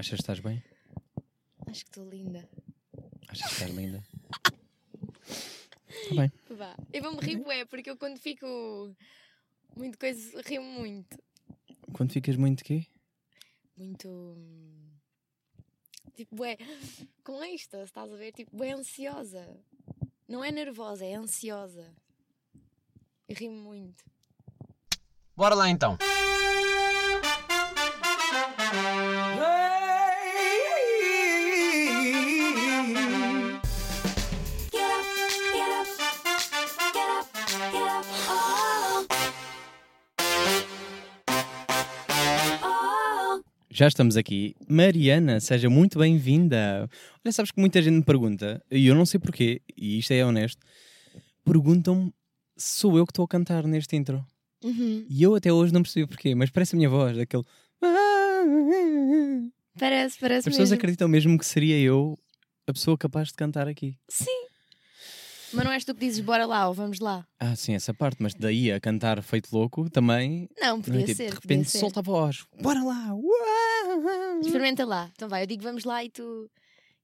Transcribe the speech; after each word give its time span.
Achas 0.00 0.16
que 0.16 0.22
estás 0.22 0.40
bem? 0.40 0.64
Acho 1.66 1.84
que 1.84 1.90
estou 1.90 2.08
linda. 2.08 2.48
Achas 3.28 3.48
que 3.48 3.52
estás 3.52 3.70
linda? 3.70 4.02
Está 5.28 6.14
bem. 6.16 6.32
Vá. 6.56 6.74
Eu 6.90 7.02
vou-me 7.02 7.20
rir, 7.20 7.36
bué, 7.36 7.66
porque 7.66 7.90
eu 7.90 7.98
quando 7.98 8.18
fico 8.18 8.46
muito 9.76 9.98
coisa, 9.98 10.40
rio 10.40 10.62
muito. 10.62 11.18
Quando 11.92 12.12
ficas 12.14 12.34
muito 12.36 12.64
quê? 12.64 12.86
Muito. 13.76 14.08
hum, 14.08 14.88
Tipo, 16.14 16.34
bué. 16.34 16.56
Com 17.22 17.44
esta, 17.44 17.82
estás 17.82 18.10
a 18.10 18.16
ver? 18.16 18.32
Tipo, 18.32 18.56
bué 18.56 18.70
ansiosa. 18.70 19.54
Não 20.26 20.42
é 20.42 20.50
nervosa, 20.50 21.04
é 21.04 21.12
ansiosa. 21.14 21.94
Eu 23.28 23.36
rio 23.36 23.52
muito. 23.52 24.02
Bora 25.36 25.54
lá 25.54 25.68
então. 25.68 25.98
Já 43.80 43.88
estamos 43.88 44.14
aqui. 44.14 44.54
Mariana, 44.68 45.40
seja 45.40 45.70
muito 45.70 45.98
bem-vinda. 45.98 46.86
Olha, 47.24 47.32
sabes 47.32 47.50
que 47.50 47.58
muita 47.58 47.80
gente 47.80 47.94
me 47.94 48.02
pergunta, 48.02 48.62
e 48.70 48.86
eu 48.86 48.94
não 48.94 49.06
sei 49.06 49.18
porquê, 49.18 49.62
e 49.74 49.98
isto 49.98 50.12
é 50.12 50.22
honesto, 50.22 50.60
perguntam-me 51.42 52.12
se 52.58 52.78
sou 52.80 52.98
eu 52.98 53.06
que 53.06 53.10
estou 53.10 53.24
a 53.24 53.28
cantar 53.28 53.66
neste 53.66 53.96
intro. 53.96 54.22
Uhum. 54.62 55.06
E 55.08 55.22
eu 55.22 55.34
até 55.34 55.50
hoje 55.50 55.72
não 55.72 55.80
percebi 55.82 56.06
porquê, 56.06 56.34
mas 56.34 56.50
parece 56.50 56.74
a 56.74 56.76
minha 56.76 56.90
voz, 56.90 57.16
aquele. 57.16 57.42
Parece, 59.78 60.18
parece 60.20 60.50
As 60.50 60.52
pessoas 60.52 60.68
mesmo. 60.68 60.74
acreditam 60.74 61.08
mesmo 61.08 61.38
que 61.38 61.46
seria 61.46 61.78
eu 61.78 62.18
a 62.66 62.74
pessoa 62.74 62.98
capaz 62.98 63.28
de 63.28 63.34
cantar 63.34 63.66
aqui. 63.66 63.96
Sim. 64.10 64.49
Mas 65.52 65.64
não 65.64 65.72
és 65.72 65.84
tu 65.84 65.94
que 65.94 66.00
dizes 66.00 66.20
bora 66.20 66.46
lá 66.46 66.68
ou 66.68 66.74
vamos 66.74 67.00
lá? 67.00 67.26
Ah, 67.38 67.56
sim, 67.56 67.74
essa 67.74 67.92
parte, 67.92 68.22
mas 68.22 68.34
daí 68.34 68.70
a 68.70 68.80
cantar 68.80 69.20
feito 69.22 69.48
louco 69.52 69.88
também. 69.90 70.48
Não, 70.60 70.76
não 70.76 70.82
podia 70.82 71.02
é 71.02 71.06
tipo, 71.06 71.16
ser. 71.16 71.30
de 71.30 71.40
podia 71.40 71.56
repente 71.56 71.70
ser. 71.70 71.78
solta 71.78 72.00
a 72.00 72.02
voz. 72.02 72.44
Bora 72.60 72.82
lá! 72.82 73.12
Uau! 73.14 74.40
Experimenta 74.40 74.84
lá. 74.84 75.10
Então 75.14 75.28
vai, 75.28 75.42
eu 75.42 75.46
digo 75.46 75.62
vamos 75.62 75.84
lá 75.84 76.04
e 76.04 76.10
tu, 76.10 76.50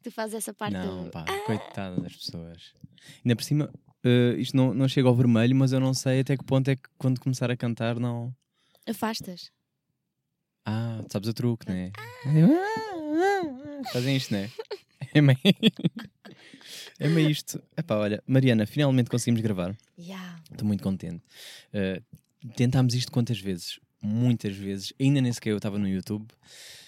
tu 0.02 0.10
fazes 0.10 0.34
essa 0.36 0.54
parte 0.54 0.74
Não, 0.74 1.04
do... 1.04 1.10
pá, 1.10 1.24
coitada 1.44 2.00
das 2.00 2.14
pessoas. 2.14 2.72
Ainda 3.24 3.34
por 3.36 3.42
cima, 3.42 3.72
eh, 4.04 4.34
isto 4.38 4.56
não, 4.56 4.72
não 4.72 4.88
chega 4.88 5.08
ao 5.08 5.14
vermelho, 5.14 5.56
mas 5.56 5.72
eu 5.72 5.80
não 5.80 5.92
sei 5.92 6.20
até 6.20 6.36
que 6.36 6.44
ponto 6.44 6.68
é 6.70 6.76
que 6.76 6.88
quando 6.96 7.20
começar 7.20 7.50
a 7.50 7.56
cantar 7.56 7.98
não. 7.98 8.32
Afastas. 8.88 9.50
Ah, 10.64 11.00
sabes 11.10 11.28
o 11.28 11.34
truque, 11.34 11.68
né? 11.70 11.90
Fazem 13.92 14.16
isto, 14.16 14.32
né? 14.32 14.50
É 15.16 15.20
meio. 15.20 15.38
É 16.98 17.08
meio 17.08 17.28
isto. 17.30 17.62
Epá, 17.76 17.96
olha, 17.96 18.22
Mariana, 18.26 18.66
finalmente 18.66 19.10
conseguimos 19.10 19.42
gravar. 19.42 19.76
Yeah. 19.98 20.40
Estou 20.50 20.66
muito 20.66 20.82
contente. 20.82 21.22
Eh, 21.72 22.00
tentámos 22.56 22.94
isto 22.94 23.12
quantas 23.12 23.38
vezes? 23.38 23.78
Muitas 24.02 24.56
vezes. 24.56 24.92
Ainda 24.98 25.20
nem 25.20 25.30
sequer 25.32 25.50
eu 25.50 25.58
estava 25.58 25.78
no 25.78 25.86
YouTube. 25.86 26.26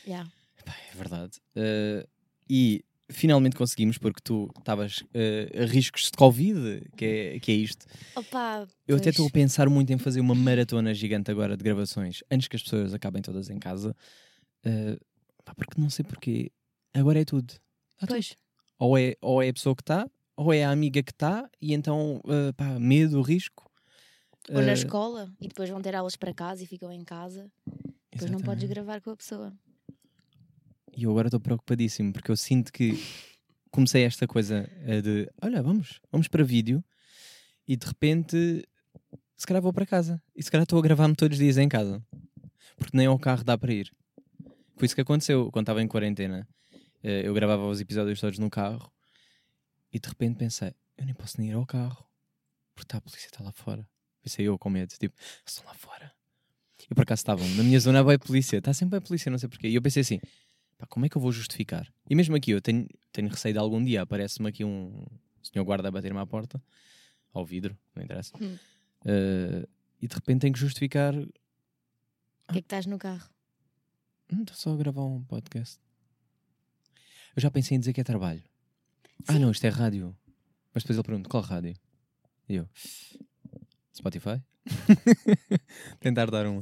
Yeah. 0.06 0.30
Pá, 0.64 0.74
é 0.92 0.96
verdade. 0.96 1.32
Eh, 1.54 2.06
e 2.48 2.84
finalmente 3.10 3.54
conseguimos, 3.54 3.98
porque 3.98 4.20
tu 4.24 4.50
estavas 4.58 5.04
eh, 5.12 5.50
a 5.62 5.66
riscos 5.66 6.04
de 6.04 6.12
Covid, 6.12 6.82
que 6.96 7.04
é, 7.04 7.40
que 7.40 7.52
é 7.52 7.54
isto. 7.54 7.84
Opa, 8.16 8.66
Eu 8.86 8.96
até 8.96 9.04
pois. 9.04 9.14
estou 9.14 9.26
a 9.26 9.30
pensar 9.30 9.68
muito 9.68 9.92
em 9.92 9.98
fazer 9.98 10.20
uma 10.20 10.34
maratona 10.34 10.94
gigante 10.94 11.30
agora 11.30 11.54
de 11.54 11.62
gravações, 11.62 12.22
antes 12.30 12.48
que 12.48 12.56
as 12.56 12.62
pessoas 12.62 12.94
acabem 12.94 13.20
todas 13.20 13.50
em 13.50 13.58
casa. 13.58 13.94
Pá, 15.44 15.54
porque 15.54 15.78
não 15.80 15.90
sei 15.90 16.04
porquê. 16.04 16.50
Agora 16.94 17.20
é 17.20 17.24
tudo. 17.26 17.54
Tudo. 17.98 18.08
Pois. 18.08 18.36
Ou 18.78 18.96
é, 18.96 19.14
ou 19.20 19.42
é 19.42 19.48
a 19.48 19.52
pessoa 19.52 19.74
que 19.74 19.82
está, 19.82 20.08
ou 20.36 20.52
é 20.52 20.64
a 20.64 20.70
amiga 20.70 21.02
que 21.02 21.10
está, 21.10 21.50
e 21.60 21.74
então, 21.74 22.20
eh, 22.28 22.52
pá, 22.52 22.78
medo, 22.78 23.20
risco. 23.22 23.68
Ou 24.50 24.62
na 24.62 24.70
Eh, 24.70 24.74
escola 24.74 25.30
e 25.40 25.48
depois 25.48 25.68
vão 25.68 25.82
ter 25.82 25.94
aulas 25.94 26.16
para 26.16 26.32
casa 26.32 26.62
e 26.62 26.66
ficam 26.66 26.92
em 26.92 27.02
casa. 27.04 27.50
Depois 28.12 28.30
não 28.30 28.38
podes 28.40 28.62
exatamente. 28.64 28.68
gravar 28.68 29.00
com 29.00 29.10
a 29.10 29.16
pessoa. 29.16 29.52
E 30.96 31.02
eu 31.04 31.10
agora 31.10 31.28
estou 31.28 31.40
preocupadíssimo 31.40 32.12
porque 32.12 32.30
eu 32.30 32.36
sinto 32.36 32.72
que 32.72 32.92
comecei 33.70 34.04
esta 34.04 34.26
coisa 34.26 34.68
eh, 34.86 35.00
de 35.02 35.30
olha, 35.42 35.62
vamos, 35.62 36.00
vamos 36.10 36.26
para 36.28 36.42
vídeo 36.42 36.82
e 37.66 37.76
de 37.76 37.86
repente 37.86 38.64
se 39.36 39.46
calhar 39.46 39.62
vou 39.62 39.72
para 39.72 39.84
casa 39.86 40.20
e 40.34 40.42
se 40.42 40.50
calhar 40.50 40.62
estou 40.64 40.78
a 40.78 40.82
gravar-me 40.82 41.14
todos 41.14 41.36
os 41.36 41.42
dias 41.42 41.58
em 41.58 41.68
casa 41.68 42.02
porque 42.76 42.96
nem 42.96 43.06
ao 43.06 43.18
carro 43.18 43.44
dá 43.44 43.56
para 43.58 43.72
ir. 43.72 43.92
Foi 44.76 44.86
isso 44.86 44.94
que 44.94 45.00
aconteceu 45.00 45.50
quando 45.52 45.64
estava 45.64 45.82
em 45.82 45.86
quarentena. 45.88 46.48
Eh, 47.08 47.22
Eu 47.26 47.32
gravava 47.32 47.66
os 47.66 47.80
episódios 47.80 48.20
todos 48.20 48.38
no 48.38 48.50
carro 48.50 48.92
e 49.90 49.98
de 49.98 50.06
repente 50.08 50.36
pensei, 50.36 50.74
eu 50.98 51.06
nem 51.06 51.14
posso 51.14 51.40
nem 51.40 51.48
ir 51.50 51.54
ao 51.54 51.64
carro 51.64 52.04
porque 52.74 52.84
está 52.84 52.98
a 52.98 53.00
polícia 53.00 53.26
está 53.28 53.42
lá 53.42 53.50
fora. 53.52 53.88
Pensei 54.22 54.46
eu 54.46 54.58
com 54.58 54.68
medo, 54.68 54.92
tipo, 54.98 55.16
estão 55.46 55.64
lá 55.64 55.72
fora. 55.74 56.12
E 56.90 56.94
por 56.94 57.02
acaso 57.02 57.20
estavam, 57.20 57.48
na 57.56 57.62
minha 57.62 57.80
zona 57.80 58.02
vai 58.02 58.16
a 58.16 58.18
polícia, 58.18 58.58
está 58.58 58.72
sempre 58.74 58.98
a 58.98 59.00
polícia, 59.00 59.30
não 59.30 59.38
sei 59.38 59.48
porquê. 59.48 59.68
E 59.68 59.74
eu 59.74 59.80
pensei 59.82 60.02
assim, 60.02 60.20
pá, 60.76 60.86
como 60.86 61.06
é 61.06 61.08
que 61.08 61.16
eu 61.16 61.20
vou 61.22 61.32
justificar? 61.32 61.90
E 62.08 62.14
mesmo 62.14 62.36
aqui, 62.36 62.50
eu 62.50 62.60
tenho, 62.60 62.86
tenho 63.10 63.28
receio 63.28 63.54
de 63.54 63.58
algum 63.58 63.82
dia 63.82 64.02
aparece-me 64.02 64.48
aqui 64.48 64.64
um 64.64 65.04
senhor 65.42 65.64
guarda 65.64 65.88
a 65.88 65.90
bater-me 65.90 66.18
à 66.20 66.26
porta, 66.26 66.62
ao 67.32 67.44
vidro, 67.44 67.76
não 67.94 68.02
interessa, 68.04 68.32
Hum. 68.40 68.56
Eh, 69.04 69.66
e 70.02 70.06
de 70.08 70.14
repente 70.14 70.40
tenho 70.42 70.52
que 70.52 70.58
justificar, 70.60 71.14
O 71.16 71.22
que 72.52 72.58
é 72.58 72.62
que 72.62 72.66
estás 72.66 72.84
no 72.86 72.98
carro? 72.98 73.28
"Hum, 74.32 74.40
estou 74.42 74.54
só 74.56 74.72
a 74.72 74.76
gravar 74.76 75.02
um 75.04 75.22
podcast. 75.24 75.78
Eu 77.38 77.40
já 77.40 77.52
pensei 77.52 77.76
em 77.76 77.78
dizer 77.78 77.92
que 77.92 78.00
é 78.00 78.04
trabalho. 78.04 78.42
Ah, 79.28 79.34
Sim. 79.34 79.38
não, 79.38 79.52
isto 79.52 79.64
é 79.64 79.68
rádio. 79.68 80.12
Mas 80.74 80.82
depois 80.82 80.96
ele 80.98 81.06
pergunta, 81.06 81.28
qual 81.28 81.40
rádio? 81.40 81.72
E 82.48 82.56
eu, 82.56 82.68
Spotify? 83.96 84.42
Tentar 86.00 86.32
dar 86.32 86.48
um. 86.48 86.60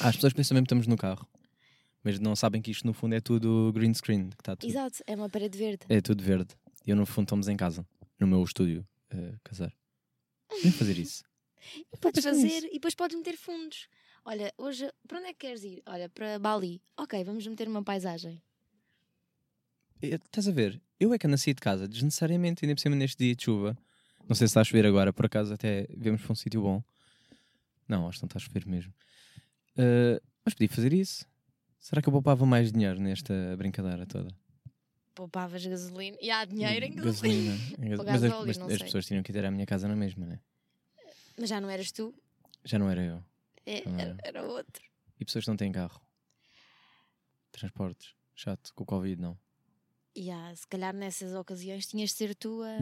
Ah, 0.00 0.08
as 0.08 0.16
pessoas 0.16 0.32
pensam 0.32 0.56
mesmo 0.56 0.64
que 0.64 0.74
estamos 0.74 0.88
no 0.88 0.96
carro. 0.96 1.24
Mas 2.02 2.18
não 2.18 2.34
sabem 2.34 2.60
que 2.60 2.72
isto 2.72 2.84
no 2.84 2.92
fundo 2.92 3.14
é 3.14 3.20
tudo 3.20 3.70
green 3.72 3.94
screen. 3.94 4.30
Que 4.30 4.40
está 4.40 4.56
tudo, 4.56 4.68
Exato, 4.68 5.04
é 5.06 5.14
uma 5.14 5.30
parede 5.30 5.56
verde. 5.56 5.86
é 5.88 6.00
tudo 6.00 6.24
verde. 6.24 6.52
E 6.84 6.90
eu 6.90 6.96
no 6.96 7.06
fundo 7.06 7.26
estamos 7.26 7.46
em 7.46 7.56
casa. 7.56 7.86
No 8.18 8.26
meu 8.26 8.42
estúdio 8.42 8.84
eh, 9.10 9.34
casar. 9.44 9.72
Vem 10.60 10.72
fazer 10.72 10.98
isso. 10.98 11.22
E 11.92 11.96
podes 11.98 12.24
fazer 12.24 12.64
e 12.64 12.72
depois 12.72 12.96
podes 12.96 13.16
meter 13.16 13.36
fundos. 13.36 13.86
Olha, 14.24 14.52
hoje, 14.58 14.90
para 15.06 15.18
onde 15.18 15.28
é 15.28 15.32
que 15.32 15.46
queres 15.46 15.62
ir? 15.62 15.84
Olha, 15.86 16.08
para 16.08 16.36
Bali. 16.36 16.82
Ok, 16.96 17.22
vamos 17.22 17.46
meter 17.46 17.68
uma 17.68 17.84
paisagem. 17.84 18.42
Estás 20.02 20.48
a 20.48 20.52
ver? 20.52 20.80
Eu 20.98 21.12
é 21.12 21.18
que 21.18 21.26
nasci 21.26 21.52
de 21.54 21.60
casa, 21.60 21.88
desnecessariamente, 21.88 22.64
ainda 22.64 22.74
por 22.74 22.80
cima 22.80 22.96
neste 22.96 23.18
dia 23.24 23.34
de 23.34 23.44
chuva. 23.44 23.76
Não 24.28 24.34
sei 24.34 24.46
se 24.46 24.50
está 24.52 24.60
a 24.60 24.64
chover 24.64 24.86
agora, 24.86 25.12
por 25.12 25.26
acaso 25.26 25.54
até 25.54 25.86
vemos 25.96 26.20
para 26.22 26.32
um 26.32 26.34
sítio 26.34 26.62
bom. 26.62 26.82
Não, 27.88 28.08
acho 28.08 28.18
que 28.18 28.24
não 28.24 28.26
está 28.28 28.38
a 28.38 28.40
chover 28.40 28.66
mesmo. 28.66 28.92
Eh, 29.76 30.20
mas 30.44 30.54
podia 30.54 30.68
fazer 30.68 30.92
isso. 30.92 31.24
Será 31.78 32.02
que 32.02 32.08
eu 32.08 32.12
poupava 32.12 32.44
mais 32.44 32.72
dinheiro 32.72 33.00
nesta 33.00 33.54
brincadeira 33.56 34.04
toda? 34.06 34.28
Poupavas 35.14 35.64
gasolina. 35.64 36.16
E 36.20 36.30
há 36.30 36.44
dinheiro 36.44 36.84
em 36.86 36.94
gasolina. 36.94 37.52
Gasolina. 37.52 37.86
Em 37.86 37.90
mas 37.96 38.00
as, 38.00 38.06
gasóleo, 38.22 38.46
mas 38.46 38.58
não 38.58 38.66
as 38.66 38.82
pessoas 38.82 39.06
tinham 39.06 39.22
que 39.22 39.32
ter 39.32 39.44
à 39.44 39.50
minha 39.50 39.64
casa 39.66 39.86
na 39.86 39.96
mesma, 39.96 40.26
né? 40.26 40.40
Mas 41.38 41.48
já 41.48 41.60
não 41.60 41.70
eras 41.70 41.92
tu, 41.92 42.14
Já 42.64 42.78
não 42.78 42.90
era 42.90 43.02
eu. 43.02 43.22
é- 43.64 43.82
Ah. 43.86 44.00
era, 44.00 44.16
era 44.24 44.42
outro. 44.42 44.82
E 45.20 45.24
pessoas 45.24 45.44
que 45.44 45.50
não 45.50 45.56
têm 45.56 45.70
carro. 45.70 46.00
Transportes. 47.52 48.14
Chato. 48.34 48.72
Com 48.74 48.82
o 48.82 48.86
Covid, 48.86 49.20
não. 49.20 49.38
E 50.16 50.30
há, 50.30 50.56
se 50.56 50.66
calhar 50.66 50.94
nessas 50.94 51.34
ocasiões 51.34 51.86
tinhas 51.86 52.10
de 52.10 52.16
ser 52.16 52.34
tu 52.34 52.62
a 52.62 52.78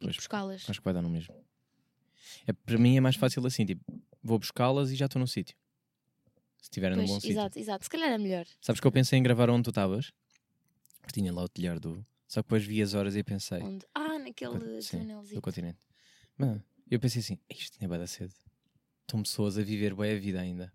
Pois, 0.00 0.16
buscá-las. 0.16 0.68
Acho 0.68 0.80
que 0.80 0.84
vai 0.84 0.92
dar 0.92 1.00
no 1.00 1.08
mesmo. 1.08 1.32
É, 2.46 2.52
para 2.52 2.76
mim 2.76 2.96
é 2.96 3.00
mais 3.00 3.14
fácil 3.14 3.46
assim, 3.46 3.64
tipo, 3.64 3.84
vou 4.20 4.38
buscá-las 4.38 4.90
e 4.90 4.96
já 4.96 5.06
estou 5.06 5.20
no 5.20 5.28
sítio. 5.28 5.56
Se 6.58 6.64
estiverem 6.64 6.96
num 6.96 7.06
bom 7.06 7.20
sítio. 7.20 7.30
exato, 7.30 7.58
exato. 7.58 7.84
Se 7.84 7.90
calhar 7.90 8.10
é 8.10 8.18
melhor. 8.18 8.46
Sabes 8.60 8.80
que 8.80 8.86
eu 8.86 8.90
pensei 8.90 9.18
em 9.18 9.22
gravar 9.22 9.48
onde 9.48 9.62
tu 9.62 9.70
estavas? 9.70 10.12
Que 11.06 11.12
tinha 11.12 11.32
lá 11.32 11.44
o 11.44 11.48
telhar 11.48 11.78
do. 11.78 12.04
Só 12.26 12.42
que 12.42 12.46
depois 12.46 12.64
vi 12.64 12.82
as 12.82 12.94
horas 12.94 13.14
e 13.14 13.22
pensei. 13.22 13.62
Onde? 13.62 13.86
Ah, 13.94 14.18
naquele 14.18 14.58
túnelzinho. 14.58 15.22
do 15.34 15.40
continente. 15.40 15.78
Eu 16.90 16.98
pensei 16.98 17.20
assim, 17.20 17.38
isto 17.48 17.76
ainda 17.80 17.88
vai 17.88 17.98
dar 17.98 18.06
cedo. 18.06 18.34
Estão 19.02 19.22
pessoas 19.22 19.56
a 19.56 19.62
viver 19.62 19.94
bem 19.94 20.16
a 20.16 20.18
vida 20.18 20.40
ainda. 20.40 20.72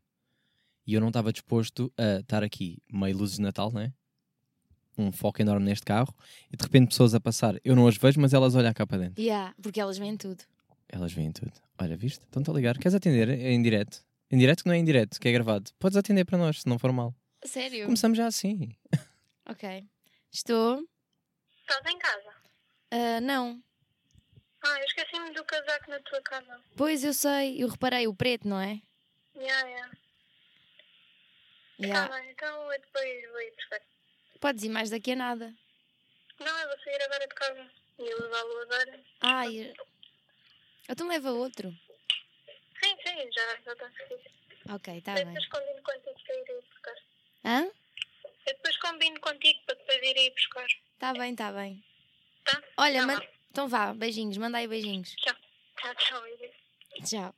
E 0.86 0.94
eu 0.94 1.02
não 1.02 1.10
estava 1.10 1.34
disposto 1.34 1.92
a 1.98 2.20
estar 2.22 2.44
aqui 2.44 2.82
meio 2.92 3.18
luzes 3.18 3.36
de 3.36 3.42
Natal, 3.42 3.72
né? 3.72 3.94
Um 5.00 5.14
foco 5.14 5.42
enorme 5.42 5.66
neste 5.66 5.86
carro 5.86 6.14
e 6.52 6.58
de 6.58 6.64
repente 6.64 6.90
pessoas 6.90 7.16
a 7.16 7.22
passar. 7.22 7.56
Eu 7.64 7.74
não 7.74 7.88
as 7.88 7.96
vejo, 7.96 8.20
mas 8.20 8.34
elas 8.34 8.54
olham 8.54 8.74
cá 8.74 8.86
para 8.86 8.98
dentro. 8.98 9.22
Yeah, 9.22 9.56
porque 9.62 9.80
elas 9.80 9.98
veem 9.98 10.18
tudo. 10.18 10.44
Elas 10.90 11.14
veem 11.14 11.32
tudo. 11.32 11.54
Olha, 11.80 11.96
viste? 11.96 12.20
Estão-te 12.26 12.50
a 12.50 12.54
ligar. 12.54 12.78
Queres 12.78 12.94
atender? 12.94 13.30
Em 13.30 13.62
direto. 13.62 14.04
Em 14.30 14.38
direto 14.38 14.64
que 14.64 14.68
não 14.68 14.76
é 14.76 14.78
em 14.78 14.84
direto, 14.84 15.18
que 15.18 15.30
é 15.30 15.32
gravado. 15.32 15.72
Podes 15.80 15.96
atender 15.96 16.26
para 16.26 16.38
nós, 16.38 16.62
se 16.62 16.68
não 16.68 16.78
for 16.78 16.92
mal. 16.92 17.16
Sério? 17.46 17.86
Começamos 17.86 18.18
já 18.18 18.28
assim. 18.28 18.76
Ok. 19.48 19.86
Estou. 20.32 20.84
Estás 21.62 21.94
em 21.94 21.98
casa? 21.98 22.34
Ah, 22.92 23.22
não. 23.22 23.64
Ah, 24.62 24.80
eu 24.80 24.86
esqueci-me 24.86 25.34
do 25.34 25.46
casaco 25.46 25.90
na 25.90 26.00
tua 26.02 26.22
casa. 26.22 26.60
Pois 26.76 27.04
eu 27.06 27.14
sei, 27.14 27.64
eu 27.64 27.70
reparei, 27.70 28.06
o 28.06 28.14
preto, 28.14 28.48
não 28.48 28.60
é? 28.60 28.82
Yeah, 29.36 29.68
yeah. 29.68 29.92
Yeah. 31.80 32.10
Tá 32.10 32.20
bem, 32.20 32.32
então 32.32 32.74
eu 32.74 32.82
depois 32.82 33.32
vou 33.32 33.42
ir 33.42 33.54
buscar. 33.56 33.80
Podes 34.40 34.64
ir 34.64 34.70
mais 34.70 34.90
daqui 34.90 35.12
a 35.12 35.16
nada. 35.16 35.54
Não, 36.40 36.58
eu 36.60 36.68
vou 36.70 36.80
sair 36.80 37.02
agora 37.04 37.28
de 37.28 37.36
casa. 37.36 37.72
E 38.00 38.04
eu 38.08 38.22
levá-lo 38.22 38.62
agora. 38.62 39.00
Ai, 39.22 39.74
então 40.88 41.08
leva 41.08 41.32
outro. 41.32 41.70
Sim, 42.82 42.96
sim, 43.06 43.30
já 43.34 43.58
já 43.66 43.74
está 43.74 43.90
seguido. 43.92 44.22
Ok, 44.70 45.02
tá 45.02 45.20
Eu 45.20 45.26
bem. 45.26 45.34
depois 45.34 45.48
combino 45.50 45.84
contigo 45.84 46.16
para 46.26 46.36
ir 46.36 46.46
aí 46.50 46.62
buscar. 46.62 46.96
Hã? 47.46 47.64
Eu 48.48 48.54
depois 48.54 48.78
combino 48.78 49.20
contigo 49.20 49.60
para 49.66 49.76
depois 49.76 49.98
ir 50.02 50.18
aí 50.18 50.32
buscar. 50.32 50.68
Tá 50.98 51.14
bem, 51.14 51.36
tá 51.36 51.52
bem. 51.52 51.84
Tá? 52.46 52.64
Olha, 52.78 53.02
Tá 53.02 53.08
man- 53.08 53.22
então 53.52 53.68
vá, 53.68 53.94
beijinhos, 53.94 54.38
manda 54.38 54.58
aí 54.60 54.68
beijinhos. 54.68 55.14
Tchau. 55.18 55.36
Tchau, 55.82 55.96
tchau. 55.96 56.28
Iris. 56.28 57.10
Tchau. 57.10 57.36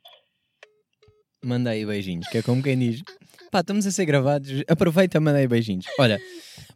Manda 1.42 1.70
aí 1.70 1.84
beijinhos, 1.84 2.28
que 2.28 2.38
é 2.38 2.42
como 2.42 2.62
quem 2.62 2.78
diz. 2.78 3.02
Pá, 3.50 3.60
estamos 3.60 3.84
a 3.86 3.90
ser 3.90 4.04
gravados, 4.04 4.48
aproveita 4.68 5.16
e 5.16 5.20
manda 5.20 5.38
aí 5.38 5.48
beijinhos. 5.48 5.86
Olha, 5.98 6.20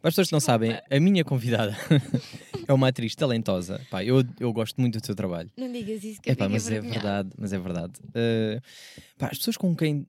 para 0.01 0.09
as 0.09 0.13
pessoas 0.13 0.27
que 0.27 0.33
não 0.33 0.39
sabem, 0.39 0.79
a 0.89 0.99
minha 0.99 1.23
convidada 1.23 1.75
é 2.67 2.73
uma 2.73 2.87
atriz 2.89 3.15
talentosa. 3.15 3.81
Pá, 3.89 4.03
eu, 4.03 4.23
eu 4.39 4.51
gosto 4.53 4.79
muito 4.79 4.99
do 4.99 5.01
teu 5.01 5.15
trabalho. 5.15 5.49
Não 5.57 5.71
digas 5.71 6.03
isso 6.03 6.21
que 6.21 6.29
eu 6.29 6.33
Epá, 6.33 6.45
fico 6.45 6.53
mas 6.53 6.69
é 6.69 6.81
verdade, 6.81 7.29
mas 7.37 7.53
é 7.53 7.59
verdade. 7.59 7.93
Uh, 8.09 8.61
pá, 9.17 9.27
as 9.27 9.37
pessoas 9.37 9.57
com 9.57 9.75
quem, 9.75 10.07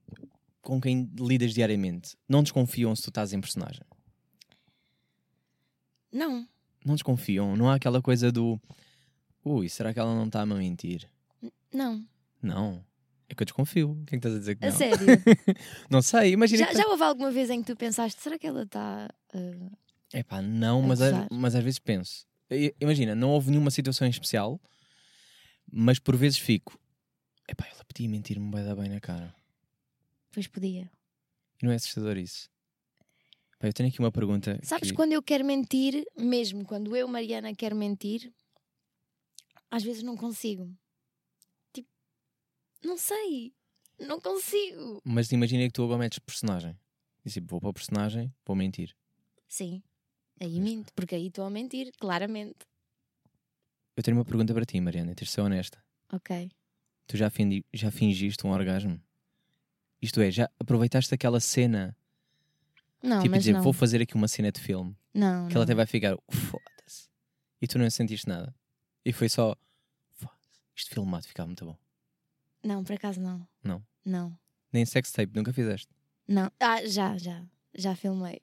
com 0.61 0.79
quem 0.79 1.09
lidas 1.19 1.53
diariamente 1.53 2.15
não 2.27 2.43
desconfiam 2.43 2.95
se 2.95 3.01
tu 3.03 3.09
estás 3.09 3.33
em 3.33 3.41
personagem. 3.41 3.81
Não, 6.11 6.47
Não 6.85 6.95
desconfiam. 6.95 7.55
Não 7.55 7.69
há 7.69 7.75
aquela 7.75 8.01
coisa 8.01 8.31
do 8.31 8.59
ui, 9.45 9.69
será 9.69 9.93
que 9.93 9.99
ela 9.99 10.13
não 10.15 10.25
está 10.25 10.41
a 10.41 10.45
me 10.45 10.55
mentir? 10.55 11.07
não. 11.73 12.05
Não. 12.41 12.83
É 13.29 13.35
que 13.35 13.43
eu 13.43 13.45
desconfio. 13.45 13.93
Quem 14.07 14.17
é 14.17 14.19
que 14.19 14.27
estás 14.27 14.35
a 14.35 14.39
dizer 14.39 14.55
que 14.55 14.65
A 14.65 14.69
não? 14.71 14.75
sério. 14.77 15.05
Não 15.89 16.01
sei, 16.01 16.31
imagina. 16.31 16.63
já, 16.63 16.67
que 16.71 16.77
já 16.77 16.87
houve 16.87 17.03
alguma 17.03 17.29
vez 17.31 17.49
em 17.51 17.61
que 17.61 17.67
tu 17.71 17.77
pensaste, 17.77 18.19
será 18.21 18.39
que 18.39 18.47
ela 18.47 18.63
está. 18.63 19.07
uh, 19.35 19.71
Epá, 20.11 20.41
não, 20.41 20.83
a 20.83 20.87
mas, 20.87 21.01
a- 21.01 21.27
mas 21.31 21.53
às 21.55 21.63
vezes 21.63 21.77
penso. 21.79 22.25
Imagina, 22.81 23.13
não 23.13 23.29
houve 23.29 23.51
nenhuma 23.51 23.69
situação 23.69 24.07
em 24.07 24.09
especial, 24.09 24.59
mas 25.71 25.99
por 25.99 26.15
vezes 26.17 26.39
fico. 26.39 26.79
Epá, 27.47 27.67
ela 27.71 27.85
podia 27.85 28.09
mentir-me 28.09 28.49
bem 28.51 28.75
bem 28.75 28.89
na 28.89 28.99
cara. 28.99 29.33
Pois 30.31 30.47
podia. 30.47 30.89
Não 31.61 31.71
é 31.71 31.75
assustador 31.75 32.17
isso? 32.17 32.49
Pá, 33.59 33.67
eu 33.67 33.73
tenho 33.73 33.89
aqui 33.89 33.99
uma 33.99 34.11
pergunta. 34.11 34.59
Sabes 34.63 34.89
que- 34.89 34.95
quando 34.95 35.11
eu 35.13 35.21
quero 35.21 35.45
mentir, 35.45 36.03
mesmo 36.17 36.65
quando 36.65 36.95
eu, 36.95 37.07
Mariana, 37.07 37.53
quero 37.53 37.75
mentir, 37.75 38.33
às 39.69 39.83
vezes 39.83 40.01
não 40.01 40.17
consigo. 40.17 40.75
Não 42.83 42.97
sei. 42.97 43.53
Não 43.99 44.19
consigo. 44.19 45.01
Mas 45.03 45.31
imagina 45.31 45.65
que 45.65 45.73
tu 45.73 45.83
agora 45.83 45.99
metes 45.99 46.19
personagem. 46.19 46.77
E 47.25 47.29
tipo, 47.29 47.47
vou 47.47 47.59
para 47.59 47.69
o 47.69 47.73
personagem, 47.73 48.33
vou 48.45 48.55
mentir. 48.55 48.95
Sim. 49.47 49.83
Aí 50.39 50.59
minto, 50.61 50.93
porque 50.93 51.15
aí 51.15 51.27
estou 51.27 51.43
a 51.45 51.49
mentir, 51.49 51.91
claramente. 51.99 52.59
Eu 53.95 54.01
tenho 54.03 54.15
uma 54.17 54.23
pergunta 54.23 54.53
para 54.53 54.65
ti, 54.65 54.79
Mariana, 54.79 55.13
tens 55.13 55.27
de 55.27 55.33
ser 55.33 55.41
honesta. 55.41 55.83
Ok. 56.13 56.49
Tu 57.07 57.17
já, 57.17 57.29
fingi- 57.29 57.65
já 57.73 57.91
fingiste 57.91 58.45
um 58.47 58.51
orgasmo? 58.51 59.01
Isto 60.01 60.21
é, 60.21 60.31
já 60.31 60.49
aproveitaste 60.57 61.13
aquela 61.13 61.41
cena, 61.41 61.93
Não, 63.03 63.19
tipo 63.19 63.31
mas 63.31 63.39
dizer, 63.39 63.51
não. 63.53 63.61
vou 63.61 63.73
fazer 63.73 64.01
aqui 64.01 64.15
uma 64.15 64.29
cena 64.29 64.49
de 64.49 64.61
filme, 64.61 64.95
Não, 65.13 65.47
que 65.49 65.53
não. 65.53 65.57
ela 65.59 65.63
até 65.65 65.75
vai 65.75 65.85
ficar, 65.85 66.15
foda-se. 66.29 67.09
E 67.61 67.67
tu 67.67 67.77
não 67.77 67.89
sentiste 67.89 68.25
nada. 68.29 68.55
E 69.03 69.11
foi 69.11 69.27
só, 69.27 69.57
foda-se, 70.11 70.61
isto 70.73 70.91
filmado 70.93 71.27
ficava 71.27 71.47
muito 71.47 71.65
bom. 71.65 71.77
Não, 72.63 72.83
por 72.83 72.93
acaso 72.93 73.19
não. 73.21 73.47
Não? 73.63 73.83
Não. 74.05 74.37
Nem 74.71 74.85
sex 74.85 75.11
tape, 75.11 75.31
nunca 75.35 75.51
fizeste. 75.53 75.87
Não. 76.27 76.51
Ah, 76.59 76.85
já, 76.85 77.17
já. 77.17 77.43
Já 77.75 77.95
filmei. 77.95 78.41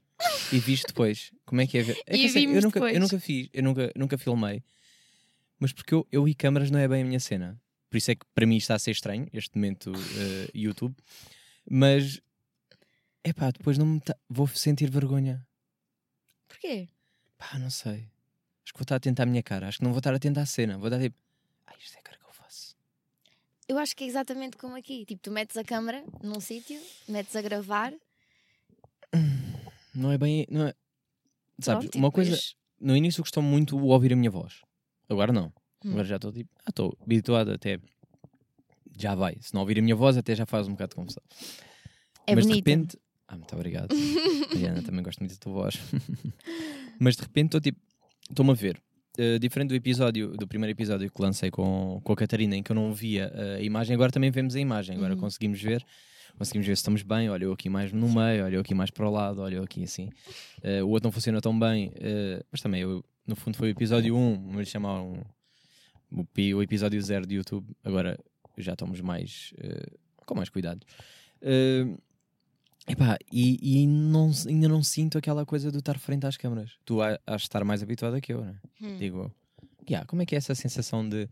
E 0.52 0.58
viste 0.58 0.86
depois, 0.86 1.32
como 1.44 1.60
é 1.60 1.66
que 1.66 1.76
é 1.78 1.82
ver? 1.82 2.02
É 2.06 2.16
que, 2.16 2.26
assim, 2.26 2.46
eu, 2.46 2.62
nunca, 2.62 2.78
eu 2.78 2.84
depois. 2.84 2.98
nunca 3.00 3.20
fiz, 3.20 3.48
eu 3.52 3.62
nunca, 3.62 3.92
nunca 3.94 4.16
filmei, 4.18 4.62
mas 5.58 5.72
porque 5.72 5.92
eu, 5.94 6.06
eu 6.10 6.26
e 6.26 6.34
câmaras 6.34 6.70
não 6.70 6.78
é 6.78 6.88
bem 6.88 7.02
a 7.02 7.04
minha 7.04 7.20
cena. 7.20 7.60
Por 7.90 7.96
isso 7.98 8.10
é 8.10 8.14
que 8.14 8.24
para 8.34 8.46
mim 8.46 8.56
está 8.56 8.74
a 8.74 8.78
ser 8.78 8.92
estranho, 8.92 9.28
este 9.32 9.54
momento 9.56 9.92
eh, 9.94 10.50
YouTube. 10.54 10.96
Mas, 11.68 12.20
é 13.22 13.32
pá, 13.32 13.50
depois 13.50 13.76
não 13.76 13.86
me 13.86 14.00
tá- 14.00 14.16
vou 14.28 14.46
sentir 14.48 14.90
vergonha. 14.90 15.46
Porquê? 16.48 16.88
Pá, 17.36 17.58
não 17.58 17.70
sei. 17.70 18.08
Acho 18.64 18.72
que 18.72 18.78
vou 18.78 18.84
estar 18.84 18.96
atento 18.96 19.20
à 19.22 19.26
minha 19.26 19.42
cara. 19.42 19.68
Acho 19.68 19.78
que 19.78 19.84
não 19.84 19.92
vou 19.92 19.98
estar 19.98 20.14
atento 20.14 20.40
à 20.40 20.46
cena. 20.46 20.78
Vou 20.78 20.88
estar 20.88 21.00
tipo, 21.00 21.16
ah, 21.66 21.74
isto 21.78 21.94
é 21.96 22.00
a 22.00 22.02
cara 22.02 22.18
que 22.18 22.24
eu 22.24 22.32
faço. 22.32 22.74
Eu 23.68 23.78
acho 23.78 23.96
que 23.96 24.04
é 24.04 24.06
exatamente 24.06 24.56
como 24.56 24.76
aqui. 24.76 25.04
Tipo, 25.04 25.22
tu 25.22 25.30
metes 25.32 25.56
a 25.56 25.64
câmera 25.64 26.04
num 26.22 26.40
sítio, 26.40 26.80
metes 27.08 27.34
a 27.34 27.42
gravar. 27.42 27.92
Não 29.94 30.12
é 30.12 30.18
bem. 30.18 30.46
Não 30.50 30.66
é... 30.66 30.74
Sabes, 31.60 31.84
pronto, 31.88 31.98
uma 31.98 32.10
coisa. 32.12 32.30
depois- 32.32 32.54
No 32.80 32.96
início 32.96 33.22
gostou 33.22 33.42
muito 33.42 33.76
de 33.76 33.82
ouvir 33.82 34.12
a 34.12 34.16
minha 34.16 34.30
voz. 34.30 34.60
Agora 35.08 35.32
não. 35.32 35.52
Hum. 35.84 35.92
Agora 35.92 36.04
já 36.04 36.16
estou 36.16 36.32
tipo, 36.32 36.50
ah, 36.64 36.70
estou 36.70 36.96
habituado 37.00 37.50
até. 37.52 37.80
Já 38.98 39.14
vai. 39.14 39.36
Se 39.40 39.54
não 39.54 39.62
ouvir 39.62 39.78
a 39.78 39.82
minha 39.82 39.96
voz, 39.96 40.16
até 40.16 40.34
já 40.34 40.44
faz 40.46 40.66
um 40.68 40.72
bocado 40.72 40.90
de 40.90 40.96
confusão. 40.96 41.22
É 42.26 42.34
Mas 42.34 42.44
de 42.44 42.50
bonita. 42.52 42.70
repente. 42.70 42.98
Ah, 43.28 43.36
muito 43.36 43.54
obrigado. 43.54 43.94
Mariana, 44.52 44.82
também 44.82 45.02
gosto 45.02 45.20
muito 45.20 45.32
da 45.32 45.38
tua 45.38 45.52
voz. 45.52 45.76
Mas 47.00 47.16
de 47.16 47.22
repente 47.22 47.46
estou 47.48 47.60
tipo. 47.60 47.80
Estou-me 48.28 48.50
a 48.52 48.54
ver. 48.54 48.82
Uh, 49.18 49.38
diferente 49.38 49.68
do 49.70 49.74
episódio, 49.74 50.36
do 50.36 50.46
primeiro 50.46 50.72
episódio 50.72 51.10
que 51.10 51.22
lancei 51.22 51.50
com, 51.50 52.00
com 52.04 52.12
a 52.12 52.16
Catarina, 52.16 52.56
em 52.56 52.62
que 52.62 52.70
eu 52.70 52.74
não 52.76 52.92
via 52.92 53.32
uh, 53.34 53.56
a 53.56 53.60
imagem, 53.62 53.94
agora 53.94 54.12
também 54.12 54.30
vemos 54.30 54.54
a 54.54 54.60
imagem. 54.60 54.96
Agora 54.96 55.14
Uhum. 55.14 55.20
conseguimos 55.20 55.60
ver. 55.60 55.84
Conseguimos 56.36 56.66
ver 56.66 56.76
se 56.76 56.80
estamos 56.80 57.02
bem. 57.02 57.30
Olha 57.30 57.44
eu 57.44 57.52
aqui 57.52 57.68
mais 57.70 57.92
no 57.92 58.08
meio, 58.08 58.44
olha 58.44 58.56
eu 58.56 58.60
aqui 58.60 58.74
mais 58.74 58.90
para 58.90 59.08
o 59.08 59.10
lado, 59.10 59.40
olha 59.40 59.56
eu 59.56 59.62
aqui 59.62 59.82
assim. 59.84 60.10
Uh, 60.62 60.84
o 60.84 60.90
outro 60.90 61.06
não 61.06 61.12
funciona 61.12 61.40
tão 61.40 61.58
bem, 61.58 61.88
uh, 61.88 62.44
mas 62.52 62.60
também, 62.60 62.82
eu, 62.82 63.02
no 63.26 63.34
fundo, 63.34 63.56
foi 63.56 63.68
o 63.68 63.70
episódio 63.70 64.14
1, 64.14 64.38
mas 64.52 64.68
chamaram 64.68 65.24
o, 66.10 66.24
o 66.56 66.62
episódio 66.62 67.00
0 67.00 67.26
de 67.26 67.36
YouTube. 67.36 67.66
Agora 67.82 68.18
já 68.58 68.72
estamos 68.72 69.00
mais 69.00 69.52
com 70.26 70.34
mais 70.34 70.50
cuidado. 70.50 70.84
Uh, 71.40 71.96
epá, 72.86 73.18
e 73.32 73.82
e 73.82 73.86
não, 73.86 74.30
ainda 74.46 74.68
não 74.68 74.82
sinto 74.82 75.18
aquela 75.18 75.44
coisa 75.44 75.70
de 75.70 75.78
estar 75.78 75.98
frente 75.98 76.26
às 76.26 76.36
câmaras. 76.36 76.72
Tu 76.84 77.00
has 77.00 77.18
de 77.26 77.46
estar 77.46 77.64
mais 77.64 77.82
habituado 77.82 78.20
que 78.20 78.32
eu, 78.32 78.44
né? 78.44 78.58
Hum. 78.80 78.98
digo 78.98 79.18
eu. 79.18 79.32
Yeah, 79.88 80.06
como 80.06 80.22
é 80.22 80.26
que 80.26 80.34
é 80.34 80.38
essa 80.38 80.54
sensação 80.54 81.08
de. 81.08 81.28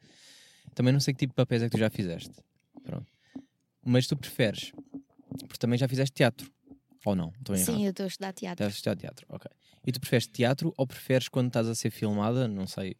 Também 0.74 0.92
não 0.92 1.00
sei 1.00 1.12
que 1.12 1.18
tipo 1.18 1.32
de 1.32 1.36
papéis 1.36 1.62
é 1.62 1.66
que 1.66 1.72
tu 1.72 1.78
já 1.78 1.90
fizeste. 1.90 2.32
Pronto. 2.82 3.06
Mas 3.84 4.06
tu 4.06 4.16
preferes. 4.16 4.72
Porque 5.40 5.58
também 5.58 5.78
já 5.78 5.88
fizeste 5.88 6.14
teatro. 6.14 6.50
Ou 7.04 7.14
não? 7.14 7.32
Estou 7.38 7.54
errado. 7.54 7.66
Sim, 7.66 7.84
eu 7.84 7.90
estou 7.90 8.04
a 8.04 8.06
estudar 8.06 8.32
teatro. 8.32 8.64
Estás 8.64 8.72
a 8.72 8.76
estudar 8.76 8.96
teatro, 8.96 9.26
ok. 9.28 9.50
E 9.86 9.92
tu 9.92 10.00
preferes 10.00 10.26
teatro 10.26 10.72
ou 10.76 10.86
preferes 10.86 11.28
quando 11.28 11.48
estás 11.48 11.68
a 11.68 11.74
ser 11.74 11.90
filmada, 11.90 12.48
não 12.48 12.66
sei, 12.66 12.96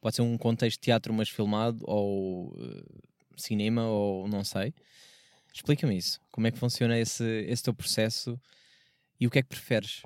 pode 0.00 0.16
ser 0.16 0.22
um 0.22 0.36
contexto 0.36 0.78
de 0.78 0.82
teatro 0.82 1.14
mas 1.14 1.28
filmado, 1.28 1.84
ou 1.86 2.56
eh, 2.58 2.82
cinema, 3.36 3.86
ou 3.86 4.26
não 4.26 4.42
sei. 4.42 4.74
Explica-me 5.56 5.96
isso. 5.96 6.20
Como 6.30 6.46
é 6.46 6.52
que 6.52 6.58
funciona 6.58 6.98
esse, 6.98 7.24
esse 7.48 7.62
teu 7.62 7.72
processo 7.72 8.38
e 9.18 9.26
o 9.26 9.30
que 9.30 9.38
é 9.38 9.42
que 9.42 9.48
preferes? 9.48 10.02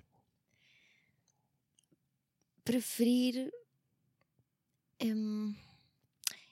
Preferir. 2.64 3.50
hum, 5.02 5.52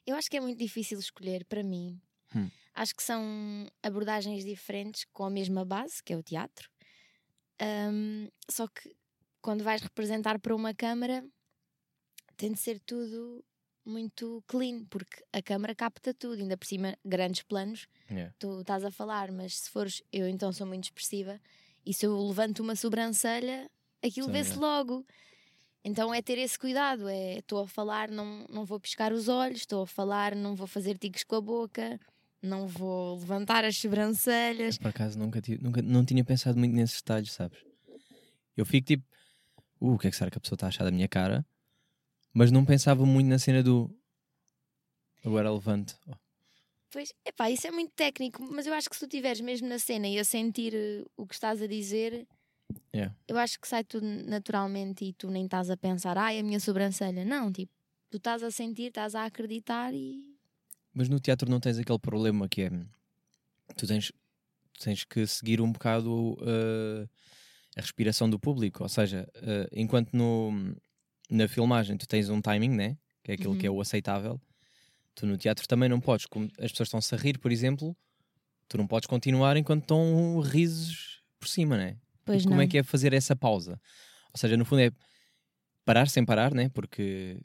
eu 0.05 0.17
acho 0.17 0.28
que 0.28 0.37
é 0.37 0.40
muito 0.40 0.59
difícil 0.59 0.99
escolher 0.99 1.45
para 1.45 1.62
mim. 1.62 2.00
Hum. 2.35 2.50
Acho 2.75 2.93
que 2.93 3.02
são 3.05 3.71
abordagens 3.85 4.45
diferentes 4.45 5.05
com 5.12 5.25
a 5.25 5.31
mesma 5.31 5.64
base, 5.64 6.02
que 6.02 6.12
é 6.12 6.17
o 6.17 6.23
teatro. 6.23 6.69
Hum, 7.62 8.28
só 8.50 8.67
que 8.67 8.93
quando 9.40 9.62
vais 9.62 9.81
representar 9.81 10.40
para 10.40 10.57
uma 10.57 10.75
câmara, 10.75 11.25
tem 12.37 12.50
de 12.50 12.59
ser 12.59 12.81
tudo 12.81 13.45
muito 13.88 14.42
clean, 14.47 14.85
porque 14.85 15.25
a 15.33 15.42
câmara 15.42 15.75
capta 15.75 16.12
tudo, 16.14 16.40
ainda 16.40 16.57
por 16.57 16.66
cima, 16.66 16.97
grandes 17.04 17.42
planos. 17.42 17.87
Yeah. 18.11 18.35
Tu 18.38 18.61
estás 18.61 18.85
a 18.85 18.90
falar, 18.90 19.33
mas 19.33 19.61
se 19.61 19.71
fores, 19.71 20.02
eu 20.12 20.28
então 20.28 20.52
sou 20.52 20.66
muito 20.66 20.85
expressiva, 20.85 21.40
e 21.85 21.95
se 21.95 22.07
eu 22.07 22.16
levanto 22.26 22.61
uma 22.61 22.76
sobrancelha, 22.76 23.71
aquilo 24.04 24.30
vê-se 24.30 24.52
é. 24.52 24.57
logo. 24.57 25.07
Então 25.85 26.12
é 26.12 26.21
ter 26.21 26.38
esse 26.38 26.59
cuidado, 26.59 27.09
é 27.09 27.38
estou 27.38 27.61
a 27.61 27.66
falar, 27.66 28.11
não, 28.11 28.45
não 28.50 28.64
vou 28.64 28.78
piscar 28.78 29.12
os 29.12 29.28
olhos, 29.28 29.61
estou 29.61 29.83
a 29.83 29.87
falar, 29.87 30.35
não 30.35 30.54
vou 30.54 30.66
fazer 30.66 30.99
ticos 30.99 31.25
com 31.25 31.37
a 31.37 31.40
boca, 31.40 31.99
não 32.42 32.66
vou 32.66 33.16
levantar 33.16 33.64
as 33.64 33.76
sobrancelhas. 33.76 34.76
Por 34.76 34.88
acaso 34.88 35.18
nunca, 35.18 35.40
tive- 35.40 35.62
nunca 35.62 35.80
não 35.80 36.04
tinha 36.04 36.25
pensado 36.25 36.59
muito 36.59 36.75
nesses 36.75 36.97
detalhes, 36.97 37.33
sabes? 37.33 37.59
Eu 38.57 38.66
fico 38.66 38.87
tipo, 38.87 39.04
uh, 39.80 39.95
o 39.95 39.99
que 39.99 40.09
é 40.09 40.11
que 40.11 40.16
será 40.16 40.30
que 40.30 40.38
a 40.38 40.40
pessoa 40.40 40.57
está 40.57 40.66
a 40.66 40.68
achar 40.68 40.85
da 40.85 40.90
minha 40.90 41.09
cara? 41.09 41.47
Mas 42.32 42.50
não 42.50 42.64
pensava 42.64 43.04
muito 43.04 43.28
na 43.28 43.38
cena 43.38 43.62
do 43.62 43.90
agora 45.25 45.50
levante. 45.50 45.94
Pois, 46.90 47.12
epá, 47.25 47.50
isso 47.50 47.66
é 47.66 47.70
muito 47.70 47.92
técnico, 47.94 48.42
mas 48.50 48.66
eu 48.66 48.73
acho 48.73 48.88
que 48.88 48.97
se 48.97 49.00
tu 49.00 49.06
estiveres 49.06 49.40
mesmo 49.40 49.68
na 49.68 49.78
cena 49.78 50.08
e 50.08 50.18
a 50.18 50.25
sentir 50.25 50.75
eh, 50.75 51.04
o 51.16 51.26
que 51.26 51.35
estás 51.35 51.61
a 51.61 51.66
dizer, 51.66 52.26
Yeah. 52.94 53.14
eu 53.26 53.38
acho 53.38 53.58
que 53.61 53.68
sai 53.68 53.85
tudo 53.85 54.06
naturalmente 54.06 55.04
e 55.04 55.12
tu 55.12 55.30
nem 55.30 55.44
estás 55.44 55.70
a 55.70 55.76
pensar, 55.76 56.18
ai, 56.18 56.38
a 56.38 56.42
minha 56.42 56.61
sobrancelha. 56.61 57.25
Não, 57.25 57.52
tipo, 57.52 57.73
tu 58.11 58.16
estás 58.16 58.42
a 58.42 58.50
sentir, 58.50 58.88
estás 58.88 59.14
a 59.14 59.25
acreditar 59.25 59.94
e. 59.94 60.23
Mas 60.92 61.08
no 61.08 61.20
teatro 61.20 61.50
não 61.50 61.61
tens 61.61 61.78
aquele 61.78 61.99
problema 61.99 62.49
que 62.49 62.62
é 62.62 62.70
tu 63.76 63.87
tens, 63.87 64.12
tens 64.80 65.04
que 65.04 65.26
seguir 65.26 65.61
um 65.61 65.70
bocado 65.70 66.32
uh, 66.35 67.08
a 67.76 67.80
respiração 67.80 68.28
do 68.28 68.38
público. 68.38 68.82
Ou 68.82 68.88
seja, 68.88 69.28
eh, 69.35 69.68
enquanto 69.73 70.12
no, 70.12 70.75
na 71.30 71.47
filmagem 71.49 71.97
tu 71.97 72.06
tens 72.06 72.28
um 72.28 72.40
timing, 72.40 72.70
né? 72.70 72.97
que 73.23 73.32
é 73.32 73.35
aquilo 73.35 73.56
que 73.56 73.66
é 73.66 73.70
o 73.70 73.80
aceitável, 73.80 74.40
tu 75.14 75.26
no 75.26 75.37
teatro 75.37 75.66
também 75.68 75.88
não 75.88 76.00
podes. 76.00 76.25
Como 76.26 76.47
as 76.58 76.70
pessoas 76.70 76.87
estão-se 76.88 77.14
a 77.14 77.18
rir, 77.18 77.38
por 77.38 77.52
exemplo, 77.52 77.94
tu 78.68 78.78
não 78.78 78.87
podes 78.87 79.06
continuar 79.06 79.56
enquanto 79.56 79.82
estão 79.82 80.40
risos 80.40 81.23
por 81.38 81.47
cima, 81.49 81.76
né? 81.76 81.97
Pois 82.25 82.42
e 82.42 82.47
como 82.47 82.56
não. 82.56 82.62
é 82.62 82.66
que 82.66 82.78
é 82.78 82.82
fazer 82.82 83.12
essa 83.12 83.37
pausa? 83.37 83.78
Ou 84.32 84.38
seja, 84.38 84.56
no 84.56 84.64
fundo 84.64 84.80
é 84.80 84.90
parar 85.85 86.08
sem 86.08 86.25
parar, 86.25 86.54
né? 86.54 86.68
Porque 86.70 87.38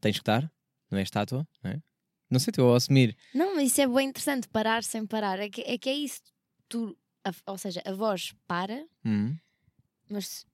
tens 0.00 0.16
que 0.16 0.20
estar, 0.22 0.50
não 0.90 0.98
é 0.98 1.02
estátua, 1.02 1.46
né? 1.62 1.82
Não 2.30 2.38
sei, 2.40 2.50
estou 2.50 2.72
a 2.74 2.76
assumir. 2.76 3.16
Não, 3.34 3.54
mas 3.54 3.70
isso 3.70 3.80
é 3.80 3.86
bem 3.86 4.08
interessante, 4.08 4.48
parar 4.48 4.82
sem 4.82 5.06
parar. 5.06 5.38
É 5.38 5.48
que 5.48 5.60
é, 5.62 5.78
que 5.78 5.88
é 5.88 5.94
isso. 5.94 6.20
Tu, 6.68 6.96
a- 7.24 7.50
ou 7.52 7.56
seja, 7.58 7.80
a 7.84 7.92
voz 7.92 8.34
para, 8.46 8.84
Hum, 9.04 9.36
mas 10.10 10.44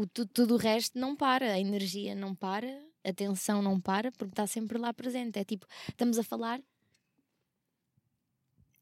o, 0.00 0.06
tu- 0.06 0.26
tudo 0.26 0.54
o 0.54 0.56
resto 0.56 0.98
não 0.98 1.16
para. 1.16 1.52
A 1.54 1.60
energia 1.60 2.14
não 2.14 2.34
para, 2.34 2.68
a 3.04 3.12
tensão 3.12 3.60
não 3.62 3.80
para, 3.80 4.10
porque 4.12 4.32
está 4.32 4.46
sempre 4.46 4.78
lá 4.78 4.92
presente. 4.92 5.38
É 5.38 5.44
tipo, 5.44 5.66
estamos 5.88 6.18
a 6.18 6.22
falar 6.24 6.60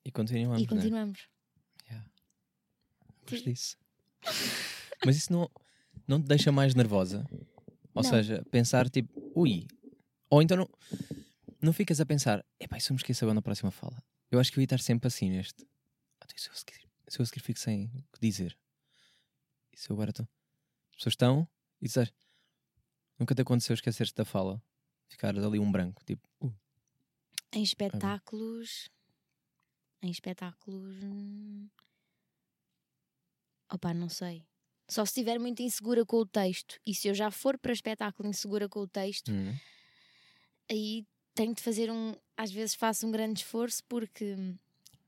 e 0.05 0.11
continuamos, 0.11 0.59
e 0.59 0.63
né? 0.63 0.69
continuamos. 0.69 1.29
Gosto 3.29 3.45
disso. 3.45 3.77
Mas 5.05 5.17
isso 5.17 5.33
não, 5.33 5.51
não 6.07 6.23
te 6.23 6.27
deixa 6.29 6.53
mais 6.53 6.75
nervosa? 6.75 7.27
Ou 7.93 8.03
Não. 8.03 8.11
seja, 8.11 8.45
pensar 8.51 8.89
tipo, 8.89 9.33
ui. 9.35 9.67
Ou 10.31 10.41
então 10.43 10.57
não, 10.57 10.69
não 11.61 11.73
ficas 11.73 12.01
a 12.01 12.07
pensar, 12.07 12.45
epá, 12.61 12.79
se 12.79 12.91
eu 12.91 12.95
me 12.95 13.01
esqueço 13.01 13.25
agora 13.25 13.35
na 13.35 13.43
próxima 13.43 13.71
fala? 13.71 14.01
Eu 14.31 14.39
acho 14.39 14.53
que 14.53 14.59
eu 14.59 14.63
ia 14.63 14.67
estar 14.67 14.79
sempre 14.79 15.09
assim 15.09 15.31
neste. 15.31 15.67
Ah, 16.21 16.27
se 16.37 16.49
eu 16.49 16.55
se 17.09 17.21
eu 17.21 17.27
seguir 17.27 17.41
fico 17.41 17.59
sem 17.59 17.87
o 17.87 18.03
que 18.13 18.21
dizer? 18.21 18.57
E 19.73 19.79
se 19.79 19.91
eu 19.91 19.95
agora 19.95 20.11
estou. 20.11 20.29
As 20.97 21.01
pessoas 21.01 21.13
estão 21.13 21.49
e 21.81 21.87
dizes, 21.87 22.11
nunca 23.19 23.35
te 23.35 23.43
aconteceu 23.43 23.75
esquecer-te 23.75 24.15
da 24.15 24.25
fala? 24.25 24.63
Ficar 25.09 25.37
ali 25.37 25.59
um 25.59 25.71
branco, 25.71 26.03
tipo, 26.05 26.27
uh, 26.41 26.53
Em 27.53 27.63
espetáculos. 27.63 28.89
Em 30.01 30.11
espetáculos. 30.11 30.97
Opá, 33.71 33.93
não 33.93 34.09
sei. 34.09 34.47
Só 34.89 35.05
se 35.05 35.11
estiver 35.11 35.39
muito 35.39 35.61
insegura 35.61 36.07
com 36.07 36.17
o 36.17 36.27
texto. 36.27 36.81
E 36.87 36.95
se 36.95 37.09
eu 37.09 37.15
já 37.15 37.31
for 37.31 37.59
para 37.59 37.73
espetáculo 37.73 38.29
insegura 38.29 38.67
com 38.69 38.81
o 38.81 38.89
texto, 38.89 39.31
hum, 39.31 39.55
aí 40.71 41.05
tenho 41.35 41.55
de 41.55 41.63
fazer 41.63 41.91
um. 41.91 42.15
Às 42.37 42.51
vezes 42.51 42.75
faço 42.75 43.07
um 43.07 43.11
grande 43.11 43.41
esforço 43.41 43.83
porque 43.85 44.35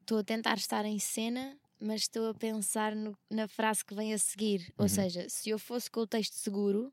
estou 0.01 0.19
a 0.19 0.25
tentar 0.25 0.59
estar 0.59 0.85
em 0.85 0.99
cena, 0.99 1.59
mas 1.81 2.03
estou 2.03 2.29
a 2.29 2.35
pensar 2.35 2.95
no- 2.95 3.17
na 3.31 3.47
frase 3.49 3.85
que 3.85 3.95
vem 3.95 4.13
a 4.13 4.19
seguir. 4.19 4.73
Ou 4.79 4.85
Uhum. 4.85 4.89
seja, 4.89 5.29
se 5.29 5.51
eu 5.51 5.59
fosse 5.59 5.91
com 5.91 6.01
o 6.01 6.07
texto 6.07 6.35
seguro, 6.35 6.93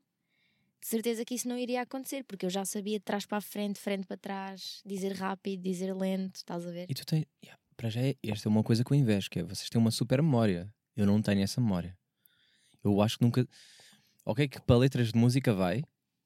de 0.80 0.86
certeza 0.86 1.24
que 1.24 1.34
isso 1.34 1.48
não 1.48 1.58
iria 1.58 1.82
acontecer, 1.82 2.22
porque 2.24 2.46
eu 2.46 2.50
já 2.50 2.64
sabia 2.64 2.98
de 2.98 3.04
trás 3.04 3.26
para 3.26 3.38
a 3.38 3.40
frente, 3.40 3.78
frente 3.80 4.06
para 4.06 4.16
trás, 4.16 4.80
dizer 4.84 5.12
rápido, 5.12 5.62
dizer 5.62 5.92
lento, 5.94 6.36
estás 6.36 6.66
a 6.66 6.70
ver? 6.70 6.86
E 6.88 6.94
tu 6.94 7.04
tens. 7.04 7.24
yeah, 7.44 7.60
para 7.76 7.88
já, 7.90 8.00
é, 8.00 8.14
esta 8.22 8.48
é 8.48 8.50
uma 8.50 8.62
coisa 8.62 8.84
que 8.84 8.92
eu 8.92 8.96
invejo, 8.96 9.28
que 9.28 9.38
é 9.40 9.42
vocês 9.42 9.68
têm 9.68 9.80
uma 9.80 9.90
super 9.90 10.22
memória. 10.22 10.72
Eu 10.94 11.04
não 11.06 11.20
tenho 11.20 11.42
essa 11.42 11.60
memória. 11.60 11.96
Eu 12.84 13.00
acho 13.02 13.18
que 13.18 13.24
nunca. 13.24 13.46
Ok, 14.24 14.48
que 14.48 14.60
para 14.60 14.76
letras 14.76 15.12
de 15.12 15.18
música 15.18 15.52
vai, 15.52 15.82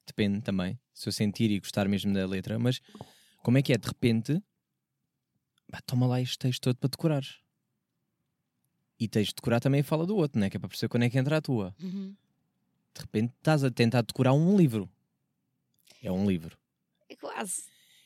depende 0.06 0.40
também, 0.42 0.78
se 0.92 1.08
eu 1.08 1.12
sentir 1.12 1.50
e 1.50 1.58
gostar 1.60 1.88
mesmo 1.88 2.12
da 2.12 2.26
letra, 2.26 2.58
mas 2.58 2.80
como 3.42 3.58
é 3.58 3.62
que 3.62 3.72
é? 3.72 3.78
De 3.78 3.86
repente, 3.88 4.42
pá, 5.70 5.80
toma 5.86 6.06
lá 6.06 6.20
este 6.20 6.38
texto 6.38 6.62
todo 6.62 6.76
para 6.76 6.88
decorares. 6.90 7.38
E 9.00 9.08
tens 9.08 9.28
de 9.28 9.34
decorar 9.34 9.60
também 9.60 9.80
a 9.80 9.84
fala 9.84 10.04
do 10.06 10.14
outro, 10.14 10.38
né? 10.38 10.50
Que 10.50 10.58
é 10.58 10.60
para 10.60 10.68
perceber 10.68 10.90
quando 10.90 11.04
é 11.04 11.10
que 11.10 11.18
entra 11.18 11.38
a 11.38 11.40
tua. 11.40 11.74
Uhum. 11.82 12.14
De 12.94 13.00
repente 13.00 13.32
estás 13.38 13.64
a 13.64 13.70
tentar 13.70 14.02
decorar 14.02 14.34
um 14.34 14.56
livro. 14.56 14.88
É 16.02 16.12
um 16.12 16.28
livro. 16.28 16.58
É 17.08 17.16
quase. 17.16 17.64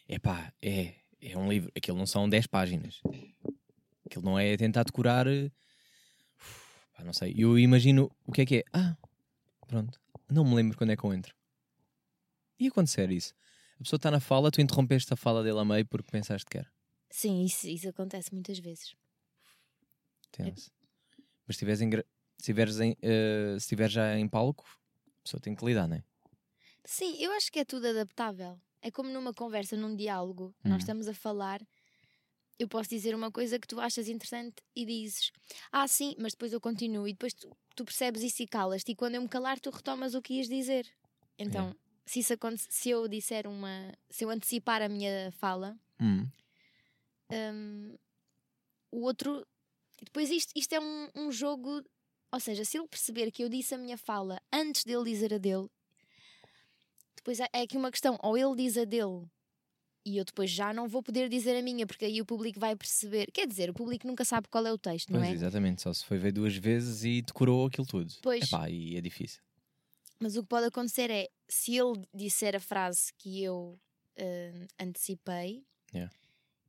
Epá, 0.09 0.53
é, 0.63 0.95
é 1.21 1.37
um 1.37 1.51
livro. 1.51 1.73
Aquilo 1.77 1.99
não 1.99 2.07
são 2.07 2.29
10 2.29 2.47
páginas. 2.47 3.01
Aquilo 4.07 4.25
não 4.25 4.39
é 4.39 4.57
tentar 4.57 4.85
decorar. 4.85 5.27
eh, 5.27 5.51
uf, 6.39 6.87
pá, 6.97 7.03
não 7.03 7.13
sei. 7.13 7.35
Eu 7.37 7.59
imagino 7.59 8.11
o 8.25 8.31
que 8.31 8.43
é 8.43 8.47
que 8.47 8.57
é. 8.59 8.65
Ah, 8.73 8.97
pronto. 9.67 10.01
Não 10.31 10.45
me 10.45 10.55
lembro 10.55 10.79
quando 10.79 10.91
é 10.91 10.97
que 10.97 11.05
eu 11.05 11.13
entro. 11.13 11.35
E 12.59 12.69
acontecer 12.69 13.11
isso? 13.11 13.35
A 13.81 13.83
pessoa 13.83 13.99
está 13.99 14.11
na 14.11 14.21
fala, 14.21 14.51
tu 14.51 14.61
interrompeste 14.61 15.13
a 15.13 15.17
fala 15.17 15.43
dele 15.43 15.59
a 15.59 15.65
meio 15.65 15.85
porque 15.87 16.11
pensaste 16.11 16.49
que 16.49 16.59
era. 16.59 16.71
Sim, 17.11 17.45
isso, 17.45 17.67
isso 17.67 17.89
acontece 17.89 18.33
muitas 18.33 18.59
vezes. 18.59 18.95
Tenso. 20.31 20.71
Mas 21.47 21.57
se 21.57 21.65
estiveres 21.65 21.81
em, 21.81 21.91
se 22.39 22.85
em, 22.85 22.97
eh, 23.03 23.57
se 23.61 23.89
já 23.89 24.19
em 24.19 24.29
palco, 24.29 24.65
a 25.07 25.23
pessoa 25.23 25.41
tem 25.41 25.55
que 25.55 25.65
lidar, 25.65 25.87
não 25.89 25.97
é? 25.97 26.05
Sim, 26.85 27.17
eu 27.19 27.33
acho 27.33 27.51
que 27.51 27.59
é 27.59 27.65
tudo 27.65 27.87
adaptável. 27.87 28.61
É 28.83 28.91
como 28.91 29.09
numa 29.11 29.33
conversa, 29.33 29.77
num 29.77 29.97
diálogo, 29.97 30.55
Hum. 30.65 30.71
nós 30.71 30.83
estamos 30.83 31.09
a 31.09 31.15
falar. 31.15 31.61
Eu 32.59 32.69
posso 32.69 32.91
dizer 32.91 33.15
uma 33.15 33.33
coisa 33.33 33.59
que 33.59 33.67
tu 33.67 33.81
achas 33.81 34.07
interessante 34.09 34.57
e 34.77 34.85
dizes, 34.87 35.33
ah, 35.73 35.89
sim, 35.89 36.15
mas 36.19 36.33
depois 36.33 36.53
eu 36.53 36.61
continuo. 36.61 37.09
E 37.09 37.13
depois 37.13 37.35
tu, 37.35 37.51
tu 37.75 37.85
percebes 37.85 38.23
isso 38.23 38.43
e 38.43 38.47
calas-te. 38.47 38.93
E 38.93 38.95
quando 38.95 39.17
eu 39.17 39.23
me 39.23 39.29
calar, 39.29 39.59
tu 39.59 39.71
retomas 39.71 40.15
o 40.15 40.23
que 40.23 40.35
ias 40.35 40.49
dizer. 40.49 40.87
Então, 41.39 41.75
se, 42.07 42.21
isso 42.21 42.33
se 42.71 42.91
eu 42.91 43.09
disser 43.09 43.47
uma. 43.47 43.93
Se 44.09 44.25
eu 44.25 44.31
antecipar 44.31 44.83
a 44.83 44.89
minha 44.89 45.33
fala, 45.33 45.77
Hum. 46.01 46.29
hum, 47.31 47.97
o 48.93 49.01
outro. 49.01 49.45
E 50.05 50.07
Depois 50.07 50.31
isto, 50.31 50.53
isto 50.55 50.73
é 50.75 50.81
um, 50.81 51.09
um 51.15 51.33
jogo. 51.33 51.83
Ou 52.33 52.41
seja, 52.41 52.65
se 52.65 52.77
ele 52.79 52.89
perceber 52.89 53.31
que 53.31 53.43
eu 53.45 53.49
disse 53.49 53.75
a 53.75 53.79
minha 53.79 53.97
fala 53.97 54.41
antes 54.53 54.85
dele 54.85 55.05
dizer 55.05 55.33
a 55.33 55.39
dele, 55.39 55.69
depois 57.17 57.39
é 57.41 57.49
aqui 57.63 57.77
uma 57.77 57.91
questão. 57.91 58.19
Ou 58.23 58.37
ele 58.37 58.57
diz 58.57 58.77
a 58.77 58.85
dele 58.85 59.27
e 60.07 60.19
eu 60.19 60.25
depois 60.25 60.51
já 60.51 60.73
não 60.75 60.87
vou 60.87 61.03
poder 61.03 61.29
dizer 61.31 61.57
a 61.57 61.63
minha, 61.63 61.87
porque 61.87 62.05
aí 62.05 62.21
o 62.21 62.27
público 62.27 62.61
vai 62.61 62.77
perceber. 62.77 63.31
Quer 63.33 63.47
dizer, 63.47 63.71
o 63.71 63.75
público 63.75 64.07
nunca 64.07 64.25
sabe 64.25 64.49
qual 64.49 64.67
é 64.67 64.73
o 64.73 64.77
texto, 64.77 65.11
não 65.11 65.21
Pois, 65.21 65.31
é? 65.31 65.35
exatamente. 65.35 65.81
Só 65.83 65.93
se 65.95 66.05
foi 66.05 66.19
ver 66.19 66.33
duas 66.33 66.55
vezes 66.57 67.05
e 67.05 67.23
decorou 67.23 67.67
aquilo 67.67 67.87
tudo. 67.87 68.13
Pois. 68.21 68.45
Epá, 68.45 68.69
e 68.69 68.97
é 68.97 69.01
difícil. 69.01 69.41
Mas 70.21 70.37
o 70.37 70.43
que 70.43 70.49
pode 70.49 70.67
acontecer 70.67 71.11
é, 71.11 71.29
se 71.49 71.77
ele 71.77 72.03
disser 72.13 72.55
a 72.55 72.61
frase 72.61 73.13
que 73.17 73.43
eu 73.43 73.79
hum, 74.19 74.67
antecipei, 74.79 75.65
Yeah. 75.95 76.13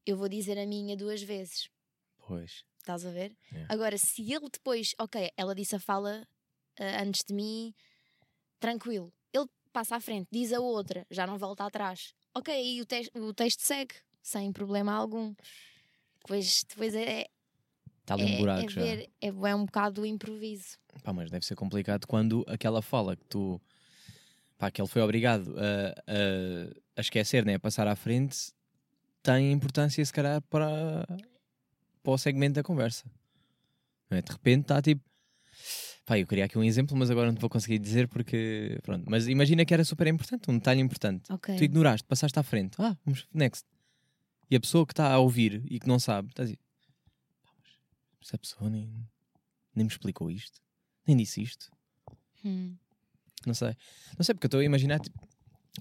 eu 0.06 0.16
vou 0.16 0.30
dizer 0.30 0.58
a 0.60 0.68
minha 0.68 0.96
duas 0.96 1.22
vezes. 1.24 1.68
Pois. 2.28 2.64
Estás 2.86 3.04
a 3.04 3.10
ver? 3.10 3.36
Yeah. 3.52 3.74
Agora, 3.74 3.98
se 3.98 4.22
ele 4.32 4.48
depois, 4.48 4.94
ok, 5.00 5.32
ela 5.36 5.56
disse 5.56 5.76
a 5.76 5.80
fala 5.80 6.28
ah, 6.80 7.02
antes 7.02 7.24
de 7.28 7.34
mim, 7.34 7.74
tranquilo. 8.60 9.12
Ele 9.34 9.48
passa 9.74 9.96
à 9.96 10.00
frente, 10.00 10.28
diz 10.32 10.54
a 10.54 10.60
outra, 10.60 11.04
já 11.10 11.26
não 11.26 11.36
volta 11.36 11.66
atrás. 11.66 12.14
Ok, 12.36 12.54
aí 12.54 12.80
o, 12.80 12.86
tes- 12.86 13.10
o 13.16 13.34
texto 13.34 13.62
segue, 13.62 13.96
sem 14.22 14.52
problema 14.52 14.94
algum. 14.94 15.34
Depois, 16.20 16.64
depois 16.70 16.94
é, 16.94 17.26
Está 18.02 18.14
ali 18.14 18.24
um 18.24 18.36
é, 18.36 18.38
buraco 18.38 18.66
é 18.66 18.70
já. 18.70 18.82
ver, 18.84 19.10
é, 19.20 19.28
é 19.30 19.56
um 19.56 19.66
bocado 19.66 20.04
o 20.04 20.06
improviso. 20.06 20.78
Pá, 21.04 21.12
mas 21.12 21.32
deve 21.32 21.44
ser 21.44 21.56
complicado 21.56 22.06
quando 22.06 22.46
aquela 22.48 22.84
fala 22.84 23.16
que 23.16 23.26
tu. 23.26 23.60
Pá, 24.60 24.70
que 24.70 24.80
ele 24.80 24.88
foi 24.88 25.02
obrigado 25.02 25.56
a, 25.58 25.90
a, 26.12 26.80
a 26.98 27.02
esquecer, 27.02 27.44
né? 27.44 27.56
a 27.56 27.60
passar 27.60 27.88
à 27.88 27.96
frente, 27.96 28.54
tem 29.24 29.52
importância, 29.52 30.06
se 30.06 30.14
calhar, 30.14 30.40
para, 30.44 31.04
para 32.06 32.14
o 32.14 32.18
segmento 32.18 32.54
da 32.54 32.64
conversa. 32.64 33.04
É? 34.10 34.22
De 34.22 34.32
repente 34.32 34.62
está 34.62 34.82
tipo. 34.82 35.04
Pá, 36.06 36.20
eu 36.20 36.28
queria 36.28 36.46
aqui 36.46 36.56
um 36.56 36.64
exemplo, 36.64 36.96
mas 36.96 37.10
agora 37.10 37.28
não 37.28 37.36
te 37.36 37.42
vou 37.42 37.50
conseguir 37.50 37.80
dizer 37.80 38.08
porque. 38.08 38.80
Pronto. 38.84 39.06
Mas 39.10 39.28
imagina 39.28 39.66
que 39.66 39.74
era 39.74 39.84
super 39.84 40.06
importante, 40.08 40.50
um 40.50 40.58
detalhe 40.58 40.80
importante. 40.80 41.32
Ok. 41.34 41.56
Tu 41.58 41.64
ignoraste, 41.64 42.08
passaste 42.08 42.38
à 42.38 42.44
frente. 42.44 42.76
Ah, 42.80 42.96
vamos, 43.04 43.28
next. 43.34 43.68
E 44.50 44.56
a 44.56 44.60
pessoa 44.60 44.86
que 44.86 44.94
está 44.94 45.12
a 45.12 45.18
ouvir 45.18 45.64
e 45.68 45.80
que 45.80 45.88
não 45.88 45.98
sabe, 45.98 46.30
está 46.30 46.44
a 46.44 46.46
dizer: 46.46 46.60
"Pá, 47.44 47.50
mas 47.58 48.28
essa 48.28 48.38
pessoa 48.38 48.70
nem, 48.70 48.88
nem 49.76 49.86
me 49.86 49.92
explicou 49.92 50.30
isto, 50.30 50.62
nem 51.08 51.18
disse 51.18 51.42
isto. 51.42 51.72
Hum. 52.44 52.76
Não 53.46 53.56
sei. 53.56 53.76
Não 54.18 54.24
sei, 54.24 54.36
porque 54.36 54.46
eu 54.46 54.50
estou 54.50 54.60
a 54.60 54.64
imaginar 54.64 55.00
tipo, 55.00 55.20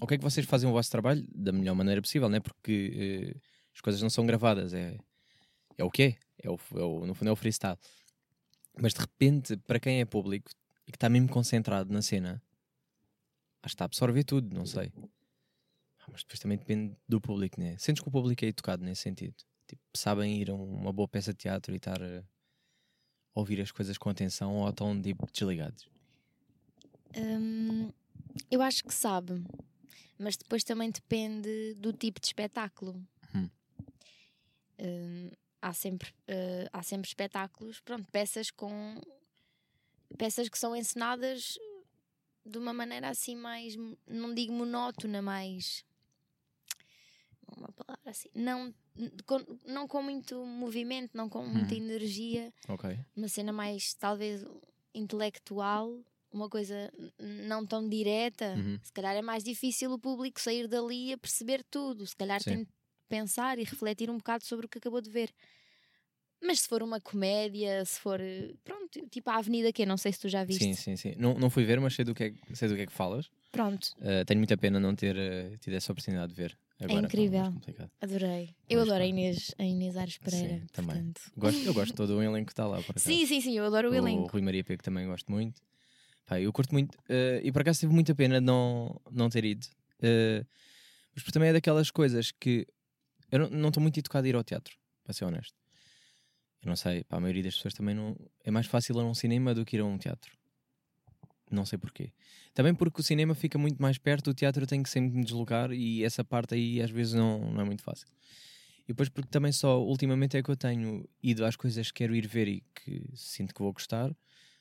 o 0.01 0.07
que 0.07 0.15
é 0.15 0.17
que 0.17 0.23
vocês 0.23 0.45
fazem 0.47 0.67
o 0.67 0.73
vosso 0.73 0.89
trabalho 0.89 1.23
da 1.33 1.51
melhor 1.51 1.75
maneira 1.75 2.01
possível, 2.01 2.29
né? 2.29 2.39
Porque 2.39 3.33
eh, 3.35 3.39
as 3.75 3.81
coisas 3.81 4.01
não 4.01 4.09
são 4.09 4.25
gravadas, 4.25 4.73
é, 4.73 4.97
é 5.77 5.83
o 5.83 5.91
que 5.91 6.03
é. 6.03 6.15
É 6.43 6.49
o, 6.49 6.59
é 6.75 6.83
o- 6.83 7.05
no 7.05 7.13
fundo 7.13 7.29
é 7.29 7.31
o 7.31 7.35
freestyle. 7.35 7.77
Mas 8.79 8.93
de 8.93 8.99
repente, 9.01 9.55
para 9.57 9.79
quem 9.79 10.01
é 10.01 10.05
público 10.05 10.51
e 10.87 10.91
que 10.91 10.97
está 10.97 11.07
mesmo 11.09 11.29
concentrado 11.29 11.91
na 11.93 12.01
cena, 12.01 12.41
acho 13.63 13.71
que 13.71 13.75
está 13.75 13.85
a 13.85 13.87
absorver 13.87 14.23
tudo, 14.23 14.53
não 14.55 14.65
sei. 14.65 14.91
Ah, 15.99 16.07
Mas 16.11 16.21
depois 16.23 16.39
também 16.39 16.57
depende 16.57 16.95
do 17.07 17.19
público, 17.21 17.59
né? 17.59 17.77
Sentes 17.77 18.01
que 18.03 18.09
o 18.09 18.11
público 18.11 18.43
é 18.45 18.49
educado 18.49 18.83
nesse 18.83 19.01
sentido. 19.01 19.35
Tipo, 19.67 19.81
sabem 19.95 20.39
ir 20.41 20.49
a 20.51 20.53
uma 20.53 20.93
boa 20.93 21.07
peça 21.07 21.31
de 21.33 21.39
teatro 21.39 21.73
e 21.73 21.77
estar 21.77 22.01
a 22.01 22.23
ouvir 23.33 23.59
as 23.61 23.71
coisas 23.71 23.97
com 23.97 24.09
atenção 24.09 24.55
ou 24.57 24.69
estão 24.69 25.01
tipo, 25.01 25.25
desligados. 25.31 25.87
Hum, 27.17 27.91
eu 28.51 28.61
acho 28.61 28.83
que 28.83 28.93
sabe, 28.93 29.41
mas 30.19 30.35
depois 30.37 30.63
também 30.63 30.91
depende 30.91 31.73
do 31.75 31.91
tipo 31.93 32.19
de 32.19 32.27
espetáculo. 32.27 32.93
Hum. 33.33 33.49
Hum, 34.79 35.31
há, 35.65 35.73
sempre, 35.73 36.13
eh, 36.27 36.67
há 36.71 36.83
sempre 36.83 37.07
espetáculos, 37.07 37.79
pronto, 37.81 38.07
peças 38.11 38.51
com 38.51 39.01
peças 40.17 40.47
que 40.47 40.57
são 40.57 40.75
encenadas 40.75 41.57
de 42.45 42.57
uma 42.57 42.73
maneira 42.73 43.09
assim 43.09 43.35
mais, 43.35 43.75
não 44.07 44.33
digo 44.33 44.53
monótona, 44.53 45.21
mais 45.21 45.83
uma 47.57 47.71
palavra 47.71 48.11
assim, 48.11 48.29
não 48.33 48.73
com, 49.25 49.39
não 49.65 49.87
com 49.87 50.01
muito 50.01 50.45
movimento, 50.45 51.15
não 51.15 51.29
com 51.29 51.45
muita 51.45 51.73
Hum. 51.73 51.77
energia, 51.77 52.53
Ok. 52.69 52.97
uma 53.15 53.27
cena 53.27 53.51
mais 53.51 53.93
talvez 53.93 54.45
intelectual, 54.93 56.03
uma 56.31 56.49
coisa 56.49 56.91
não 57.19 57.65
tão 57.65 57.87
direta. 57.87 58.55
Uhum. 58.55 58.79
Se 58.83 58.91
calhar 58.91 59.15
é 59.15 59.21
mais 59.21 59.43
difícil 59.43 59.91
o 59.91 59.99
público 59.99 60.39
sair 60.39 60.67
dali 60.67 61.13
a 61.13 61.17
perceber 61.17 61.63
tudo. 61.63 62.05
Se 62.05 62.15
calhar 62.15 62.41
Sim. 62.41 62.49
tem 62.49 62.63
de 62.63 62.69
pensar 63.07 63.57
e 63.59 63.63
refletir 63.63 64.09
um 64.09 64.17
bocado 64.17 64.45
sobre 64.45 64.65
o 64.65 64.69
que 64.69 64.77
acabou 64.77 65.01
de 65.01 65.09
ver. 65.09 65.33
Mas 66.45 66.61
se 66.61 66.67
for 66.67 66.81
uma 66.83 66.99
comédia, 67.01 67.83
se 67.85 67.99
for. 67.99 68.19
eh, 68.21 68.53
Pronto, 68.63 69.07
tipo 69.09 69.29
a 69.29 69.37
Avenida 69.37 69.71
que 69.73 69.85
não 69.85 69.97
sei 69.97 70.11
se 70.11 70.19
tu 70.19 70.29
já 70.29 70.43
viste. 70.43 70.63
Sim, 70.63 70.73
sim, 70.73 70.95
sim. 70.95 71.13
Não, 71.17 71.33
não 71.35 71.49
fui 71.49 71.63
ver, 71.65 71.79
mas 71.79 71.93
sei 71.95 72.05
do 72.05 72.13
que 72.13 72.23
é, 72.25 72.29
que- 72.31 72.55
sei 72.55 72.67
do 72.67 72.75
que, 72.75 72.81
é 72.81 72.85
que 72.85 72.91
falas. 72.93 73.29
Pronto, 73.51 73.93
Uh, 73.99 74.25
tenho 74.25 74.39
muita 74.39 74.57
pena 74.57 74.79
não 74.79 74.93
ter 74.95 75.15
uh, 75.15 75.57
tido 75.59 75.73
essa 75.75 75.91
oportunidade 75.91 76.33
de 76.33 76.41
ver. 76.41 76.57
Agora, 76.79 76.99
tá 77.01 77.05
incrível. 77.05 77.53
adorei. 78.01 78.53
Eu 78.69 78.81
adoro 78.81 79.01
a. 79.01 79.05
Inês, 79.05 79.55
a 79.57 79.63
Inês 79.63 79.95
Ares 79.95 80.17
Pereira. 80.17 80.59
Sim, 80.59 80.67
também. 80.73 80.95
portanto. 80.95 81.21
Gosto, 81.37 81.65
eu 81.65 81.73
gosto 81.73 81.95
todo 81.95 82.17
o 82.17 82.21
elenco 82.21 82.47
que 82.47 82.51
está 82.51 82.67
lá. 82.67 82.83
Sim, 82.97 83.25
sim, 83.25 83.39
sim, 83.39 83.57
eu 83.57 83.65
adoro 83.65 83.87
o, 83.89 83.91
o 83.91 83.95
elenco. 83.95 84.27
Rui 84.33 84.41
Maria 84.41 84.63
Pego 84.63 84.83
também 84.83 85.07
gosto 85.07 85.31
muito. 85.31 85.61
Pá, 86.25 86.39
eu 86.41 86.51
curto 86.51 86.73
muito. 86.73 86.95
uh, 86.95 87.39
e 87.41 87.51
por 87.51 87.61
acaso 87.61 87.79
tive 87.79 87.93
muita 87.93 88.13
pena 88.13 88.39
de 88.39 88.45
não, 88.45 88.99
não 89.11 89.29
ter 89.29 89.45
ido. 89.45 89.65
Uh, 89.99 90.45
mas 91.15 91.23
também 91.31 91.49
é 91.49 91.53
daquelas 91.53 91.89
coisas 91.89 92.31
que 92.31 92.67
eu 93.31 93.49
não 93.49 93.69
estou 93.69 93.81
muito 93.81 93.97
educado 93.99 94.25
a 94.25 94.29
ir 94.29 94.35
ao 94.35 94.43
teatro, 94.43 94.75
para 95.03 95.13
ser 95.13 95.23
honesto. 95.25 95.55
Eu 96.65 96.69
não 96.69 96.75
sei, 96.75 97.03
para 97.03 97.19
a 97.19 97.21
maioria 97.21 97.43
das 97.43 97.55
pessoas 97.55 97.75
também 97.75 97.93
não. 97.93 98.17
É 98.43 98.49
mais 98.49 98.65
fácil 98.65 98.95
ir 98.97 99.01
a 99.01 99.05
um 99.05 99.13
cinema 99.13 99.53
do 99.53 99.63
que 99.63 99.75
ir 99.77 99.81
a 99.81 99.85
um 99.85 99.97
teatro. 99.99 100.35
Não 101.51 101.63
sei 101.63 101.77
porquê. 101.77 102.11
Também 102.55 102.73
porque 102.73 103.01
o 103.01 103.03
cinema 103.03 103.35
fica 103.35 103.57
muito 103.59 103.79
mais 103.79 103.99
perto, 103.99 104.31
o 104.31 104.33
teatro 104.33 104.65
tem 104.65 104.81
que 104.81 104.89
sempre 104.89 105.15
me 105.15 105.23
deslocar 105.23 105.71
e 105.71 106.03
essa 106.03 106.23
parte 106.23 106.55
aí 106.55 106.81
às 106.81 106.89
vezes 106.89 107.13
não, 107.13 107.51
não 107.51 107.61
é 107.61 107.63
muito 107.63 107.83
fácil. 107.83 108.07
E 108.83 108.87
depois 108.87 109.09
porque 109.09 109.29
também 109.29 109.51
só 109.51 109.79
ultimamente 109.81 110.35
é 110.37 110.41
que 110.43 110.49
eu 110.49 110.55
tenho 110.57 111.07
ido 111.21 111.45
às 111.45 111.55
coisas 111.55 111.91
que 111.91 111.99
quero 111.99 112.15
ir 112.15 112.27
ver 112.27 112.47
e 112.47 112.63
que 112.73 113.03
sinto 113.13 113.53
que 113.53 113.61
vou 113.61 113.71
gostar 113.71 114.11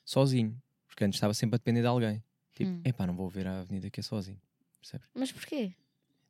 sozinho. 0.05 0.61
Porque 0.87 1.05
antes 1.05 1.17
estava 1.17 1.33
sempre 1.33 1.57
a 1.57 1.59
depender 1.59 1.81
de 1.81 1.87
alguém. 1.87 2.23
Tipo, 2.55 2.71
Hum. 2.71 2.81
epá, 2.85 3.07
não 3.07 3.17
vou 3.17 3.29
ver 3.31 3.47
a 3.47 3.61
avenida 3.61 3.89
que 3.91 4.01
é 4.01 4.03
sozinho. 4.03 4.41
Percebes? 4.81 5.09
Mas 5.15 5.33
porquê? 5.33 5.73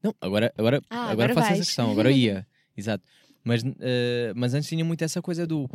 Não, 0.02 0.14
agora, 0.20 0.54
agora, 0.56 0.80
Ah, 0.88 0.98
agora, 1.10 1.12
agora 1.12 1.34
faço 1.34 1.46
essa 1.48 1.54
vais. 1.56 1.66
questão, 1.66 1.90
agora 1.90 2.12
ia. 2.12 2.46
Exato. 2.76 3.04
Mas, 3.44 3.62
eh, 3.80 4.32
mas 4.34 4.54
antes 4.54 4.68
tinha 4.68 4.84
muito 4.84 5.04
essa 5.04 5.20
coisa 5.20 5.46
do 5.46 5.68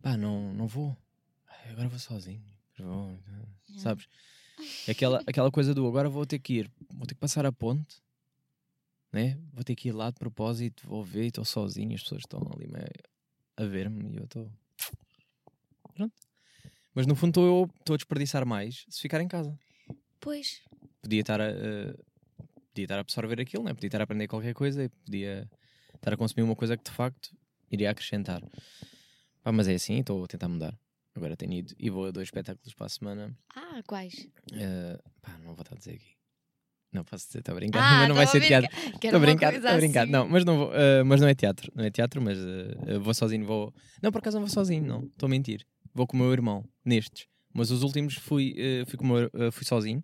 pá, 0.00 0.16
não, 0.16 0.52
não 0.54 0.66
vou. 0.66 0.96
Agora 1.70 1.88
vou 1.88 1.98
sozinho. 1.98 2.42
Vou, 2.78 3.18
Sabes? 3.76 4.06
Aquela, 4.88 5.22
aquela 5.26 5.50
coisa 5.50 5.74
do 5.74 5.86
agora 5.86 6.08
vou 6.08 6.26
ter 6.26 6.38
que 6.38 6.54
ir, 6.60 6.70
vou 6.90 7.06
ter 7.06 7.14
que 7.14 7.20
passar 7.20 7.46
a 7.46 7.52
ponte, 7.52 8.02
né? 9.12 9.38
Vou 9.52 9.62
ter 9.62 9.74
que 9.74 9.88
ir 9.88 9.92
lá 9.92 10.10
de 10.10 10.18
propósito, 10.18 10.86
vou 10.86 11.04
ver 11.04 11.24
e 11.24 11.26
estou 11.28 11.44
sozinho, 11.44 11.94
as 11.94 12.02
pessoas 12.02 12.22
estão 12.22 12.40
ali 12.54 12.66
meio 12.66 12.88
a 13.56 13.64
ver-me 13.64 14.14
e 14.14 14.16
eu 14.16 14.24
estou. 14.24 14.50
Pronto. 15.94 16.14
Mas 16.94 17.06
no 17.06 17.14
fundo 17.14 17.30
estou 17.30 17.46
eu 17.46 17.70
estou 17.80 17.94
a 17.94 17.96
desperdiçar 17.96 18.44
mais 18.46 18.84
se 18.88 19.00
ficar 19.00 19.20
em 19.20 19.28
casa. 19.28 19.58
Pois, 20.20 20.62
Podia 21.00 21.20
estar 21.20 21.40
a, 21.40 21.48
eh, 21.48 21.94
podia 22.72 22.84
estar 22.84 22.96
a 22.96 23.00
absorver 23.00 23.40
aquilo, 23.40 23.64
né? 23.64 23.74
podia 23.74 23.88
estar 23.88 24.00
a 24.00 24.04
aprender 24.04 24.28
qualquer 24.28 24.54
coisa 24.54 24.84
e 24.84 24.88
podia 24.88 25.50
estar 26.02 26.12
a 26.12 26.16
consumir 26.16 26.42
uma 26.42 26.56
coisa 26.56 26.76
que 26.76 26.84
de 26.84 26.90
facto 26.90 27.30
iria 27.70 27.90
acrescentar. 27.90 28.42
Pá, 29.42 29.52
mas 29.52 29.68
é 29.68 29.74
assim, 29.74 29.98
estou 30.00 30.24
a 30.24 30.26
tentar 30.26 30.48
mudar. 30.48 30.76
Agora 31.14 31.36
tenho 31.36 31.52
ido 31.52 31.74
e 31.78 31.90
vou 31.90 32.06
a 32.06 32.10
dois 32.10 32.26
espetáculos 32.28 32.74
para 32.74 32.86
a 32.86 32.88
semana. 32.88 33.36
ah, 33.54 33.82
quais? 33.86 34.28
Eh, 34.52 34.98
pá, 35.20 35.36
não 35.38 35.54
vou 35.54 35.62
estar 35.62 35.74
a 35.74 35.78
dizer 35.78 35.92
aqui. 35.94 36.12
Não 36.92 37.04
posso 37.04 37.26
dizer, 37.26 37.38
está 37.38 37.52
a 37.52 37.54
brincar, 37.54 37.80
Ah, 37.80 37.98
mas 38.00 38.08
não 38.08 38.14
vai 38.16 38.26
ser 38.26 38.40
teatro. 38.40 38.70
Estou 38.94 39.16
a 39.16 39.18
brincar, 39.18 39.54
estou 39.54 39.70
a 39.70 39.76
brincar. 39.76 40.02
assim. 40.02 40.12
Não, 40.12 40.28
mas 40.28 40.44
não, 40.44 40.56
vou, 40.58 40.74
eh, 40.74 41.02
mas 41.04 41.20
não 41.20 41.28
é 41.28 41.34
teatro. 41.34 41.70
Não 41.74 41.84
é 41.84 41.90
teatro, 41.90 42.20
mas 42.20 42.38
eh, 42.38 42.98
vou 42.98 43.14
sozinho. 43.14 43.44
Vou... 43.46 43.72
Não, 44.02 44.10
por 44.12 44.18
acaso 44.18 44.36
não 44.38 44.46
vou 44.46 44.52
sozinho, 44.52 44.84
não. 44.86 45.04
Estou 45.04 45.26
a 45.26 45.30
mentir. 45.30 45.66
Vou 45.94 46.06
com 46.06 46.16
o 46.16 46.20
meu 46.20 46.32
irmão, 46.32 46.64
nestes. 46.84 47.26
Mas 47.54 47.70
os 47.70 47.82
últimos 47.82 48.14
fui, 48.14 48.54
eh, 48.56 48.84
fui, 48.86 48.98
com 48.98 49.04
o 49.04 49.08
meu- 49.08 49.52
fui 49.52 49.64
sozinho. 49.66 50.02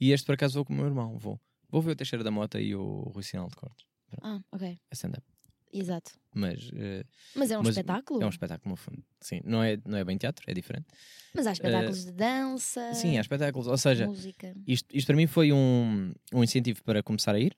E 0.00 0.12
este 0.12 0.26
por 0.26 0.34
acaso 0.34 0.54
vou 0.54 0.64
com 0.64 0.72
o 0.74 0.76
meu 0.76 0.86
irmão. 0.86 1.18
Vou. 1.18 1.40
Vou 1.70 1.80
ver 1.82 1.92
o 1.92 1.96
Teixeira 1.96 2.22
da 2.22 2.30
Mota 2.30 2.60
e 2.60 2.74
o 2.74 3.10
Rui 3.14 3.22
Sinal 3.22 3.48
de 3.48 3.56
Cortes. 3.56 3.85
Ah, 4.22 4.40
ok, 4.52 4.68
É 4.68 4.94
stand-up. 4.94 5.24
exato. 5.72 6.12
Mas 6.34 6.70
eh, 6.74 7.04
Mas 7.34 7.50
é 7.50 7.58
um 7.58 7.62
Mas 7.62 7.70
espetáculo? 7.70 8.22
é 8.22 8.26
um 8.26 8.30
espetáculo 8.30 8.70
no 8.70 8.76
fundo. 8.76 9.02
Sim, 9.20 9.40
não 9.44 9.62
é, 9.62 9.78
não 9.84 9.98
é 9.98 10.04
bem 10.04 10.16
teatro, 10.18 10.44
é 10.50 10.54
diferente. 10.54 10.86
Mas 11.34 11.46
há 11.46 11.52
espetáculos 11.52 12.04
de 12.04 12.12
dança, 12.12 12.92
Sim, 12.94 13.16
há 13.18 13.20
espetáculos. 13.20 13.66
Ou 13.66 13.76
seja, 13.78 14.06
música. 14.06 14.54
isto, 14.66 14.86
isto 14.96 15.06
para 15.06 15.16
mim 15.16 15.26
foi 15.26 15.52
um, 15.52 16.12
um 16.32 16.42
incentivo 16.44 16.82
para 16.84 17.02
começar 17.02 17.34
a 17.34 17.40
ir 17.40 17.56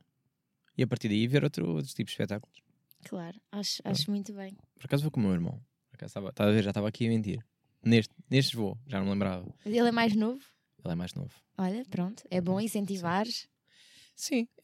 e 0.76 0.82
a 0.82 0.86
partir 0.86 1.08
daí 1.08 1.26
ver 1.26 1.44
outro, 1.44 1.68
outros 1.68 1.92
tipos 1.94 2.10
de 2.12 2.14
espetáculos. 2.14 2.60
Claro, 3.04 3.40
acho, 3.52 3.80
acho 3.84 4.10
muito 4.10 4.32
bem. 4.32 4.56
Por 4.78 4.86
acaso 4.86 5.02
vou 5.02 5.10
com 5.10 5.20
o 5.20 5.22
meu 5.22 5.32
irmão. 5.32 5.60
Por 5.90 5.96
acaso 5.96 6.10
estava, 6.10 6.28
estava 6.30 6.50
a 6.50 6.52
ver, 6.52 6.62
já 6.64 6.70
estava 6.70 6.88
aqui 6.88 7.06
a 7.06 7.08
mentir. 7.08 7.44
Neste, 7.84 8.14
nestes 8.30 8.54
vou, 8.54 8.76
já 8.86 8.98
não 8.98 9.06
me 9.06 9.12
lembrava. 9.12 9.46
Ele 9.64 9.78
é 9.88 9.92
mais 9.92 10.14
novo? 10.14 10.42
Ele 10.84 10.92
é 10.92 10.96
mais 10.96 11.14
novo. 11.14 11.32
Olha, 11.56 11.84
pronto, 11.90 12.22
é 12.30 12.40
bom 12.40 12.60
incentivares. 12.60 13.42
Sim, 13.42 13.48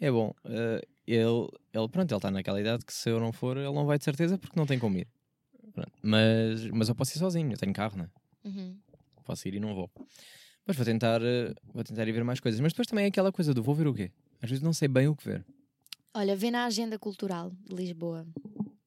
é 0.01 0.11
bom. 0.11 0.35
Eh, 0.45 0.87
ele, 1.07 1.49
ele, 1.73 1.89
pronto, 1.89 2.11
ele 2.11 2.17
está 2.17 2.31
naquela 2.31 2.61
idade 2.61 2.85
que 2.85 2.93
se 2.93 3.11
eu 3.11 3.21
não 3.21 3.33
for, 3.33 3.57
ele 3.57 3.73
não 3.73 3.87
vai 3.87 3.99
de 3.99 4.05
certeza 4.05 4.39
porque 4.39 4.59
não 4.59 4.67
tem 4.67 4.79
como 4.79 4.99
ir. 4.99 5.07
Pronto. 5.73 5.93
Mas, 6.03 6.67
mas 6.67 6.89
eu 6.89 6.95
posso 6.95 7.17
ir 7.17 7.19
sozinho, 7.19 7.53
eu 7.53 7.59
tenho 7.59 7.73
carro, 7.73 7.97
né? 7.97 8.09
Uhum. 8.45 8.77
Posso 9.25 9.47
ir 9.49 9.55
e 9.55 9.61
não 9.61 9.75
vou. 9.75 9.91
Mas 10.67 10.77
vou 10.77 10.85
tentar, 10.85 11.21
eh, 11.23 11.55
vou 11.73 11.85
tentar 11.85 12.07
ir 12.09 12.13
ver 12.13 12.25
mais 12.25 12.41
coisas. 12.41 12.61
Mas 12.61 12.73
depois 12.73 12.87
também 12.87 13.05
é 13.05 13.09
aquela 13.09 13.33
coisa 13.33 13.53
do 13.53 13.63
vou 13.63 13.75
ver 13.75 13.87
o 13.87 13.95
quê? 13.95 14.11
Às 14.43 14.51
vezes 14.51 14.63
não 14.63 14.73
sei 14.73 14.89
bem 14.89 15.09
o 15.09 15.17
que 15.17 15.25
ver. 15.25 15.45
Olha, 16.13 16.37
vê 16.37 16.51
na 16.51 16.65
agenda 16.65 16.99
cultural 16.99 17.51
de 17.51 17.75
Lisboa. 17.75 18.27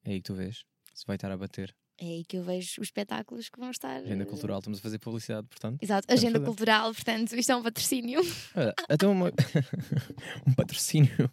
É 0.04 0.12
aí 0.12 0.16
que 0.18 0.24
tu 0.24 0.34
vês. 0.34 0.64
Se 0.94 1.06
vai 1.06 1.16
estar 1.16 1.30
a 1.30 1.36
bater. 1.36 1.74
É 2.00 2.04
aí 2.06 2.24
que 2.24 2.36
eu 2.36 2.44
vejo 2.44 2.80
os 2.80 2.86
espetáculos 2.86 3.48
que 3.48 3.58
vão 3.58 3.70
estar. 3.70 3.96
Agenda 3.96 4.22
eh, 4.22 4.26
cultural, 4.26 4.58
estamos 4.58 4.78
a 4.78 4.82
fazer 4.82 4.98
publicidade, 5.00 5.48
portanto. 5.48 5.82
Exato, 5.82 6.12
agenda 6.12 6.38
cultural, 6.38 6.94
portanto, 6.94 7.34
isto 7.34 7.50
é 7.50 7.56
um 7.56 7.62
patrocínio. 7.62 8.20
Olha, 8.54 8.74
até 8.88 9.06
uma... 9.06 9.32
um 10.46 10.54
patrocínio. 10.54 11.30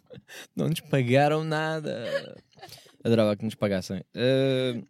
Não 0.56 0.68
nos 0.68 0.80
pagaram 0.80 1.44
nada. 1.44 2.36
Adorava 3.04 3.36
que 3.36 3.44
nos 3.44 3.54
pagassem. 3.54 4.02
Eh, 4.12 4.82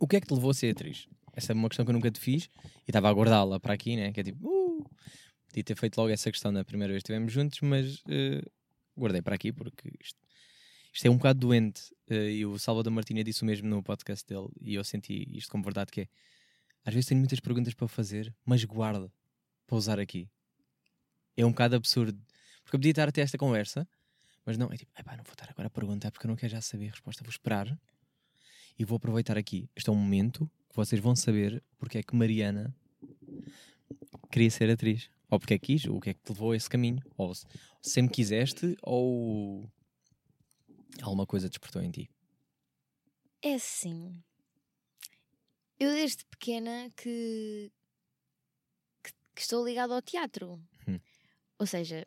o 0.00 0.08
que 0.08 0.16
é 0.16 0.20
que 0.20 0.26
te 0.26 0.34
levou 0.34 0.50
a 0.50 0.54
ser 0.54 0.70
atriz? 0.70 1.06
Essa 1.32 1.52
é 1.52 1.54
uma 1.54 1.68
questão 1.68 1.84
que 1.84 1.90
eu 1.90 1.94
nunca 1.94 2.10
te 2.10 2.18
fiz 2.18 2.50
e 2.64 2.90
estava 2.90 3.08
a 3.08 3.12
guardá-la 3.12 3.60
para 3.60 3.74
aqui, 3.74 3.94
né? 3.94 4.12
Que 4.12 4.20
é 4.20 4.24
tipo, 4.24 4.48
uh, 4.48 4.90
podia 5.48 5.62
ter 5.62 5.76
feito 5.76 5.96
logo 5.98 6.10
essa 6.10 6.30
questão 6.30 6.50
na 6.50 6.64
primeira 6.64 6.92
vez 6.92 7.02
que 7.02 7.12
estivemos 7.12 7.32
juntos, 7.32 7.60
mas 7.60 8.02
eh, 8.08 8.42
guardei 8.96 9.22
para 9.22 9.34
aqui 9.34 9.52
porque 9.52 9.92
isto, 10.00 10.18
isto 10.96 11.06
é 11.06 11.10
um 11.10 11.16
bocado 11.16 11.38
doente. 11.40 11.94
eh, 12.08 12.30
e 12.30 12.46
o 12.46 12.58
Salvador 12.58 12.92
Martinha 12.92 13.22
disse 13.22 13.42
o 13.42 13.46
mesmo 13.46 13.68
no 13.68 13.82
podcast 13.82 14.26
dele 14.26 14.48
e 14.60 14.74
eu 14.74 14.82
senti 14.84 15.26
isto 15.36 15.50
como 15.50 15.62
verdade 15.64 15.90
que 15.92 16.02
é 16.02 16.08
às 16.84 16.94
vezes 16.94 17.08
tenho 17.08 17.18
muitas 17.18 17.40
perguntas 17.40 17.74
para 17.74 17.88
fazer, 17.88 18.32
mas 18.44 18.62
guardo 18.64 19.10
para 19.66 19.76
usar 19.76 19.98
aqui. 19.98 20.28
É 21.36 21.44
um 21.44 21.50
bocado 21.50 21.74
absurdo. 21.74 22.16
Porque 22.62 22.76
eu 22.76 22.78
podia 22.80 22.92
estar 22.92 23.08
até 23.08 23.20
esta 23.22 23.36
conversa, 23.36 23.86
mas 24.44 24.56
não, 24.56 24.72
é 24.72 24.76
tipo, 24.76 24.92
"Epá, 24.96 25.16
não 25.16 25.24
vou 25.24 25.32
estar 25.32 25.50
agora 25.50 25.66
a 25.66 25.70
perguntar 25.70 26.12
porque 26.12 26.26
eu 26.26 26.28
não 26.28 26.36
quero 26.36 26.52
já 26.52 26.60
saber 26.60 26.86
a 26.88 26.90
resposta. 26.92 27.24
Vou 27.24 27.30
esperar 27.30 27.76
e 28.78 28.84
vou 28.84 28.96
aproveitar 28.96 29.36
aqui. 29.36 29.68
Este 29.74 29.90
é 29.90 29.92
um 29.92 29.96
momento 29.96 30.48
que 30.70 30.76
vocês 30.76 31.00
vão 31.02 31.16
saber 31.16 31.60
porque 31.76 31.98
é 31.98 32.02
que 32.04 32.14
Mariana 32.14 32.72
queria 34.30 34.50
ser 34.50 34.70
atriz. 34.70 35.10
Ou 35.28 35.40
porque 35.40 35.54
é 35.54 35.58
que 35.58 35.66
quis, 35.76 35.86
ou 35.86 35.96
o 35.96 36.00
que 36.00 36.10
é 36.10 36.14
que 36.14 36.20
te 36.22 36.28
levou 36.30 36.52
a 36.52 36.56
esse 36.56 36.70
caminho. 36.70 37.02
Ou 37.16 37.34
se- 37.34 37.44
sempre 37.82 38.14
quiseste, 38.14 38.76
ou 38.82 39.68
alguma 41.02 41.26
coisa 41.26 41.48
despertou 41.48 41.82
em 41.82 41.90
ti. 41.90 42.10
É 43.42 43.54
assim. 43.54 44.22
Eu 45.78 45.90
desde 45.90 46.24
pequena 46.26 46.90
que, 46.96 47.70
que, 49.02 49.12
que 49.34 49.40
estou 49.42 49.64
ligada 49.64 49.94
ao 49.94 50.02
teatro. 50.02 50.60
Hum. 50.88 50.98
Ou 51.58 51.66
seja, 51.66 52.06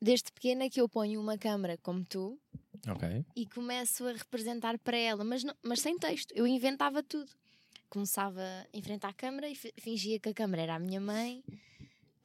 desde 0.00 0.30
pequena 0.32 0.68
que 0.68 0.80
eu 0.80 0.88
ponho 0.88 1.20
uma 1.20 1.38
câmara 1.38 1.78
como 1.78 2.04
tu 2.04 2.38
Ok. 2.86 3.24
e 3.34 3.46
começo 3.46 4.06
a 4.06 4.12
representar 4.12 4.78
para 4.78 4.96
ela, 4.96 5.24
mas, 5.24 5.42
não- 5.42 5.56
mas 5.62 5.80
sem 5.80 5.98
texto. 5.98 6.32
Eu 6.32 6.46
inventava 6.46 7.02
tudo. 7.02 7.30
Começava 7.88 8.42
em 8.72 8.82
frente 8.82 9.06
à 9.06 9.12
câmara 9.14 9.48
e 9.48 9.54
fi- 9.54 9.72
fingia 9.80 10.20
que 10.20 10.28
a 10.28 10.34
câmara 10.34 10.62
era 10.62 10.74
a 10.74 10.78
minha 10.78 11.00
mãe. 11.00 11.42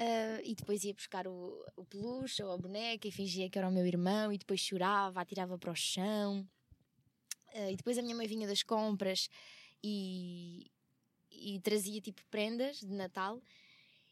Ah, 0.03 0.41
e 0.43 0.53
depois 0.53 0.83
ia 0.83 0.93
buscar 0.93 1.25
o, 1.27 1.65
o 1.77 1.85
peluche 1.85 2.43
ou 2.43 2.51
a 2.51 2.57
boneca 2.57 3.07
e 3.07 3.11
fingia 3.11 3.49
que 3.49 3.57
era 3.57 3.69
o 3.69 3.71
meu 3.71 3.85
irmão 3.85 4.33
e 4.33 4.37
depois 4.37 4.59
chorava, 4.59 5.21
atirava 5.21 5.57
para 5.57 5.71
o 5.71 5.75
chão. 5.75 6.45
Ah, 7.55 7.71
e 7.71 7.75
depois 7.77 7.97
a 7.97 8.01
minha 8.01 8.15
mãe 8.15 8.27
vinha 8.27 8.47
das 8.47 8.63
compras 8.63 9.29
e, 9.81 10.67
e 11.31 11.59
trazia 11.61 12.01
tipo 12.01 12.21
prendas 12.29 12.79
de 12.79 12.93
Natal 12.93 13.41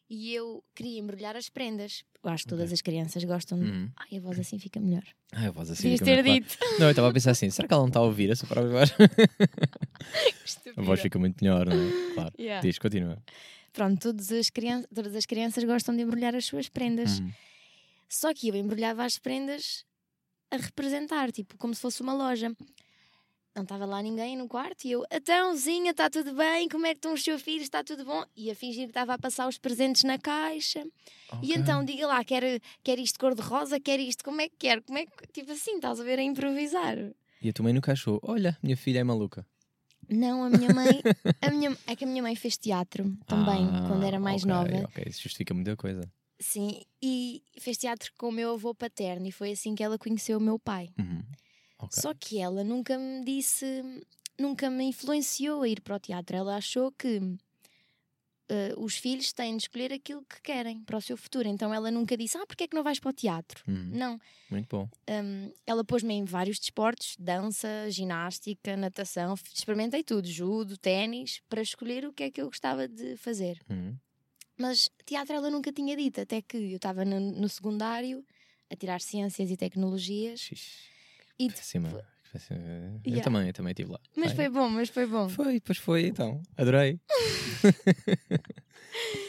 e 0.09 0.33
eu 0.33 0.63
queria 0.75 0.99
embrulhar 0.99 1.35
as 1.35 1.49
prendas. 1.49 2.03
Eu 2.23 2.29
acho 2.29 2.43
que 2.43 2.49
todas 2.49 2.65
Ok. 2.65 2.73
as 2.73 2.81
crianças 2.81 3.23
gostam 3.23 3.57
de. 3.59 3.65
Uhum. 3.65 3.91
Ai, 3.95 4.17
a 4.17 4.21
voz 4.21 4.39
assim 4.39 4.59
fica 4.59 4.79
melhor. 4.79 5.03
Ah, 5.33 5.47
a 5.47 5.51
voz 5.51 5.71
assim. 5.71 5.83
Devias 5.83 5.99
fica 6.01 6.15
ter 6.15 6.23
muito 6.23 6.49
dito. 6.49 6.79
Não, 6.79 6.85
eu 6.87 6.91
estava 6.91 7.09
a 7.09 7.13
pensar 7.13 7.31
assim, 7.31 7.49
será 7.49 7.67
que 7.67 7.73
ela 7.73 7.81
não 7.83 7.87
está 7.87 7.99
a 7.99 8.03
ouvir 8.03 8.29
a 8.31 8.35
sua 8.35 8.47
própria 8.47 8.71
voz? 8.71 8.93
A 10.75 10.81
voz 10.81 10.99
fica 11.01 11.17
muito 11.19 11.43
melhor, 11.43 11.65
não 11.65 11.73
é? 11.75 12.13
Claro. 12.13 12.33
Yeah. 12.39 12.61
Diz, 12.61 12.77
continua. 12.79 13.21
Pronto, 13.73 13.99
todas 14.01 14.31
as, 14.31 14.49
crian 14.49 14.83
todas 14.93 15.15
as 15.15 15.25
crianças 15.25 15.63
gostam 15.63 15.95
de 15.95 16.01
embrulhar 16.01 16.35
as 16.35 16.45
suas 16.45 16.67
prendas. 16.67 17.19
Hum. 17.19 17.31
Só 18.09 18.33
que 18.33 18.49
eu 18.49 18.55
embrulhava 18.55 19.03
as 19.05 19.17
prendas 19.17 19.85
a 20.49 20.57
representar, 20.57 21.31
tipo, 21.31 21.57
como 21.57 21.73
se 21.73 21.81
fosse 21.81 22.01
uma 22.01 22.13
loja. 22.13 22.51
Não 23.55 23.63
estava 23.63 23.85
lá 23.85 24.01
ninguém 24.01 24.37
no 24.37 24.47
quarto 24.47 24.85
e 24.85 24.91
eu, 24.91 25.03
atãozinha, 25.11 25.91
está 25.91 26.09
tudo 26.09 26.33
bem? 26.33 26.69
Como 26.69 26.85
é 26.85 26.91
que 26.91 26.99
estão 26.99 27.13
os 27.13 27.21
seus 27.21 27.41
filhos? 27.41 27.63
Está 27.63 27.83
tudo 27.83 28.05
bom? 28.05 28.23
E 28.35 28.49
a 28.49 28.55
fingir 28.55 28.85
que 28.85 28.91
estava 28.91 29.13
a 29.13 29.19
passar 29.19 29.45
os 29.47 29.57
presentes 29.57 30.03
na 30.05 30.17
caixa. 30.17 30.79
E 31.41 31.51
Ok. 31.51 31.55
então, 31.57 31.83
diga 31.83 32.07
lá, 32.07 32.23
quer, 32.23 32.61
quer 32.81 32.97
isto 32.97 33.19
cor-de-rosa? 33.19 33.77
Quer 33.77 33.99
isto? 33.99 34.23
Como 34.23 34.39
é 34.39 34.47
que 34.47 34.55
quer? 34.57 34.81
Como 34.81 34.97
é 34.97 35.05
que... 35.05 35.27
Tipo 35.33 35.51
assim, 35.51 35.75
estás 35.75 35.99
a 35.99 36.03
ver 36.03 36.17
a 36.19 36.23
improvisar. 36.23 36.97
E 37.41 37.49
a 37.49 37.53
tua 37.53 37.63
mãe 37.63 37.73
nunca 37.73 37.91
achou, 37.91 38.21
olha, 38.23 38.57
minha 38.63 38.77
filha 38.77 38.99
é 38.99 39.03
maluca. 39.03 39.45
Não, 40.11 40.43
a 40.43 40.49
minha 40.49 40.73
mãe... 40.73 41.01
a 41.41 41.49
minha, 41.49 41.75
é 41.87 41.95
que 41.95 42.03
a 42.03 42.07
minha 42.07 42.21
mãe 42.21 42.35
fez 42.35 42.57
teatro 42.57 43.17
também, 43.25 43.67
Ah, 43.71 43.85
quando 43.87 44.03
era 44.03 44.19
mais 44.19 44.43
ok, 44.43 44.53
nova. 44.53 44.85
Ok, 44.85 45.03
isso 45.07 45.23
justifica 45.23 45.53
muita 45.53 45.75
coisa. 45.75 46.01
Sim, 46.39 46.81
e 47.01 47.43
fez 47.59 47.77
teatro 47.77 48.11
com 48.17 48.29
o 48.29 48.31
meu 48.31 48.53
avô 48.53 48.73
paterno 48.73 49.27
e 49.27 49.31
foi 49.31 49.51
assim 49.51 49.75
que 49.75 49.83
ela 49.83 49.97
conheceu 49.97 50.37
o 50.37 50.41
meu 50.41 50.57
pai. 50.59 50.89
Uhum. 50.99 51.21
Ok. 51.79 52.01
Só 52.01 52.13
que 52.13 52.39
ela 52.39 52.63
nunca 52.63 52.97
me 52.97 53.23
disse, 53.23 53.65
nunca 54.39 54.69
me 54.69 54.85
influenciou 54.85 55.61
a 55.61 55.67
ir 55.67 55.81
para 55.81 55.95
o 55.95 55.99
teatro. 55.99 56.35
Ela 56.35 56.57
achou 56.57 56.91
que 56.91 57.19
eh, 58.51 58.73
os 58.75 58.97
filhos 58.97 59.31
têm 59.31 59.55
de 59.55 59.63
escolher 59.63 59.93
aquilo 59.93 60.25
que 60.25 60.41
querem 60.41 60.83
para 60.83 60.97
o 60.97 61.01
seu 61.01 61.15
futuro. 61.15 61.47
Então 61.47 61.73
ela 61.73 61.89
nunca 61.89 62.17
disse, 62.17 62.37
ah, 62.37 62.45
porque 62.45 62.65
é 62.65 62.67
que 62.67 62.75
não 62.75 62.83
vais 62.83 62.99
para 62.99 63.09
o 63.09 63.13
teatro? 63.13 63.63
Uhum. 63.65 63.91
Não. 63.93 64.19
Muito 64.49 64.67
bom. 64.69 64.89
Hum, 65.09 65.53
ela 65.65 65.85
pôs-me 65.85 66.13
em 66.13 66.25
vários 66.25 66.59
desportos, 66.59 67.15
dança, 67.17 67.89
ginástica, 67.89 68.75
natação, 68.75 69.35
experimentei 69.55 70.03
tudo, 70.03 70.27
judo, 70.27 70.77
ténis, 70.77 71.41
para 71.47 71.61
escolher 71.61 72.05
o 72.05 72.11
que 72.11 72.23
é 72.23 72.31
que 72.31 72.41
eu 72.41 72.47
gostava 72.47 72.89
de 72.89 73.15
fazer. 73.15 73.57
Uhum. 73.69 73.95
Mas 74.57 74.89
teatro 75.05 75.33
ela 75.33 75.49
nunca 75.49 75.71
tinha 75.71 75.95
dito, 75.95 76.19
até 76.19 76.41
que 76.41 76.57
eu 76.57 76.75
estava 76.75 77.05
no, 77.05 77.19
no 77.21 77.47
secundário 77.47 78.25
a 78.69 78.75
tirar 78.75 78.99
ciências 78.99 79.49
e 79.49 79.55
tecnologias. 79.55 80.41
Xixi. 80.41 80.91
E. 81.39 81.49
Eu 82.33 83.01
Yeah. 83.05 83.23
também, 83.23 83.47
eu 83.47 83.53
também 83.53 83.71
estive 83.71 83.91
lá. 83.91 83.99
Mas 84.15 84.31
Ai, 84.31 84.35
foi 84.35 84.49
bom, 84.49 84.69
mas 84.69 84.89
foi 84.89 85.05
bom. 85.05 85.29
Foi, 85.29 85.59
pois 85.59 85.77
foi, 85.77 86.07
então. 86.07 86.41
Adorei. 86.57 86.99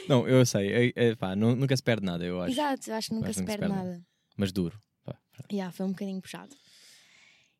não, 0.09 0.27
eu 0.29 0.45
sei. 0.47 0.73
é- 0.73 0.93
é, 0.95 1.15
pá, 1.17 1.35
nu- 1.37 1.57
nunca 1.57 1.77
se 1.77 1.83
perde 1.83 2.05
nada, 2.05 2.25
eu 2.25 2.41
acho. 2.41 2.53
Exato, 2.53 2.91
eu 2.91 2.95
acho 2.95 3.09
que 3.09 3.15
nunca 3.15 3.29
Acho 3.29 3.35
se 3.35 3.41
nunca 3.41 3.53
se 3.53 3.59
perde 3.59 3.73
perde 3.75 3.89
nada. 3.91 4.05
Mas 4.37 4.53
duro. 4.53 4.79
Pá. 5.05 5.17
Yeah, 5.51 5.73
foi 5.73 5.87
um 5.87 5.91
bocadinho 5.91 6.21
puxado. 6.21 6.55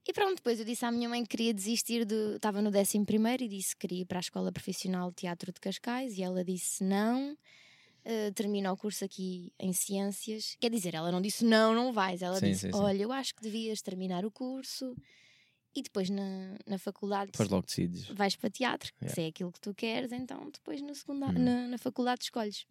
E 0.07 0.13
pronto, 0.13 0.37
depois 0.37 0.59
eu 0.59 0.65
disse 0.65 0.85
à 0.85 0.91
minha 0.91 1.09
mãe 1.09 1.23
que 1.23 1.29
queria 1.31 1.55
desistir 1.55 2.05
do. 2.05 2.37
Estava 2.37 2.61
no 2.61 2.71
11 2.71 3.45
e 3.45 3.49
disse 3.49 3.77
que 3.77 3.87
queria 3.87 4.03
ir 4.03 4.07
para 4.07 4.19
a 4.19 4.21
Escola 4.21 4.51
Profissional 4.51 5.11
de 5.11 5.17
Teatro 5.17 5.53
de 5.53 5.61
Cascais 5.61 6.19
e 6.19 6.23
ela 6.23 6.45
disse 6.45 6.83
não. 6.83 7.37
eh, 8.05 8.33
termina 8.33 8.73
o 8.73 8.77
curso 8.77 9.05
aqui 9.05 9.53
em 9.61 9.73
Ciências. 9.73 10.57
Quer 10.61 10.71
dizer, 10.73 10.93
ela 10.97 11.13
não 11.13 11.21
disse 11.21 11.45
não, 11.45 11.73
não 11.73 11.93
vais. 11.93 12.21
Ela 12.21 12.41
Sim, 12.41 12.47
disse: 12.51 12.63
sim, 12.63 12.73
sim. 12.73 12.79
Olha, 12.79 13.03
eu 13.03 13.13
acho 13.13 13.33
que 13.33 13.43
devias 13.43 13.81
terminar 13.81 14.25
o 14.25 14.31
curso 14.31 14.97
e 15.75 15.83
depois 15.83 16.11
na, 16.11 16.57
na 16.67 16.79
faculdade 16.79 17.33
Depois 17.33 17.49
logo 17.49 17.67
decides. 17.67 18.07
vais 18.09 18.37
para 18.37 18.51
teatro, 18.51 18.93
Yeah. 19.01 19.15
se 19.15 19.23
é 19.23 19.27
aquilo 19.29 19.51
que 19.53 19.61
tu 19.61 19.75
queres, 19.75 20.13
então 20.13 20.51
depois 20.51 20.81
no 20.83 20.95
secunda 20.95 21.27
Uhum. 21.27 21.33
na, 21.33 21.69
na 21.69 21.79
faculdade 21.79 22.25
escolhes. 22.25 22.67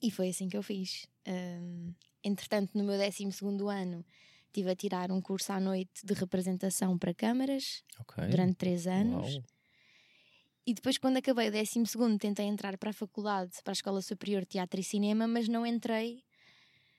E 0.00 0.10
foi 0.10 0.28
assim 0.28 0.48
que 0.48 0.56
eu 0.56 0.62
fiz. 0.62 1.06
Hum, 1.26 1.92
entretanto, 2.22 2.76
no 2.78 2.84
meu 2.84 2.96
12 2.96 3.24
ano, 3.70 4.04
estive 4.46 4.70
a 4.70 4.76
tirar 4.76 5.10
um 5.10 5.20
curso 5.20 5.52
à 5.52 5.58
noite 5.60 6.04
de 6.04 6.14
representação 6.14 6.96
para 6.96 7.12
câmaras 7.12 7.82
Ok. 8.00 8.28
durante 8.28 8.54
três 8.54 8.86
anos. 8.86 9.34
Uau. 9.34 9.42
E 10.66 10.74
depois, 10.74 10.98
quando 10.98 11.16
acabei 11.16 11.48
o 11.48 11.52
12, 11.52 12.18
tentei 12.18 12.46
entrar 12.46 12.76
para 12.78 12.90
a 12.90 12.92
faculdade, 12.92 13.52
para 13.64 13.72
a 13.72 13.74
Escola 13.74 14.02
Superior 14.02 14.42
de 14.42 14.48
Teatro 14.48 14.78
e 14.78 14.84
Cinema, 14.84 15.26
mas 15.26 15.48
não 15.48 15.66
entrei 15.66 16.22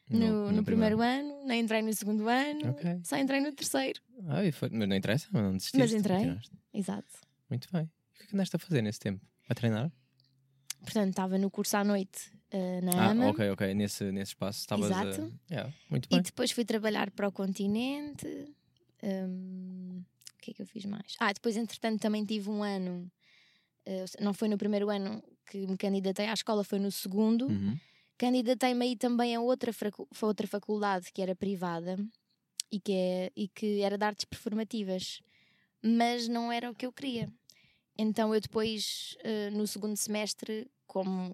no, 0.09 0.51
no 0.51 0.63
primeiro 0.63 1.01
ano, 1.01 1.45
nem 1.45 1.61
entrei 1.61 1.81
no 1.81 1.93
segundo 1.93 2.27
ano, 2.27 2.71
Ok. 2.71 2.99
só 3.03 3.17
entrei 3.17 3.39
no 3.41 3.51
terceiro. 3.51 4.01
Ah, 4.27 4.43
e 4.43 4.51
foi- 4.51 4.69
mas 4.71 4.87
não 4.89 4.95
interessa, 4.95 5.27
mas 5.31 5.43
não 5.43 5.51
desististe. 5.57 5.77
Mas 5.79 5.93
entrei. 5.93 6.17
continuaste. 6.17 6.51
Exato. 6.73 7.07
Muito 7.49 7.67
bem. 7.71 7.83
E 7.83 7.85
o 7.85 8.17
que 8.17 8.23
é 8.23 8.27
que 8.27 8.35
andaste 8.35 8.55
a 8.55 8.59
fazer 8.59 8.81
nesse 8.81 8.99
tempo? 8.99 9.25
A 9.47 9.55
treinar? 9.55 9.91
Portanto, 10.81 11.09
estava 11.09 11.37
no 11.37 11.49
curso 11.51 11.75
à 11.77 11.83
noite 11.83 12.31
eh, 12.51 12.81
na 12.81 12.91
Ah, 13.07 13.09
AMA. 13.11 13.27
ok, 13.29 13.49
ok. 13.51 13.73
Nesse, 13.73 14.11
nesse 14.11 14.31
espaço 14.31 14.59
estavas 14.59 14.91
a. 14.91 15.03
Exato. 15.07 15.33
Yeah, 15.51 15.73
muito 15.89 16.05
E 16.07 16.09
bem. 16.15 16.21
depois 16.21 16.51
fui 16.51 16.63
trabalhar 16.65 17.11
para 17.11 17.27
o 17.27 17.31
continente. 17.31 18.27
hum, 19.03 20.03
o 20.35 20.41
que 20.41 20.51
é 20.51 20.53
que 20.53 20.61
eu 20.61 20.65
fiz 20.65 20.85
mais? 20.85 21.15
Ah, 21.19 21.31
depois, 21.33 21.55
entretanto, 21.57 21.99
também 22.01 22.23
tive 22.25 22.49
um 22.49 22.63
ano. 22.63 23.11
eh, 23.85 24.05
não 24.21 24.33
foi 24.33 24.47
no 24.47 24.57
primeiro 24.57 24.89
ano 24.89 25.21
que 25.45 25.65
me 25.67 25.75
candidatei 25.77 26.27
à 26.27 26.33
escola, 26.33 26.63
foi 26.63 26.79
no 26.79 26.91
segundo. 26.91 27.47
Uhum. 27.47 27.77
Candidatei-me 28.19 28.85
aí 28.85 28.95
também 28.97 29.33
a 29.33 29.39
outra, 29.39 29.71
outra 30.21 30.45
faculdade 30.45 31.11
que 31.13 31.21
era 31.21 31.33
privada 31.33 31.97
e 32.69 32.77
que, 32.79 32.91
é, 32.91 33.31
e 33.33 33.47
que 33.47 33.81
era 33.81 33.97
de 33.97 34.03
artes 34.03 34.25
performativas, 34.25 35.21
mas 35.81 36.27
não 36.27 36.51
era 36.51 36.69
o 36.69 36.75
que 36.75 36.85
eu 36.85 36.91
queria. 36.91 37.29
Então 37.97 38.35
eu 38.35 38.41
depois, 38.41 39.17
eh, 39.23 39.49
no 39.51 39.65
segundo 39.65 39.95
semestre, 39.95 40.69
como, 40.85 41.33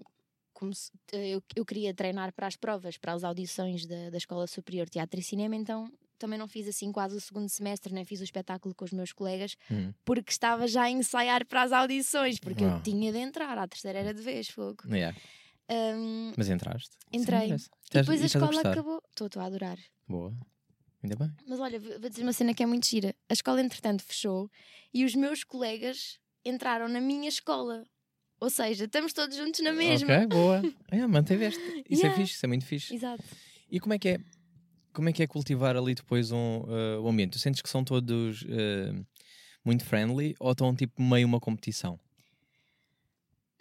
como 0.54 0.72
se- 0.72 0.92
eh, 1.12 1.30
eu, 1.30 1.42
eu 1.56 1.64
queria 1.66 1.92
treinar 1.92 2.32
para 2.32 2.46
as 2.46 2.54
provas, 2.56 2.96
para 2.96 3.12
as 3.14 3.24
audições 3.24 3.84
da, 3.84 4.10
da 4.10 4.16
Escola 4.16 4.46
Superior 4.46 4.86
de 4.86 4.92
Teatro 4.92 5.18
e 5.18 5.22
Cinema, 5.24 5.56
então 5.56 5.92
também 6.18 6.38
não 6.38 6.46
fiz 6.48 6.66
assim 6.68 6.92
quase 6.92 7.16
o 7.16 7.20
segundo 7.20 7.48
semestre, 7.48 7.92
nem 7.92 8.04
fiz 8.04 8.20
o 8.20 8.24
espetáculo 8.24 8.74
com 8.76 8.84
os 8.84 8.92
meus 8.92 9.12
colegas, 9.12 9.56
Uhum. 9.70 9.92
porque 10.04 10.30
estava 10.30 10.66
já 10.68 10.82
a 10.84 10.90
ensaiar 10.90 11.44
para 11.44 11.62
as 11.62 11.72
audições, 11.72 12.38
porque 12.38 12.64
Uau. 12.64 12.76
eu 12.76 12.82
tinha 12.82 13.10
de 13.12 13.18
entrar, 13.18 13.58
à 13.58 13.66
terceira 13.66 13.98
era 13.98 14.14
de 14.14 14.22
vez, 14.22 14.48
fogo. 14.48 14.84
Yeah. 14.88 15.16
Hum, 15.70 16.32
Mas 16.36 16.48
entraste? 16.48 16.90
Entrei. 17.12 17.44
interessa. 17.46 17.68
e 17.90 17.98
depois 17.98 18.22
a 18.22 18.26
estás 18.26 18.34
escola 18.34 18.52
gostar? 18.52 18.70
acabou. 18.72 19.02
Estou 19.10 19.26
estou 19.26 19.42
a 19.42 19.46
adorar. 19.46 19.78
Boa. 20.08 20.32
Ainda 21.02 21.16
bem. 21.16 21.32
Mas 21.46 21.60
olha, 21.60 21.78
vou 21.80 22.08
dizer 22.08 22.22
uma 22.22 22.32
cena 22.32 22.54
que 22.54 22.62
é 22.62 22.66
muito 22.66 22.86
gira. 22.86 23.14
A 23.28 23.32
escola, 23.32 23.60
entretanto, 23.60 24.02
fechou 24.02 24.50
e 24.94 25.04
os 25.04 25.14
meus 25.14 25.44
colegas 25.44 26.18
entraram 26.44 26.88
na 26.88 27.00
minha 27.00 27.28
escola. 27.28 27.84
Ou 28.40 28.50
seja, 28.50 28.84
estamos 28.84 29.12
todos 29.12 29.36
juntos 29.36 29.60
na 29.60 29.72
mesma. 29.72 30.14
Ok, 30.14 30.26
boa. 30.28 30.62
Ah, 30.92 31.08
manteveste. 31.08 31.60
Isso 31.88 32.02
Yeah. 32.02 32.08
é 32.08 32.16
fixe, 32.16 32.34
isso 32.36 32.46
é 32.46 32.48
muito 32.48 32.64
fixe. 32.64 32.94
Exato. 32.94 33.24
E 33.70 33.80
como 33.80 33.94
é 33.94 33.98
que 33.98 34.08
é, 34.10 34.18
como 34.92 35.08
é, 35.08 35.12
que 35.12 35.22
é 35.22 35.26
cultivar 35.26 35.76
ali 35.76 35.94
depois 35.94 36.30
um, 36.30 36.60
uh, 36.60 37.00
o 37.02 37.08
ambiente? 37.08 37.32
Tu 37.32 37.38
sentes 37.38 37.60
que 37.62 37.68
são 37.68 37.82
todos 37.82 38.42
uh, 38.42 39.06
muito 39.64 39.84
friendly 39.84 40.34
ou 40.38 40.52
estão 40.52 40.74
tipo 40.76 41.02
meio 41.02 41.26
uma 41.26 41.40
competição? 41.40 41.98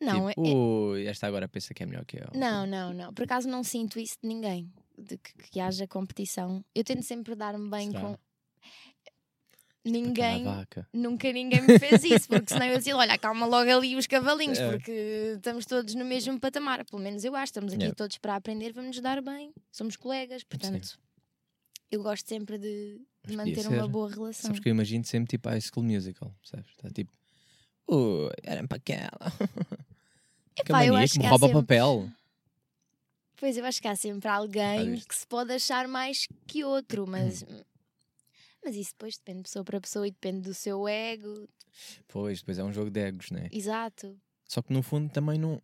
Não, 0.01 0.27
tipo, 0.29 0.45
é- 0.45 0.53
"Ui, 0.53 1.05
esta 1.08 1.25
agora 1.27 1.47
pensa 1.47 1.73
que 1.73 1.84
é 1.84 1.86
melhor 1.86 2.05
que 2.05 2.17
eu. 2.17 2.27
não, 2.36 2.65
não, 2.67 2.93
não. 2.93 3.13
Por 3.13 3.23
acaso 3.23 3.47
não 3.47 3.63
sinto 3.63 3.97
isso 3.99 4.17
de 4.21 4.27
ninguém. 4.27 4.71
De 4.97 5.17
que, 5.17 5.34
que 5.51 5.60
haja 5.60 5.88
competição. 5.88 6.63
Eu 6.73 6.84
tento 6.84 7.03
sempre 7.03 7.36
dar-me 7.36 7.69
bem 7.69 7.91
Será? 7.91 8.01
com. 8.01 8.08
Aquela 8.08 8.19
Ninguém. 9.86 10.43
Nunca 10.91 11.31
ninguém 11.31 11.62
me 11.62 11.77
fez 11.77 12.03
isso, 12.03 12.27
porque 12.27 12.51
senão 12.51 12.65
eu 12.65 12.77
dizia: 12.79 12.97
olha, 12.97 13.17
calma 13.19 13.45
logo 13.45 13.69
ali 13.69 13.95
os 13.95 14.08
cavalinhos, 14.08 14.58
É. 14.58 14.71
porque 14.71 15.34
estamos 15.36 15.65
todos 15.65 15.93
no 15.93 16.03
mesmo 16.03 16.39
patamar. 16.39 16.84
Pelo 16.86 17.01
menos 17.01 17.23
eu 17.23 17.36
acho, 17.36 17.45
estamos 17.51 17.71
aqui 17.73 17.84
Yeah. 17.84 17.95
todos 17.95 18.17
para 18.17 18.36
aprender, 18.36 18.73
vamos 18.73 18.95
nos 18.95 19.01
dar 19.01 19.21
bem, 19.21 19.53
somos 19.71 19.95
colegas, 19.95 20.43
portanto, 20.43 20.97
eu 21.91 22.01
gosto 22.01 22.27
sempre 22.27 22.58
de, 22.58 22.99
de 23.27 23.36
manter 23.38 23.67
uma 23.67 23.88
boa 23.88 24.10
relação. 24.10 24.47
Sabes 24.47 24.60
que 24.60 24.67
eu 24.69 24.71
imagino 24.71 25.03
sempre 25.05 25.29
tipo 25.29 25.47
High 25.49 25.62
School 25.62 25.84
Musical, 25.86 26.34
percebes? 26.41 26.71
Está 26.71 26.89
tipo, 26.89 27.12
ui, 27.88 28.30
era 28.43 28.67
para 28.67 28.78
aquela. 28.78 29.19
Que 30.56 30.62
Epá, 30.71 30.86
mania 30.88 31.06
que 31.06 31.19
me 31.19 31.28
rouba 31.28 31.48
sempre- 31.48 31.62
papel. 31.62 32.10
Pois 33.36 33.58
eu 33.58 33.65
acho 33.65 33.82
que 33.82 33.88
há 33.89 33.95
sempre 33.98 34.30
alguém 34.30 34.91
visto? 34.91 35.10
que 35.10 35.15
se 35.15 35.28
pode 35.28 35.52
achar 35.52 35.86
mais 35.86 36.28
que 36.48 36.63
outro, 36.63 37.06
mas. 37.10 37.43
Mas 38.63 38.76
isso 38.78 38.91
depois 38.91 39.17
depende 39.17 39.39
de 39.39 39.43
pessoa 39.43 39.65
para 39.65 39.82
pessoa 39.82 40.08
e 40.08 40.12
depende 40.12 40.41
do 40.41 40.54
seu 40.54 40.88
ego. 40.88 41.48
Pois, 42.08 42.39
depois 42.39 42.58
é 42.58 42.63
um 42.63 42.71
jogo 42.71 42.89
de 42.89 43.02
egos, 43.02 43.30
né? 43.32 43.50
Exato. 43.52 44.17
Só 44.48 44.62
que 44.62 44.71
no 44.71 44.82
fundo 44.82 45.12
também 45.12 45.38
não, 45.38 45.62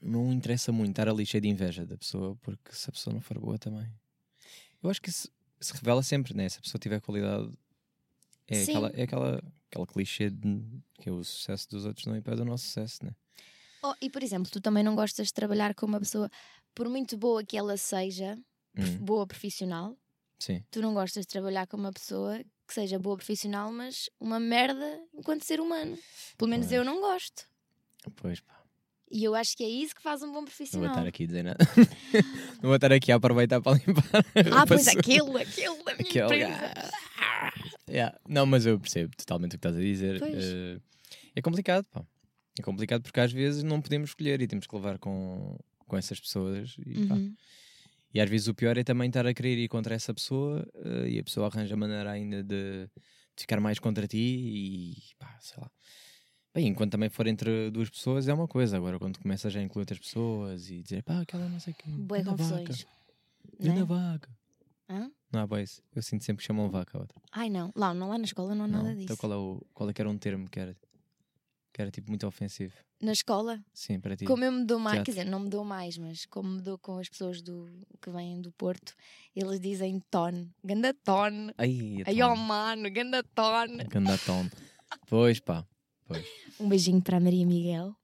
não 0.00 0.32
interessa 0.32 0.72
muito 0.72 0.92
estar 0.92 1.06
ali 1.08 1.26
cheio 1.26 1.42
de 1.42 1.48
inveja 1.48 1.84
da 1.84 1.98
pessoa, 1.98 2.34
porque 2.40 2.72
se 2.72 2.88
a 2.88 2.92
pessoa 2.92 3.12
não 3.12 3.20
for 3.20 3.38
boa 3.38 3.58
também. 3.58 3.86
Eu 4.82 4.88
acho 4.88 5.02
que 5.02 5.10
isso 5.10 5.30
se 5.60 5.74
revela 5.74 6.02
sempre, 6.02 6.34
né? 6.34 6.48
Se 6.48 6.58
a 6.58 6.62
pessoa 6.62 6.80
tiver 6.80 6.98
qualidade, 7.02 7.52
é, 8.50 8.64
Sim. 8.64 8.72
aquela, 8.72 8.88
é 8.94 9.02
aquela, 9.04 9.42
aquela 9.70 9.86
clichê 9.86 10.28
de 10.30 10.62
que 11.00 11.10
o 11.10 11.22
sucesso 11.24 11.68
dos 11.70 11.84
outros 11.86 12.04
não 12.06 12.16
impede 12.16 12.42
o 12.42 12.44
nosso 12.44 12.64
sucesso, 12.66 13.04
né? 13.04 13.12
Oh, 13.82 13.94
e 14.00 14.10
por 14.10 14.22
exemplo, 14.22 14.50
tu 14.50 14.60
também 14.60 14.82
não 14.84 14.94
gostas 14.94 15.28
de 15.28 15.32
trabalhar 15.32 15.74
com 15.74 15.86
uma 15.86 15.98
pessoa, 16.00 16.28
por 16.74 16.88
muito 16.88 17.16
boa 17.16 17.42
que 17.44 17.56
ela 17.56 17.76
seja, 17.76 18.36
Hum, 18.76 18.98
boa 18.98 19.26
profissional, 19.26 19.96
sim, 20.38 20.62
tu 20.70 20.80
não 20.82 20.92
gostas 20.94 21.24
de 21.24 21.28
trabalhar 21.28 21.66
com 21.66 21.76
uma 21.76 21.90
pessoa 21.92 22.38
que 22.68 22.74
seja 22.74 22.98
boa 23.00 23.16
profissional, 23.16 23.72
mas 23.72 24.08
uma 24.20 24.38
merda 24.38 25.00
enquanto 25.14 25.44
ser 25.44 25.60
humano. 25.60 25.98
Pelo 26.38 26.48
menos 26.50 26.66
Pois. 26.66 26.78
eu 26.78 26.84
não 26.84 27.00
gosto. 27.00 27.48
pois 28.16 28.38
pá. 28.40 28.60
E 29.10 29.24
eu 29.24 29.34
acho 29.34 29.56
que 29.56 29.64
é 29.64 29.68
isso 29.68 29.92
que 29.92 30.00
faz 30.02 30.22
um 30.22 30.26
bom 30.26 30.34
Não 30.34 30.38
vou 30.42 30.44
profissional. 30.44 30.88
estar 30.90 31.04
aqui 31.06 31.24
a 31.24 31.26
dizer 31.26 31.42
nada. 31.42 31.58
não 32.62 32.68
vou 32.68 32.76
estar 32.76 32.92
aqui 32.92 33.10
a 33.10 33.16
aproveitar 33.16 33.60
para 33.60 33.76
limpar. 33.78 34.24
Ah, 34.56 34.64
pois 34.64 34.86
aquele, 34.86 35.42
aquele 35.42 35.82
da 35.82 35.94
minha 35.96 36.26
Aquele 36.26 36.44
empresa. 36.44 36.90
Yeah. 37.90 38.18
Não, 38.28 38.46
mas 38.46 38.66
eu 38.66 38.78
percebo 38.78 39.14
totalmente 39.16 39.50
o 39.56 39.58
que 39.58 39.66
estás 39.66 39.76
a 39.76 39.80
dizer. 39.80 40.22
Eh, 40.22 40.80
é 41.34 41.42
complicado, 41.42 41.84
pá. 41.90 42.04
É 42.58 42.62
complicado 42.62 43.02
porque 43.02 43.20
às 43.20 43.32
vezes 43.32 43.62
não 43.62 43.80
podemos 43.80 44.10
escolher 44.10 44.40
e 44.40 44.46
temos 44.46 44.66
que 44.66 44.74
levar 44.74 44.98
com, 44.98 45.58
com 45.86 45.96
essas 45.96 46.20
pessoas. 46.20 46.76
E, 46.86 47.06
pá. 47.06 47.14
Uhum. 47.14 47.34
E 48.12 48.20
às 48.20 48.28
vezes 48.28 48.48
o 48.48 48.54
pior 48.54 48.76
é 48.76 48.82
também 48.84 49.08
estar 49.08 49.26
a 49.26 49.32
querer 49.32 49.56
ir 49.56 49.68
contra 49.68 49.94
essa 49.94 50.12
pessoa 50.12 50.66
eh, 50.84 51.10
e 51.10 51.18
a 51.18 51.24
pessoa 51.24 51.46
arranja 51.46 51.76
maneira 51.76 52.10
ainda 52.10 52.42
de, 52.42 52.86
de 52.86 53.40
ficar 53.42 53.60
mais 53.60 53.78
contra 53.78 54.06
ti 54.06 54.16
e 54.18 54.96
pá, 55.18 55.36
sei 55.40 55.60
lá. 55.60 55.70
Bem, 56.52 56.66
enquanto 56.66 56.90
também 56.92 57.08
for 57.08 57.28
entre 57.28 57.70
duas 57.70 57.88
pessoas 57.88 58.26
é 58.26 58.34
uma 58.34 58.48
coisa, 58.48 58.76
agora 58.76 58.98
quando 58.98 59.20
começas 59.20 59.54
a 59.54 59.62
incluir 59.62 59.82
outras 59.82 60.00
pessoas 60.00 60.68
e 60.68 60.82
dizer 60.82 61.04
pá, 61.04 61.20
aquela 61.20 61.48
não 61.48 61.60
sei. 61.60 61.72
Boé 61.86 62.18
ganda 62.22 62.34
vaca, 62.34 62.56
confusões. 62.64 62.86
ganda 63.60 63.80
Né? 63.80 63.84
vaca. 63.86 64.28
Hã? 64.88 65.10
Não 65.32 65.40
há 65.40 65.46
boys. 65.46 65.80
Eu 65.94 66.02
sinto 66.02 66.24
sempre 66.24 66.42
que 66.42 66.46
chamam 66.46 66.68
vaca 66.70 66.98
a 66.98 67.00
outra. 67.00 67.20
Ai 67.32 67.48
não, 67.48 67.72
lá, 67.76 67.94
não, 67.94 68.08
lá 68.08 68.18
na 68.18 68.24
escola 68.24 68.54
não 68.54 68.64
há 68.64 68.68
nada 68.68 68.88
Não. 68.88 68.92
disso. 68.94 69.04
Então 69.04 69.16
qual 69.16 69.32
é, 69.32 69.36
o, 69.36 69.66
qual 69.72 69.88
é 69.90 69.92
que 69.92 70.00
era 70.02 70.10
um 70.10 70.18
termo 70.18 70.48
que 70.50 70.58
era, 70.58 70.76
que 71.72 71.80
era 71.80 71.90
tipo 71.90 72.10
muito 72.10 72.26
ofensivo? 72.26 72.74
Na 73.00 73.12
escola, 73.12 73.64
Sim, 73.72 73.98
para 73.98 74.14
ti. 74.16 74.26
como 74.26 74.44
eu 74.44 74.52
me 74.52 74.64
dou 74.66 74.78
mais, 74.78 74.96
Teatro. 74.96 75.14
quer 75.14 75.20
dizer, 75.20 75.30
não 75.30 75.40
me 75.40 75.48
dou 75.48 75.64
mais, 75.64 75.96
mas 75.96 76.26
como 76.26 76.50
me 76.50 76.60
dou 76.62 76.76
com 76.78 76.98
as 76.98 77.08
pessoas 77.08 77.40
do, 77.40 77.66
que 78.02 78.10
vêm 78.10 78.42
do 78.42 78.52
Porto, 78.52 78.92
eles 79.34 79.58
dizem 79.58 80.00
ton, 80.10 80.48
ganda 80.62 80.92
ton. 80.92 81.50
Ai, 81.56 82.02
Ai, 82.06 82.22
oh 82.22 82.36
mano, 82.36 82.90
ganda 82.90 83.22
ton. 83.22 83.78
Ganda 83.88 84.18
tom. 84.18 84.46
Pois 85.08 85.40
pá, 85.40 85.66
pois. 86.06 86.26
Um 86.60 86.68
beijinho 86.68 87.00
para 87.00 87.16
a 87.16 87.20
Maria 87.20 87.46
Miguel. 87.46 87.96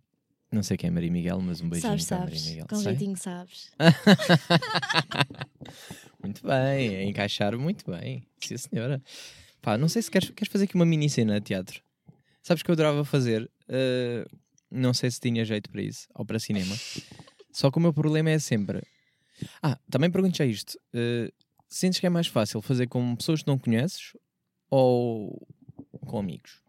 Não 0.53 0.63
sei 0.63 0.77
quem 0.77 0.89
é 0.89 0.91
Maria 0.91 1.11
Miguel, 1.11 1.41
mas 1.41 1.61
um 1.61 1.69
beijinho 1.69 1.99
sabes, 1.99 2.07
para 2.07 2.19
sabes. 2.19 2.35
Maria 2.41 2.51
Miguel. 2.51 2.67
Com 2.69 2.77
Sei. 2.77 2.85
jeitinho 2.85 3.17
sabes. 3.17 3.71
Muito 6.23 6.47
bem, 6.47 6.97
a 6.97 7.05
encaixar 7.05 7.57
muito 7.59 7.91
bem. 7.91 8.27
Sim, 8.41 8.57
senhora. 8.57 9.03
Pá, 9.63 9.77
não 9.79 9.89
sei 9.89 10.03
se 10.03 10.11
queres, 10.11 10.31
queres 10.31 10.51
fazer 10.51 10.65
aqui 10.65 10.75
uma 10.75 10.87
mini 10.87 11.09
cena 11.09 11.41
de 11.41 11.47
teatro. 11.47 11.81
Sabes 12.43 12.63
que 12.63 12.71
eu 12.71 12.75
adorava 12.75 13.05
fazer? 13.05 13.51
eh, 13.69 14.25
não 14.71 14.93
sei 14.95 15.11
se 15.11 15.21
tinha 15.21 15.45
jeito 15.45 15.71
para 15.71 15.83
isso, 15.83 16.09
ou 16.15 16.25
para 16.25 16.39
cinema. 16.39 16.75
Só 17.53 17.71
que 17.71 17.79
o 17.79 17.81
meu 17.81 17.93
problema 17.93 18.31
é 18.31 18.39
sempre. 18.39 18.83
Ah, 19.63 19.79
também 19.91 20.11
pergunto 20.11 20.37
já 20.37 20.45
isto. 20.45 20.79
eh, 20.95 21.31
sentes 21.69 22.01
que 22.01 22.07
é 22.07 22.11
mais 22.11 22.27
fácil 22.27 22.61
fazer 22.63 22.87
com 22.89 23.15
pessoas 23.17 23.43
que 23.43 23.49
não 23.49 23.59
conheces 23.59 24.13
ou 24.71 25.47
com 26.07 26.19
amigos? 26.19 26.61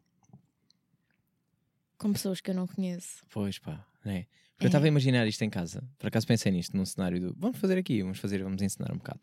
Com 1.97 2.13
pessoas 2.13 2.39
que 2.41 2.51
eu 2.51 2.55
não 2.55 2.67
conheço. 2.67 3.23
Pois 3.29 3.57
pá, 3.59 3.85
é. 4.05 4.25
Porque 4.53 4.65
eu 4.65 4.67
É. 4.67 4.67
estava 4.67 4.85
a 4.85 4.87
imaginar 4.87 5.27
isto 5.27 5.41
em 5.43 5.49
casa. 5.49 5.83
Por 5.99 6.07
acaso 6.07 6.25
pensei 6.27 6.51
nisto, 6.51 6.75
num 6.75 6.85
cenário 6.85 7.19
do 7.19 7.35
vamos 7.37 7.57
fazer 7.59 7.77
aqui, 7.77 8.01
vamos 8.01 8.19
fazer, 8.19 8.41
vamos 8.43 8.61
ensinar 8.61 8.91
um 8.91 8.97
bocado. 8.97 9.19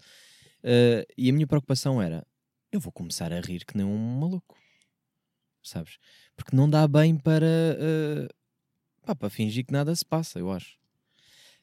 Eh, 0.63 1.07
e 1.17 1.29
a 1.31 1.33
minha 1.33 1.47
preocupação 1.47 2.01
era: 2.01 2.27
eu 2.73 2.81
vou 2.81 2.93
começar 2.93 3.33
a 3.33 3.41
rir 3.41 3.65
que 3.65 3.77
nem 3.77 3.85
um 3.87 4.19
maluco, 4.19 4.57
sabes? 5.63 5.99
Porque 6.37 6.55
não 6.57 6.69
dá 6.69 6.87
bem 6.89 7.17
para, 7.17 7.47
eh, 7.47 8.29
pá, 9.05 9.15
para 9.15 9.31
fingir 9.31 9.65
que 9.67 9.73
nada 9.73 9.95
se 9.95 10.05
passa, 10.05 10.39
eu 10.39 10.51
acho. 10.53 10.77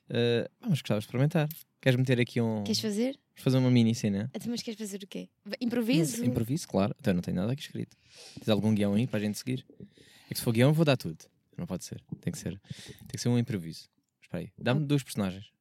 Pá, 0.08 0.68
mas 0.70 0.80
gostava 0.82 1.00
de 1.00 1.06
experimentar. 1.06 1.48
Queres 1.80 1.98
meter 1.98 2.20
aqui 2.20 2.40
um. 2.42 2.64
Queres 2.64 2.80
fazer? 2.82 3.14
Vamos 3.30 3.44
fazer 3.44 3.58
uma 3.58 3.72
mini 3.72 3.96
cena? 3.96 4.30
Então, 4.36 4.52
Mas 4.52 4.62
queres 4.62 4.78
fazer 4.78 5.02
o 5.04 5.08
quê? 5.08 5.30
Improviso? 5.60 6.24
Improviso, 6.24 6.68
claro. 6.68 6.94
Então 7.00 7.14
não 7.14 7.22
tenho 7.22 7.38
nada 7.38 7.54
aqui 7.54 7.62
escrito. 7.64 7.98
Tens 8.36 8.50
algum 8.50 8.76
guião 8.76 8.94
aí 8.94 9.08
para 9.08 9.18
a 9.20 9.22
gente 9.22 9.38
seguir? 9.38 9.66
É 10.32 10.34
que 10.34 10.40
se 10.40 10.46
for 10.46 10.54
guião, 10.54 10.72
vou 10.72 10.86
dar 10.86 10.96
tudo. 10.96 11.26
Não 11.58 11.66
pode 11.68 11.84
ser. 11.84 12.02
Tem 12.22 12.32
que 12.32 12.40
ser, 12.40 12.58
tem 13.00 13.08
que 13.10 13.18
ser 13.18 13.28
um 13.28 13.38
improviso. 13.38 13.90
Espera 14.22 14.42
aí. 14.44 14.50
Dá-me 14.58 14.86
dois 14.86 15.04
personagens. 15.04 15.52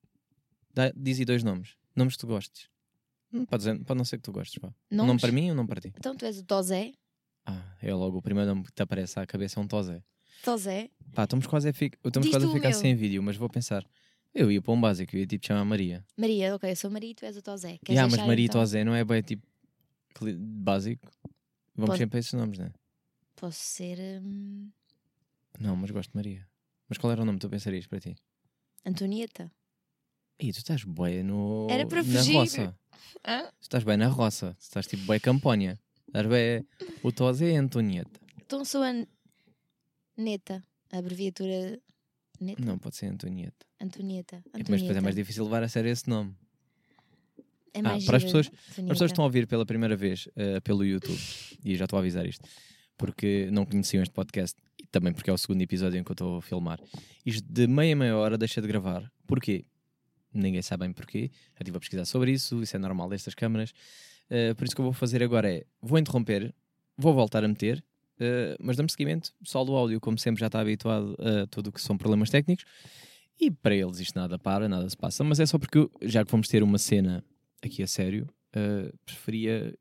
Dá, 0.73 0.93
diz 0.95 1.19
aí 1.19 1.25
dois 1.25 1.43
nomes. 1.43 1.75
Nomes 1.97 2.15
que 2.15 2.21
tu 2.21 2.29
gostes. 2.29 2.69
Não 3.33 3.45
pode, 3.45 3.65
dizer, 3.65 3.85
pode 3.85 3.99
não 3.99 4.05
ser 4.05 4.19
que 4.19 4.23
tu 4.23 4.31
gostes. 4.31 4.61
Pá. 4.61 4.73
Um 4.93 5.07
nome 5.07 5.21
para 5.21 5.33
mim 5.33 5.49
e 5.49 5.51
um 5.51 5.57
nome 5.57 5.69
para 5.69 5.81
ti. 5.81 5.93
Então 5.99 6.15
tu 6.17 6.25
és 6.25 6.39
o 6.39 6.45
Tozé. 6.45 6.93
Ah, 7.45 7.75
é 7.83 7.93
logo 7.93 8.19
o 8.19 8.23
primeiro 8.23 8.49
nome 8.49 8.63
que 8.65 8.71
te 8.73 8.81
aparece 8.81 9.19
à 9.19 9.27
cabeça 9.27 9.59
é 9.59 9.63
um 9.63 9.67
Tozé. 9.67 10.05
Tozé. 10.45 10.89
Pá, 11.13 11.25
estamos 11.25 11.49
quase 11.49 11.69
a, 11.69 11.73
fi... 11.73 11.91
estamos 12.05 12.29
quase 12.29 12.47
a 12.47 12.53
ficar 12.53 12.69
meu. 12.71 12.79
sem 12.79 12.95
vídeo, 12.95 13.21
mas 13.25 13.37
vou 13.37 13.49
pensar. 13.49 13.85
Eu 14.33 14.53
ia 14.53 14.63
para 14.63 14.73
um 14.73 14.81
básico, 14.81 15.17
eu 15.17 15.21
ia 15.21 15.27
tipo 15.27 15.45
chamar 15.45 15.65
Maria. 15.65 16.07
Maria, 16.17 16.55
ok, 16.55 16.71
eu 16.71 16.77
sou 16.77 16.93
Maria 16.93 17.11
e 17.11 17.15
tu 17.17 17.25
és 17.25 17.37
o 17.37 17.43
Tozé. 17.43 17.79
Queres 17.85 17.89
Yeah, 17.89 18.09
mas 18.09 18.25
Maria 18.25 18.45
e 18.45 18.47
então? 18.47 18.61
Tozé 18.61 18.85
não 18.85 18.95
é 18.95 19.05
bem 19.05 19.21
tipo 19.21 19.45
básico. 20.39 21.11
Vamos 21.75 21.91
Pode- 21.91 21.99
sempre 21.99 22.19
a 22.19 22.21
esses 22.21 22.33
nomes, 22.35 22.57
não 22.57 22.67
é? 22.67 22.73
Posso 23.41 23.59
ser 23.59 23.99
hum, 24.23 24.71
Não, 25.59 25.75
mas 25.75 25.91
gosto 25.91 26.11
de 26.11 26.17
Maria. 26.17 26.47
Mas 26.89 26.99
qual 26.99 27.11
era 27.13 27.23
o 27.23 27.25
nome 27.25 27.39
que 27.39 27.47
tu 27.47 27.51
pensarias 27.51 27.87
para 27.87 27.99
ti? 28.01 28.15
Antonieta. 28.85 29.51
Ih, 30.39 30.53
tu 30.53 30.59
estás 30.59 30.85
bem 30.85 31.23
no... 31.23 31.67
Era 31.71 31.87
para 31.87 32.03
na 32.03 32.19
fugir. 32.19 32.35
roça. 32.35 32.79
Hã? 33.27 33.45
Tu 33.59 33.63
estás 33.63 33.83
bem 33.85 33.97
na 33.97 34.09
roça. 34.09 34.55
Tu 34.59 34.63
estás 34.63 34.87
tipo 34.87 35.05
bem 35.07 35.19
campanha. 35.21 35.79
Estás 36.07 36.27
bem... 36.27 36.67
O 37.03 37.11
Tose 37.13 37.47
é 37.51 37.57
Antonieta. 37.57 38.21
Então 38.45 38.63
sou 38.65 38.83
a 38.83 38.93
Neta. 40.17 40.63
A 40.93 40.99
abreviatura 40.99 41.81
Neta. 42.41 42.63
Não, 42.65 42.79
pode 42.79 42.97
ser 42.97 43.07
Antonieta. 43.07 43.67
Antonieta. 43.81 44.37
É, 44.37 44.41
Mas 44.53 44.59
depois 44.63 44.69
é 44.69 44.85
Antonieta. 44.85 45.01
mais 45.03 45.15
difícil 45.17 45.45
levar 45.45 45.63
a 45.63 45.69
sério 45.69 45.91
esse 45.91 46.09
nome. 46.09 46.35
É 47.73 47.79
Ah, 47.79 47.83
mais 47.83 48.05
para 48.05 48.17
as 48.17 48.23
gira, 48.23 48.33
pessoas- 48.43 48.47
As 48.49 48.69
Antonieta. 48.73 48.95
pessoas 48.95 49.11
que 49.11 49.13
estão 49.13 49.25
a 49.25 49.27
ouvir 49.29 49.47
pela 49.47 49.65
primeira 49.65 49.95
vez 49.97 50.29
eh, 50.37 50.59
pelo 50.61 50.85
YouTube, 50.85 51.19
e 51.65 51.77
já 51.77 51.85
estou 51.85 51.99
a 51.99 52.01
avisar 52.01 52.27
isto, 52.27 52.49
porque 53.01 53.49
não 53.51 53.65
conheciam 53.65 54.03
este 54.03 54.13
podcast, 54.13 54.55
e 54.79 54.87
também 54.87 55.11
porque 55.11 55.31
é 55.31 55.33
o 55.33 55.39
segundo 55.39 55.63
episódio 55.63 55.99
em 55.99 56.05
que 56.05 56.11
eu 56.11 56.13
estou 56.13 56.37
a 56.37 56.43
filmar. 56.43 56.79
Isto 57.25 57.51
de 57.51 57.67
meia 57.67 57.97
meia 57.97 58.15
hora 58.15 58.37
deixa 58.37 58.61
de 58.61 58.69
gravar. 58.69 59.11
Porquê? 59.27 59.65
Ninguém 60.35 60.61
sabe 60.61 60.85
bem 60.85 60.93
porquê. 60.93 61.31
Já 61.55 61.61
estive 61.61 61.79
a 61.79 61.81
pesquisar 61.81 62.05
sobre 62.05 62.31
isso, 62.33 62.63
isso 62.63 62.77
é 62.77 62.79
normal 62.79 63.09
destas 63.09 63.35
câmaras. 63.35 63.73
Eh, 64.29 64.53
por 64.53 64.65
isso 64.65 64.75
que 64.75 64.83
eu 64.83 64.85
vou 64.85 64.93
fazer 64.93 65.23
agora 65.23 65.51
é, 65.51 65.65
vou 65.81 65.99
interromper, 65.99 66.55
vou 66.95 67.15
voltar 67.15 67.43
a 67.43 67.49
meter, 67.49 67.83
eh, 68.21 68.55
mas 68.61 68.77
damos 68.77 68.93
seguimento 68.93 69.33
só 69.43 69.65
do 69.65 69.75
áudio, 69.75 69.99
como 69.99 70.19
sempre 70.19 70.41
já 70.41 70.49
está 70.49 70.61
habituado 70.61 71.17
a 71.19 71.47
tudo 71.47 71.69
o 71.69 71.73
que 71.73 71.81
são 71.81 71.97
problemas 71.97 72.29
técnicos. 72.29 72.67
E 73.41 73.51
para 73.51 73.75
eles 73.75 73.99
isto 73.99 74.15
nada 74.15 74.39
para, 74.39 74.69
nada 74.69 74.87
se 74.91 74.97
passa, 74.97 75.25
mas 75.25 75.41
é 75.41 75.47
só 75.47 75.59
porque 75.59 75.89
já 76.03 76.23
que 76.23 76.31
vamos 76.31 76.49
ter 76.49 76.63
uma 76.63 76.77
cena 76.77 77.25
aqui 77.63 77.83
a 77.83 77.87
sério, 77.87 78.29
uh, 78.55 78.95
preferia 79.07 79.75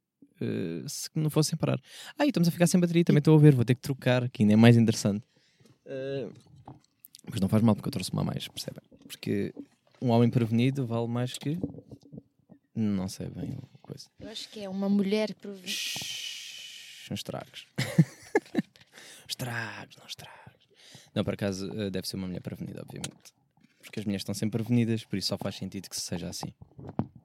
uh, 0.43 0.88
se 0.89 1.10
não 1.15 1.30
fossem 1.30 1.58
parar. 1.58 1.80
Ah, 2.17 2.25
e 2.25 2.30
estamos 2.30 2.47
a 2.47 2.52
ficar 2.52 2.67
sem 2.67 2.80
bateria, 2.80 3.04
também 3.04 3.19
estou 3.19 3.36
a 3.36 3.39
ver, 3.39 3.54
vou 3.56 3.65
ter 3.65 3.75
que 3.75 3.82
trocar, 3.82 4.30
que 4.30 4.43
ainda 4.43 4.54
é 4.54 4.56
mais 4.56 4.78
interessante. 4.78 5.23
Uh, 5.86 6.34
mas 7.32 7.39
não 7.39 7.47
faz 7.49 7.62
mal 7.63 7.75
porque 7.75 7.88
eu 7.88 7.91
trouxe 7.91 8.12
uma 8.12 8.21
a 8.21 8.25
mais, 8.25 8.47
percebem? 8.47 8.82
Porque 9.08 9.54
um 10.02 10.10
homem 10.10 10.30
prevenido 10.30 10.86
vale 10.86 11.08
mais 11.08 11.38
que. 11.38 11.58
Não 12.75 13.08
sei 13.10 13.28
bem 13.30 13.58
a 13.73 13.78
coisa. 13.80 14.08
Eu 14.19 14.30
acho 14.30 14.47
que 14.49 14.62
é 14.63 14.69
uma 14.69 14.88
mulher 14.88 15.34
provi- 15.36 15.67
Shhh, 15.67 17.10
Não 17.10 17.15
estragos. 17.15 17.67
estragos, 19.28 19.95
não 19.97 20.06
estragos. 20.06 20.67
Não, 21.13 21.23
por 21.23 21.34
acaso 21.34 21.69
uh, 21.71 21.89
deve 21.91 22.08
ser 22.08 22.15
uma 22.15 22.28
mulher 22.28 22.41
prevenida, 22.41 22.82
obviamente. 22.82 23.34
Porque 23.82 23.99
as 23.99 24.06
mulheres 24.06 24.21
estão 24.21 24.36
sempre 24.36 24.62
prevenidas, 24.62 25.04
por 25.04 25.17
isso 25.17 25.30
só 25.30 25.38
faz 25.38 25.56
sentido 25.56 25.89
que 25.89 25.99
seja 25.99 26.30
assim. 26.30 26.54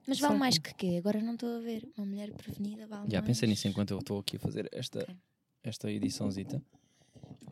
Mas 0.07 0.19
vale 0.19 0.37
mais 0.37 0.57
que- 0.57 0.73
quê? 0.75 0.95
Agora 0.97 1.21
não 1.21 1.33
estou 1.33 1.57
a 1.57 1.59
ver. 1.59 1.87
Uma 1.97 2.05
mulher 2.05 2.31
prevenida 2.33 2.85
vale 2.87 3.09
Já 3.09 3.17
mais. 3.19 3.27
pensei 3.27 3.49
nisso 3.49 3.67
enquanto 3.67 3.91
eu 3.91 3.99
estou 3.99 4.19
aqui 4.19 4.37
a 4.37 4.39
fazer 4.39 4.69
esta, 4.71 4.99
Ok. 5.03 5.15
esta 5.63 5.91
ediçãozita. 5.91 6.61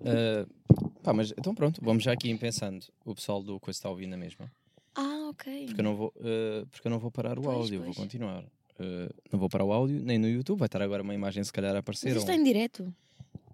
Ah, 0.05 0.45
pá, 1.03 1.13
mas 1.13 1.31
então 1.37 1.53
pronto, 1.55 1.81
vamos 1.83 2.03
já 2.03 2.11
aqui 2.11 2.29
ir 2.29 2.37
pensando. 2.37 2.85
O 3.05 3.15
pessoal 3.15 3.41
do 3.41 3.59
coisa 3.59 3.77
está 3.77 3.87
a 3.89 3.91
ouvir 3.91 4.07
na 4.07 4.17
mesma. 4.17 4.51
Ah, 4.95 5.29
ok. 5.29 5.65
Porque 5.65 5.81
eu 5.81 5.83
não 5.83 5.95
vou, 5.95 6.13
ah, 6.19 6.65
porque 6.69 6.87
eu 6.87 6.91
não 6.91 6.99
vou 6.99 7.11
parar 7.11 7.39
o 7.39 7.41
Pois, 7.41 7.57
áudio, 7.57 7.77
vou 7.79 7.85
pois. 7.87 7.97
continuar. 7.97 8.43
Ah, 8.79 9.09
não 9.31 9.39
vou 9.39 9.49
parar 9.49 9.65
o 9.65 9.73
áudio, 9.73 9.99
nem 10.03 10.17
no 10.19 10.27
YouTube, 10.27 10.59
vai 10.59 10.67
estar 10.67 10.81
agora 10.81 11.01
uma 11.01 11.13
imagem 11.13 11.43
se 11.43 11.51
calhar 11.53 11.75
a 11.75 11.79
aparecer. 11.79 12.09
Mas 12.09 12.17
isto 12.17 12.29
é 12.29 12.33
ou- 12.33 12.39
em 12.39 12.43
direto. 12.43 12.93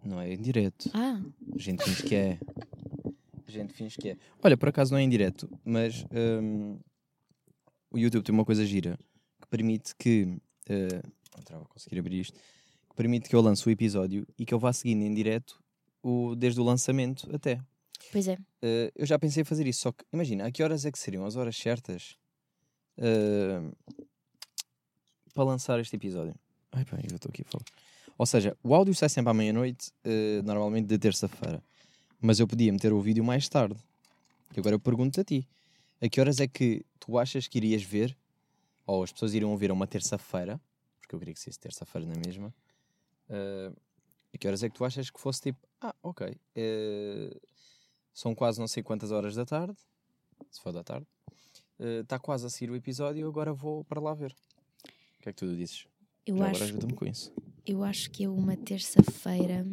Não 0.04 0.20
é 0.20 0.34
em 0.34 0.38
direto. 0.42 0.90
Ah, 0.94 1.22
A 1.56 1.58
gente 1.58 1.84
finge 1.84 2.04
que 2.04 2.16
é. 2.16 2.40
A 3.48 3.52
gente 3.52 3.74
finge 3.74 3.98
que 3.98 4.10
é. 4.10 4.18
Olha, 4.44 4.56
por 4.58 4.70
acaso 4.70 4.92
não 4.92 5.00
é 5.00 5.04
em 5.04 5.10
direto, 5.10 5.50
mas 5.66 6.06
hum, 6.42 6.78
o 7.92 7.98
YouTube 7.98 8.24
tem 8.24 8.34
uma 8.34 8.46
coisa 8.46 8.66
gira 8.66 8.98
que 9.42 9.48
permite 9.48 9.96
que. 9.96 10.24
Uh, 10.70 11.20
não 11.52 11.64
conseguir 11.66 12.00
abrir 12.00 12.20
isto. 12.20 12.38
Que 12.90 12.96
permite 12.96 13.30
que 13.30 13.36
eu 13.36 13.42
lance 13.42 13.68
o 13.68 13.72
episódio 13.72 14.28
e 14.38 14.46
que 14.46 14.54
eu 14.54 14.60
vá 14.60 14.74
seguindo 14.74 15.04
em 15.04 15.14
direto 15.14 15.62
o, 16.04 16.36
desde 16.36 16.60
o 16.60 16.64
lançamento 16.64 17.28
até. 17.34 17.62
pois 18.12 18.28
é. 18.28 18.34
Uh, 18.34 18.92
eu 18.96 19.06
já 19.06 19.18
pensei 19.18 19.42
em 19.42 19.46
fazer 19.46 19.68
isso, 19.68 19.82
só 19.82 19.92
que 19.92 20.04
imagina, 20.12 20.46
a 20.46 20.52
que 20.52 20.64
horas 20.64 20.86
é 20.86 20.92
que 20.92 21.00
seriam 21.00 21.26
as 21.26 21.36
horas 21.36 21.56
certas 21.56 22.18
uh, 22.98 23.76
para 25.34 25.44
lançar 25.44 25.80
este 25.80 25.96
episódio? 25.96 26.36
Ai, 26.72 26.86
pá, 26.86 26.98
eu 26.98 27.16
estou 27.16 27.30
aqui 27.30 27.42
a 27.42 27.52
falar. 27.52 27.66
Ou 28.18 28.26
seja, 28.26 28.58
o 28.64 28.76
áudio 28.76 28.94
sai 28.94 29.10
sempre 29.10 29.32
à 29.32 29.34
meia-noite, 29.34 29.92
uh, 30.06 30.44
normalmente 30.44 30.88
de 30.88 30.98
terça-feira, 30.98 31.64
mas 32.20 32.40
eu 32.40 32.48
podia 32.48 32.72
meter 32.72 32.92
o 32.92 33.00
vídeo 33.00 33.24
mais 33.24 33.48
tarde. 33.48 33.76
E 34.56 34.60
agora 34.60 34.76
eu 34.76 34.80
pergunto 34.80 35.20
a 35.22 35.24
ti: 35.24 35.48
a 36.02 36.08
que 36.08 36.20
horas 36.20 36.40
é 36.40 36.48
que 36.48 36.86
tu 37.00 37.18
achas 37.18 37.48
que 37.48 37.58
irias 37.58 37.84
ver, 37.84 38.18
ou 38.86 39.04
as 39.04 39.12
pessoas 39.12 39.34
iriam 39.34 39.56
ver 39.58 39.70
a 39.70 39.74
uma 39.74 39.86
terça-feira, 39.86 40.60
porque 41.00 41.14
eu 41.14 41.20
queria 41.20 41.34
que 41.34 41.40
fosse 41.40 41.60
terça-feira 41.60 42.08
na 42.08 42.16
é 42.16 42.26
mesma, 42.26 42.48
uh, 42.48 43.34
eh, 43.34 43.74
a 44.34 44.38
que 44.38 44.48
horas 44.48 44.64
é 44.64 44.70
que 44.70 44.76
tu 44.76 44.86
achas 44.86 45.10
que 45.10 45.20
fosse 45.20 45.42
tipo, 45.42 45.60
ah, 45.82 45.94
ok, 46.02 46.28
uh, 46.30 47.42
são 48.14 48.34
quase 48.34 48.60
não 48.60 48.68
sei 48.68 48.82
quantas 48.82 49.12
horas 49.12 49.36
da 49.36 49.46
tarde, 49.46 49.78
se 50.50 50.62
for 50.62 50.72
da 50.72 50.84
tarde, 50.84 51.08
está 52.02 52.16
uh, 52.16 52.20
quase 52.22 52.46
a 52.46 52.50
sair 52.50 52.72
o 52.72 52.76
episódio, 52.76 53.28
agora 53.28 53.54
vou 53.54 53.84
para 53.84 54.00
lá 54.00 54.14
ver. 54.14 54.34
O 55.20 55.22
que 55.22 55.30
é 55.30 55.34
que 55.34 55.40
tu 55.40 55.54
dizes? 55.56 55.86
Eu 56.26 56.38
Já 56.38 56.52
acho, 56.52 56.64
agora 56.64 56.96
com 56.96 57.06
isso. 57.06 57.34
Eu 57.66 57.84
acho 57.84 58.10
que 58.10 58.24
eu 58.24 58.34
uma 58.34 58.56
terça-feira 58.56 59.66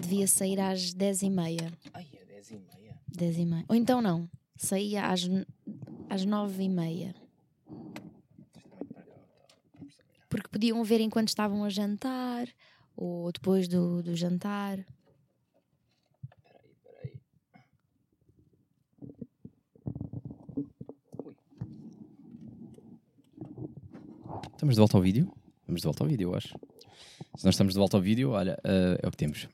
devia 0.00 0.26
sair 0.26 0.60
às 0.60 0.94
10h30. 0.94 1.72
Ai, 1.92 2.06
é 2.14 2.38
às 2.38 2.46
10h30? 2.48 2.85
Dez 3.08 3.36
e 3.38 3.46
meia. 3.46 3.64
Ou 3.68 3.74
então 3.74 4.00
não. 4.00 4.28
Saía 4.56 5.06
às, 5.06 5.28
às 6.08 6.24
nove 6.24 6.64
e 6.64 6.68
meia. 6.68 7.14
Porque 10.28 10.48
podiam 10.48 10.82
ver 10.84 11.00
enquanto 11.00 11.28
estavam 11.28 11.64
a 11.64 11.68
jantar 11.70 12.48
ou 12.96 13.30
depois 13.30 13.68
do, 13.68 14.02
do 14.02 14.16
jantar. 14.16 14.84
Estamos 24.52 24.74
de 24.74 24.80
volta 24.80 24.96
ao 24.96 25.02
vídeo? 25.02 25.32
Estamos 25.60 25.80
de 25.82 25.86
volta 25.86 26.02
ao 26.02 26.08
vídeo, 26.08 26.30
eu 26.30 26.34
acho. 26.34 26.48
Se 27.36 27.44
nós 27.44 27.54
estamos 27.54 27.74
de 27.74 27.78
volta 27.78 27.96
ao 27.96 28.02
vídeo, 28.02 28.30
olha, 28.30 28.58
uh, 28.64 28.98
é 29.02 29.06
o 29.06 29.10
que 29.10 29.16
temos. 29.16 29.48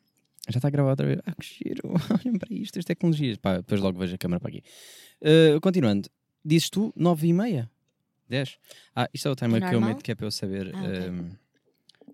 Já 0.52 0.58
está 0.58 0.68
a 0.68 0.70
gravar 0.70 0.90
outra 0.90 1.06
vez. 1.06 1.20
Ah, 1.26 1.32
que 1.34 1.44
cheiro. 1.44 1.80
Olhem 2.24 2.38
para 2.38 2.52
isto, 2.54 2.78
as 2.78 2.84
tecnologias. 2.84 3.36
Pá, 3.38 3.56
depois 3.56 3.80
logo 3.80 3.98
vejo 3.98 4.14
a 4.14 4.18
câmera 4.18 4.38
para 4.40 4.48
aqui. 4.50 4.62
Eh, 5.20 5.58
continuando. 5.60 6.08
Dizes 6.44 6.70
tu 6.70 6.92
9 6.96 7.26
e 7.28 7.32
meia? 7.32 7.70
10? 8.28 8.58
Ah, 8.96 9.08
isto 9.12 9.28
é 9.28 9.30
o 9.30 9.36
timer 9.36 9.68
que 9.68 9.74
eu 9.74 9.80
meto, 9.80 10.02
que 10.02 10.10
é 10.12 10.14
para 10.14 10.26
eu 10.26 10.30
saber. 10.30 10.70
Ah, 10.74 10.82
ok. 10.84 10.96
ehm, 11.06 11.28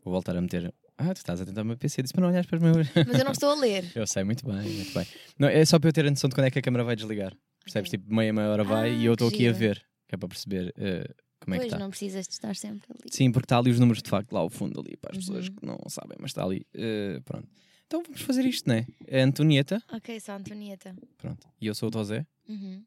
vou 0.04 0.12
voltar 0.12 0.36
a 0.36 0.40
meter. 0.40 0.72
Ah, 0.96 1.14
tu 1.14 1.18
estás 1.18 1.40
a 1.40 1.46
tentar 1.46 1.62
o 1.62 1.64
meu 1.64 1.76
PC. 1.76 2.02
Disse 2.02 2.12
para 2.12 2.22
não 2.22 2.28
olhares 2.28 2.46
para 2.48 2.56
os 2.56 2.62
meus. 2.62 2.88
Mas 3.06 3.18
eu 3.18 3.24
não 3.24 3.32
estou 3.32 3.50
a 3.50 3.54
ler. 3.54 3.84
eu 3.94 4.06
sei, 4.06 4.24
muito 4.24 4.44
bem, 4.46 4.56
muito 4.68 4.92
bem. 4.92 5.06
Não, 5.38 5.48
é 5.48 5.64
só 5.64 5.78
para 5.78 5.88
eu 5.88 5.92
ter 5.92 6.04
a 6.06 6.10
noção 6.10 6.28
de 6.28 6.34
quando 6.34 6.46
é 6.46 6.50
que 6.50 6.58
a 6.58 6.62
câmera 6.62 6.82
vai 6.84 6.96
desligar. 6.96 7.32
Percebes? 7.64 7.88
Ok. 7.90 7.98
Tipo, 7.98 8.12
meia, 8.14 8.32
meia 8.32 8.48
hora 8.48 8.64
vai 8.64 8.90
Ah, 8.90 8.92
e 8.92 9.04
eu 9.04 9.12
estou 9.12 9.28
aqui 9.28 9.46
a 9.46 9.52
giro. 9.52 9.54
ver. 9.58 9.82
Que 10.08 10.14
é 10.14 10.18
para 10.18 10.28
perceber 10.28 10.72
eh, 10.76 11.08
como 11.40 11.54
é 11.54 11.58
que 11.58 11.62
Pois 11.64 11.72
está. 11.72 11.78
não 11.78 11.90
precisas 11.90 12.26
de 12.26 12.32
estar 12.32 12.56
sempre 12.56 12.86
ali. 12.90 13.08
Sim, 13.12 13.30
porque 13.30 13.44
está 13.44 13.58
ali 13.58 13.70
os 13.70 13.78
números 13.78 14.02
de 14.02 14.10
facto 14.10 14.32
lá 14.32 14.40
ao 14.40 14.50
fundo 14.50 14.80
ali 14.80 14.96
para 14.96 15.12
as 15.12 15.18
pessoas 15.18 15.48
Uhum. 15.48 15.54
que 15.54 15.66
não 15.66 15.78
sabem, 15.88 16.16
mas 16.20 16.30
está 16.30 16.42
ali. 16.44 16.66
Eh, 16.74 17.20
pronto. 17.24 17.46
Então 17.88 18.02
vamos 18.02 18.20
fazer 18.20 18.44
isto, 18.44 18.68
né? 18.68 18.86
É 19.06 19.22
a 19.22 19.24
Antonieta, 19.24 19.82
Ok, 19.90 20.20
só 20.20 20.32
Antonieta. 20.34 20.94
pronto. 21.16 21.48
E 21.60 21.66
eu 21.66 21.74
sou 21.74 21.88
o 21.88 21.90
Tosé. 21.90 22.26
Uhum. 22.46 22.84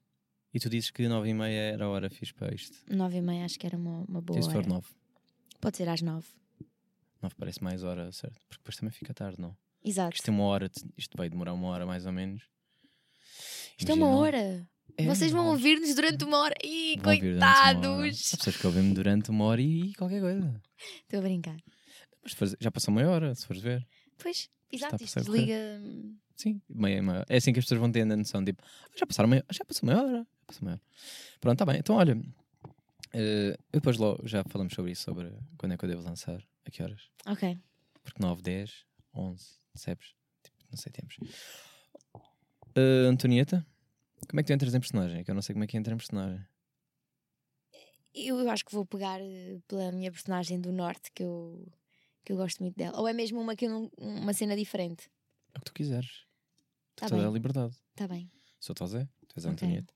E 0.54 0.60
tu 0.60 0.70
dizes 0.70 0.92
que 0.92 1.08
9 1.08 1.28
e 1.30 1.34
meia 1.34 1.60
era 1.74 1.86
a 1.86 1.90
hora 1.90 2.08
fixe 2.10 2.34
para 2.34 2.54
isto. 2.54 2.78
9 2.88 3.18
e 3.18 3.22
meia 3.22 3.46
acho 3.46 3.58
que 3.58 3.66
era 3.66 3.76
uma, 3.78 4.04
uma 4.08 4.22
boa 4.22 4.40
e 4.40 4.44
se 4.44 4.50
for 4.50 4.58
hora. 4.60 4.68
9? 4.68 4.88
Pode 5.60 5.78
ser 5.78 5.90
às 5.90 6.02
9. 6.02 6.28
9 7.22 7.36
parece 7.36 7.64
mais 7.64 7.84
hora, 7.84 8.12
certo? 8.12 8.36
Porque 8.48 8.58
depois 8.62 8.76
também 8.76 8.92
fica 8.92 9.14
tarde, 9.14 9.42
não? 9.42 9.58
Exato. 9.84 10.10
Porque 10.10 10.18
isto 10.20 10.26
tem 10.26 10.34
uma 10.36 10.44
hora, 10.44 10.70
isto 10.98 11.18
vai 11.18 11.30
demorar 11.30 11.54
uma 11.54 11.68
hora 11.70 11.86
mais 11.86 12.06
ou 12.06 12.12
menos. 12.12 12.44
Isto 13.80 13.92
é 13.92 13.96
uma 13.96 14.06
Imagina, 14.08 14.22
hora. 14.22 14.70
é 14.98 15.06
Vocês 15.06 15.32
vão 15.32 15.42
hora. 15.46 15.52
ouvir-nos 15.52 15.96
durante 15.96 16.24
uma 16.24 16.38
hora. 16.38 16.56
Ih, 16.64 16.98
Vão 16.98 17.12
hora. 17.12 17.18
Há 17.18 17.74
coitados! 17.74 18.32
pessoas 18.32 18.58
que 18.58 18.68
ouvem-me 18.68 18.94
durante 18.94 19.32
uma 19.32 19.46
hora 19.46 19.62
e 19.62 19.94
qualquer 19.96 20.22
coisa. 20.22 20.62
Estou 21.04 21.20
a 21.20 21.24
brincar. 21.24 21.58
Mas 22.24 22.56
já 22.60 22.70
passou 22.70 22.94
meia 22.94 23.10
hora, 23.10 23.34
se 23.34 23.48
fores 23.48 23.62
ver. 23.64 23.88
Pois, 24.22 24.48
exato, 24.72 25.04
isto 25.04 25.20
desliga. 25.20 25.56
Sim, 26.36 26.62
meia, 26.70 27.02
meia. 27.04 27.26
É 27.30 27.38
assim 27.38 27.54
que 27.54 27.60
as 27.60 27.66
pessoas 27.66 27.80
vão 27.80 27.92
tendo 27.92 28.14
a 28.14 28.18
noção, 28.18 28.44
tipo, 28.44 28.64
"Ah, 28.64 28.90
já 28.98 29.06
passaram 29.06 29.30
meia, 29.30 29.46
já 29.52 29.64
passou 29.66 29.86
meia 29.88 30.02
hora, 30.02 30.18
já 30.18 30.46
passou 30.48 30.66
meia 30.66 30.74
hora. 30.76 30.82
Pronto, 31.40 31.54
está 31.56 31.66
bem. 31.66 31.80
Então, 31.80 31.96
olha, 31.96 32.20
eu 33.14 33.56
depois 33.72 33.98
logo 33.98 34.28
já 34.28 34.44
falamos 34.46 34.74
sobre 34.74 34.92
isso, 34.92 35.04
sobre 35.04 35.32
quando 35.58 35.74
é 35.74 35.78
que 35.78 35.86
eu 35.86 35.90
devo 35.90 36.04
lançar, 36.04 36.42
a 36.66 36.72
que 36.72 36.82
horas. 36.82 37.10
Ok. 37.28 37.58
Porque 38.04 38.22
9, 38.22 38.42
10, 38.42 38.86
11, 39.14 39.46
percebes? 39.74 40.16
Tipo, 40.44 40.58
não 40.72 40.78
sei, 40.78 40.92
temos. 40.92 41.18
Eh, 42.76 43.08
Antonieta, 43.08 43.66
como 44.28 44.40
é 44.40 44.44
que 44.44 44.48
tu 44.48 44.54
entras 44.54 44.74
em 44.74 44.80
personagem? 44.80 45.20
É 45.20 45.24
que 45.24 45.30
eu 45.32 45.36
não 45.36 45.42
sei 45.42 45.54
como 45.54 45.64
é 45.64 45.68
que 45.68 45.78
entra 45.78 45.94
em 45.94 45.98
personagem. 45.98 46.44
Eu, 48.14 48.40
eu 48.40 48.50
acho 48.50 48.66
que 48.66 48.74
vou 48.74 48.86
pegar 48.86 49.20
eh, 49.22 49.60
pela 49.68 49.92
minha 49.92 50.12
personagem 50.12 50.60
do 50.60 50.72
Norte, 50.72 51.12
que 51.14 51.24
eu, 51.24 51.68
que 52.24 52.32
eu 52.34 52.38
gosto 52.38 52.62
muito 52.62 52.76
dela. 52.78 53.00
Ou 53.00 53.08
é 53.08 53.14
mesmo 53.14 53.40
uma, 53.40 53.56
que 53.56 53.68
não, 53.68 53.90
uma 53.98 54.34
cena 54.34 54.56
diferente. 54.56 55.10
É 55.54 55.58
o 55.58 55.60
que 55.62 55.66
tu 55.66 55.74
quiseres. 55.74 56.26
Tá 56.96 57.08
a 57.08 57.10
bem. 57.10 57.32
liberdade. 57.34 57.76
Está 57.92 58.08
bem. 58.08 58.30
Sou 58.60 58.76
Tosé, 58.76 59.08
tu 59.28 59.34
és 59.38 59.46
a 59.46 59.50
Ok. 59.50 59.54
Antonieta. 59.68 59.94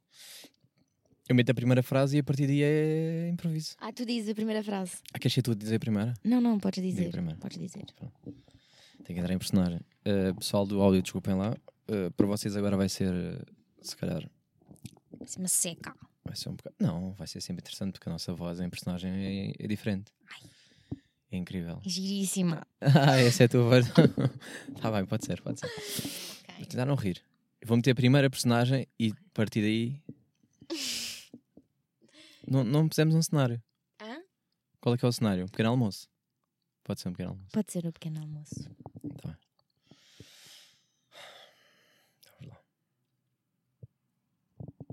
Eu 1.28 1.36
meto 1.36 1.50
a 1.50 1.54
primeira 1.56 1.82
frase 1.82 2.18
e 2.18 2.20
a 2.20 2.24
partir 2.24 2.46
daí 2.46 2.62
é 2.62 3.30
improviso. 3.30 3.76
Ah, 3.80 3.92
tu 3.92 4.06
dizes 4.06 4.30
a 4.30 4.36
primeira 4.36 4.64
frase. 4.64 4.98
Ah, 5.14 5.18
queres 5.20 5.34
ser 5.34 5.42
tu 5.42 5.52
a 5.52 5.56
dizer 5.56 5.76
a 5.76 5.80
primeira? 5.80 6.14
Não, 6.24 6.40
não, 6.40 6.60
podes 6.60 6.84
dizer. 6.84 7.12
Podes 7.40 7.58
dizer. 7.58 7.84
Tem 9.04 9.16
que 9.16 9.20
entrar 9.22 9.34
em 9.34 9.38
personagem. 9.38 9.80
Uh, 10.06 10.36
pessoal 10.36 10.66
do 10.68 10.80
áudio, 10.82 11.02
desculpem 11.02 11.34
lá. 11.36 11.56
Uh, 11.90 12.12
para 12.16 12.26
vocês 12.28 12.56
agora 12.56 12.78
vai 12.78 12.90
ser, 12.90 13.12
uh, 13.12 13.46
se 13.82 13.96
calhar, 13.98 14.28
Vai 15.18 15.28
ser 15.28 15.40
uma 15.40 15.48
seca. 15.48 15.96
vai 16.24 16.36
ser 16.36 16.50
um 16.50 16.56
bocado. 16.56 16.76
Não, 16.80 17.14
vai 17.14 17.26
ser 17.28 17.42
sempre 17.42 17.62
interessante 17.62 17.94
porque 17.94 18.08
a 18.10 18.12
nossa 18.12 18.34
voz 18.34 18.60
em 18.60 18.70
personagem 18.70 19.12
é, 19.12 19.54
é 19.58 19.68
diferente. 19.68 20.12
É 21.36 21.38
incrível. 21.38 21.82
Giríssima. 21.86 22.66
ah, 22.82 23.18
essa 23.18 23.44
é 23.44 23.46
a 23.46 23.50
tua 23.50 23.64
voz. 23.64 23.86
tá 24.82 24.92
bem, 24.92 25.06
pode 25.06 25.26
ser, 25.26 25.42
pode 25.42 25.60
ser. 25.60 25.68
Vou 25.68 26.56
Ok. 26.56 26.66
tentar 26.68 26.86
não 26.86 26.96
rir. 26.96 27.22
Vou 27.66 27.76
meter 27.76 27.92
a 27.92 27.96
primeira 27.96 28.30
personagem 28.30 28.88
e 29.00 29.10
a 29.12 29.16
partir 29.34 29.62
daí. 29.62 30.02
não, 32.48 32.64
não 32.64 32.88
pusemos 32.88 33.14
um 33.16 33.22
cenário. 33.22 33.62
Hã? 34.02 34.22
Qual 34.80 34.96
é 34.96 34.98
que 34.98 35.04
é 35.06 35.08
o 35.08 35.12
cenário? 35.12 35.44
Um 35.44 35.48
pequeno 35.48 35.70
almoço. 35.70 36.08
Pode 36.84 37.02
ser 37.02 37.10
um 37.10 37.12
pequeno 37.12 37.32
almoço. 37.32 37.50
Pode 37.52 37.72
ser 37.72 37.86
o 37.86 37.92
pequeno 37.92 38.22
almoço. 38.22 38.56
Tá 39.22 39.28
bem. 39.28 39.38
Vamos 42.40 42.54
lá. 42.54 42.60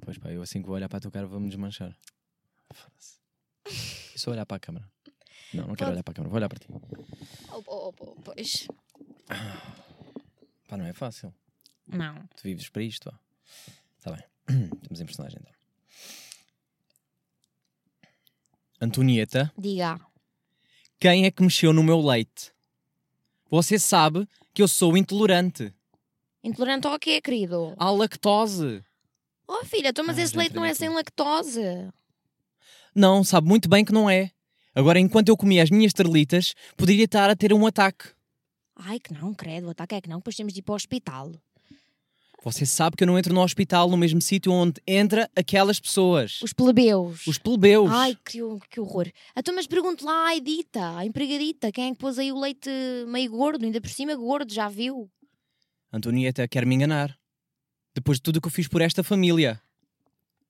Pois 0.00 0.18
pá, 0.18 0.32
eu 0.32 0.42
assim 0.42 0.60
que 0.60 0.66
vou 0.66 0.74
olhar 0.74 0.88
para 0.88 0.98
a 0.98 1.00
tua 1.00 1.10
cara 1.12 1.26
vou-me 1.26 1.48
desmanchar. 1.48 1.96
Foda-se. 2.72 3.20
E 4.14 4.18
só 4.18 4.30
olhar 4.32 4.44
para 4.46 4.56
a 4.56 4.60
câmara. 4.60 4.91
Não, 5.54 5.66
não 5.68 5.74
quero 5.74 5.90
Pode. 5.90 5.92
olhar 5.92 6.02
para 6.02 6.12
a 6.12 6.14
câmara, 6.14 6.30
vou 6.30 6.36
olhar 6.38 6.48
para 6.48 6.58
ti. 6.58 6.66
Oh, 7.52 7.62
oh, 7.66 7.94
oh, 8.00 8.16
pois. 8.24 8.66
Pá, 10.68 10.76
não 10.76 10.86
é 10.86 10.92
fácil. 10.92 11.32
Não. 11.86 12.14
Tu 12.36 12.42
vives 12.44 12.68
para 12.70 12.82
isto, 12.82 13.10
vá. 13.10 13.18
Está 13.98 14.12
bem. 14.12 14.24
Estamos 14.82 15.00
em 15.00 15.06
personagem 15.06 15.38
então. 15.40 15.52
Antonieta, 18.80 19.52
Diga. 19.56 20.00
quem 20.98 21.24
é 21.24 21.30
que 21.30 21.42
mexeu 21.42 21.72
no 21.72 21.82
meu 21.84 22.00
leite? 22.00 22.52
Você 23.48 23.78
sabe 23.78 24.26
que 24.52 24.60
eu 24.62 24.66
sou 24.66 24.96
intolerante. 24.96 25.72
Intolerante 26.42 26.86
ao 26.88 26.98
quê, 26.98 27.20
querido? 27.20 27.74
À 27.76 27.90
lactose. 27.90 28.82
Oh, 29.46 29.64
filha, 29.64 29.88
então, 29.90 30.04
mas 30.04 30.18
Ah, 30.18 30.22
esse 30.22 30.32
já 30.32 30.38
leite 30.40 30.54
não 30.56 30.64
é 30.64 30.74
sem 30.74 30.88
lactose. 30.88 31.62
Não, 32.94 33.22
sabe 33.22 33.46
muito 33.46 33.68
bem 33.68 33.84
que 33.84 33.92
não 33.92 34.10
é. 34.10 34.32
Agora, 34.74 34.98
enquanto 34.98 35.28
eu 35.28 35.36
comia 35.36 35.62
as 35.62 35.70
minhas 35.70 35.90
estrelitas, 35.90 36.54
poderia 36.76 37.04
estar 37.04 37.28
a 37.28 37.36
ter 37.36 37.52
um 37.52 37.66
ataque. 37.66 38.08
Ai, 38.74 38.98
que 38.98 39.12
não, 39.12 39.34
credo. 39.34 39.66
O 39.66 39.70
ataque 39.70 39.94
é 39.94 40.00
que 40.00 40.08
não. 40.08 40.18
Depois 40.18 40.34
temos 40.34 40.52
de 40.52 40.60
ir 40.60 40.62
para 40.62 40.72
o 40.72 40.76
hospital. 40.76 41.32
Você 42.44 42.66
sabe 42.66 42.96
que 42.96 43.04
eu 43.04 43.06
não 43.06 43.16
entro 43.16 43.32
no 43.32 43.40
hospital 43.40 43.88
no 43.88 43.96
mesmo 43.96 44.20
sítio 44.20 44.50
onde 44.50 44.80
entra 44.84 45.30
aquelas 45.36 45.78
pessoas. 45.78 46.42
Os 46.42 46.52
plebeus. 46.52 47.24
Os 47.26 47.38
plebeus. 47.38 47.88
Ai, 47.92 48.16
que, 48.24 48.40
que 48.68 48.80
horror. 48.80 49.08
Então, 49.36 49.54
mas 49.54 49.68
pergunto 49.68 50.04
lá 50.04 50.28
à 50.28 50.36
Edita, 50.36 50.96
à 50.96 51.06
empregadita, 51.06 51.70
quem 51.70 51.90
é 51.90 51.92
que 51.92 51.98
pôs 51.98 52.18
aí 52.18 52.32
o 52.32 52.40
leite 52.40 52.68
meio 53.06 53.30
gordo, 53.30 53.64
ainda 53.64 53.80
por 53.80 53.90
cima 53.90 54.16
gordo, 54.16 54.52
já 54.52 54.68
viu? 54.68 55.08
Antonieta 55.92 56.48
quer 56.48 56.66
me 56.66 56.74
enganar. 56.74 57.16
Depois 57.94 58.18
de 58.18 58.22
tudo 58.22 58.38
o 58.38 58.40
que 58.40 58.48
eu 58.48 58.52
fiz 58.52 58.66
por 58.66 58.80
esta 58.80 59.04
família. 59.04 59.60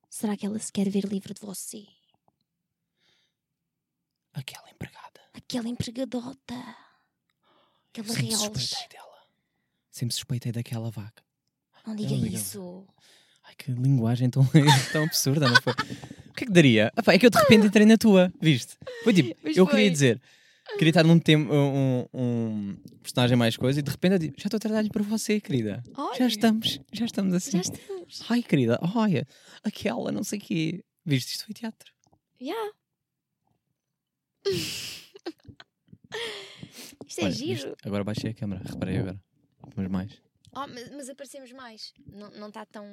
Será 0.08 0.35
que 0.35 0.46
ela 0.46 0.58
se 0.58 0.72
quer 0.72 0.88
ver 0.88 1.04
livre 1.04 1.35
de 1.35 1.44
você? 1.44 1.85
Aquela 4.35 4.68
empregada. 4.71 5.21
Aquela 5.35 5.68
empregadota. 5.68 6.55
Aquela 7.90 8.09
Sempre 8.09 8.27
real. 8.27 8.38
suspeitei 8.40 8.88
dela. 8.88 9.12
Sempre 9.90 10.14
suspeitei 10.14 10.53
daquela 10.53 10.90
vaca. 10.90 11.23
Não 11.87 11.95
diga 11.97 12.16
Não 12.16 12.27
isso. 12.27 12.87
Ai, 13.45 13.55
que 13.57 13.71
linguagem 13.73 14.31
tão, 14.31 14.42
tão 14.92 15.05
absurda, 15.05 15.49
não 15.51 15.61
foi? 15.61 15.73
O 15.73 16.33
que 16.35 16.45
é 16.45 16.47
que 16.47 16.53
daria? 16.53 16.92
Ah, 16.97 17.03
pá, 17.03 17.12
é 17.12 17.18
que 17.18 17.27
eu 17.27 17.31
de 17.31 17.38
repente 17.38 17.66
entrei 17.66 17.85
na 17.85 17.99
tua, 17.99 18.33
viste? 18.40 18.79
Foi 19.05 19.12
tipo, 19.12 19.35
Pois 19.42 19.57
eu 19.57 19.66
foi. 19.66 19.75
queria 19.75 19.90
dizer, 19.90 20.22
queria 20.78 20.91
estar 20.91 21.05
num 21.05 21.18
tema, 21.18 21.53
um, 21.53 22.07
um 22.14 22.76
personagem 23.03 23.37
mais 23.37 23.57
coisa 23.57 23.80
e 23.80 23.83
de 23.83 23.91
repente 23.91 24.12
eu 24.12 24.18
digo, 24.18 24.35
já 24.39 24.47
estou 24.47 24.57
a 24.57 24.61
tratar-lhe 24.61 24.89
para 24.91 25.03
você, 25.03 25.41
querida. 25.41 25.83
Já 26.16 26.26
estamos, 26.26 26.80
já 26.93 27.05
estamos 27.05 27.35
assim. 27.35 27.51
Já 27.51 27.61
estamos. 27.62 28.22
Ai, 28.30 28.43
querida, 28.43 28.78
olha, 28.95 29.26
aquela, 29.64 30.11
não 30.12 30.22
sei 30.24 30.39
o 30.39 30.43
quê. 30.43 30.85
Viste, 31.05 31.33
isto 31.33 31.45
foi 31.45 31.53
teatro. 31.55 31.93
Já. 32.41 32.70
Isto 37.07 37.20
é 37.20 37.24
Olha, 37.24 37.32
giro. 37.32 37.70
viste? 37.70 37.74
Agora 37.84 38.05
baixei 38.05 38.30
a 38.30 38.34
câmera, 38.34 38.62
reparei 38.64 38.99
agora. 38.99 39.20
Vamos 39.74 39.90
mais. 39.90 40.22
Oh, 40.55 40.66
mas, 40.66 40.90
mas 40.90 41.09
aparecemos 41.09 41.53
mais. 41.53 41.95
Não 42.07 42.28
está 42.28 42.40
não 42.40 42.51
tá 42.51 42.66
tão. 42.66 42.86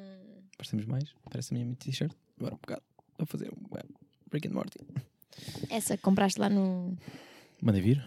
Parecemos 0.57 0.85
mais. 0.85 1.13
Parece 1.29 1.53
a 1.53 1.57
minha 1.57 1.75
t-shirt. 1.75 2.13
Agora 2.37 2.55
um 2.55 2.57
bocado. 2.57 2.83
Vou 3.17 3.27
fazer 3.27 3.49
um 3.49 3.73
well, 3.73 3.89
Rick 4.31 4.47
and 4.47 4.51
Morty. 4.51 4.79
Essa 5.69 5.97
que 5.97 6.03
compraste 6.03 6.39
lá 6.39 6.49
no. 6.49 6.97
Mandei 7.61 7.81
vir. 7.81 8.03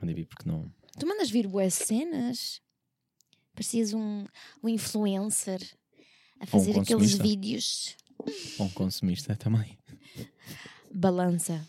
Mandei 0.00 0.14
vir 0.14 0.26
porque 0.26 0.48
não. 0.48 0.72
Tu 0.98 1.06
mandas 1.06 1.30
vir 1.30 1.48
boas 1.48 1.74
cenas. 1.74 2.60
Parecias 3.52 3.92
um, 3.92 4.26
um 4.62 4.68
influencer 4.68 5.60
a 6.40 6.46
fazer 6.46 6.72
aqueles 6.72 6.88
consumista. 6.88 7.22
vídeos. 7.22 7.96
Bom, 8.58 8.68
consumista 8.70 9.36
também. 9.36 9.78
Balança, 10.92 11.68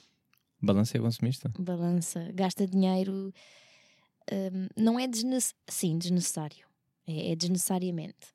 Balança 0.65 0.97
é 0.97 1.01
consumista. 1.01 1.51
balança, 1.57 2.31
gasta 2.33 2.67
dinheiro. 2.67 3.33
hum, 4.31 4.67
não 4.75 4.99
é 4.99 5.07
desnecessário. 5.07 5.61
Sim, 5.67 5.97
desnecessário. 5.97 6.65
É, 7.07 7.31
é 7.31 7.35
desnecessariamente. 7.35 8.33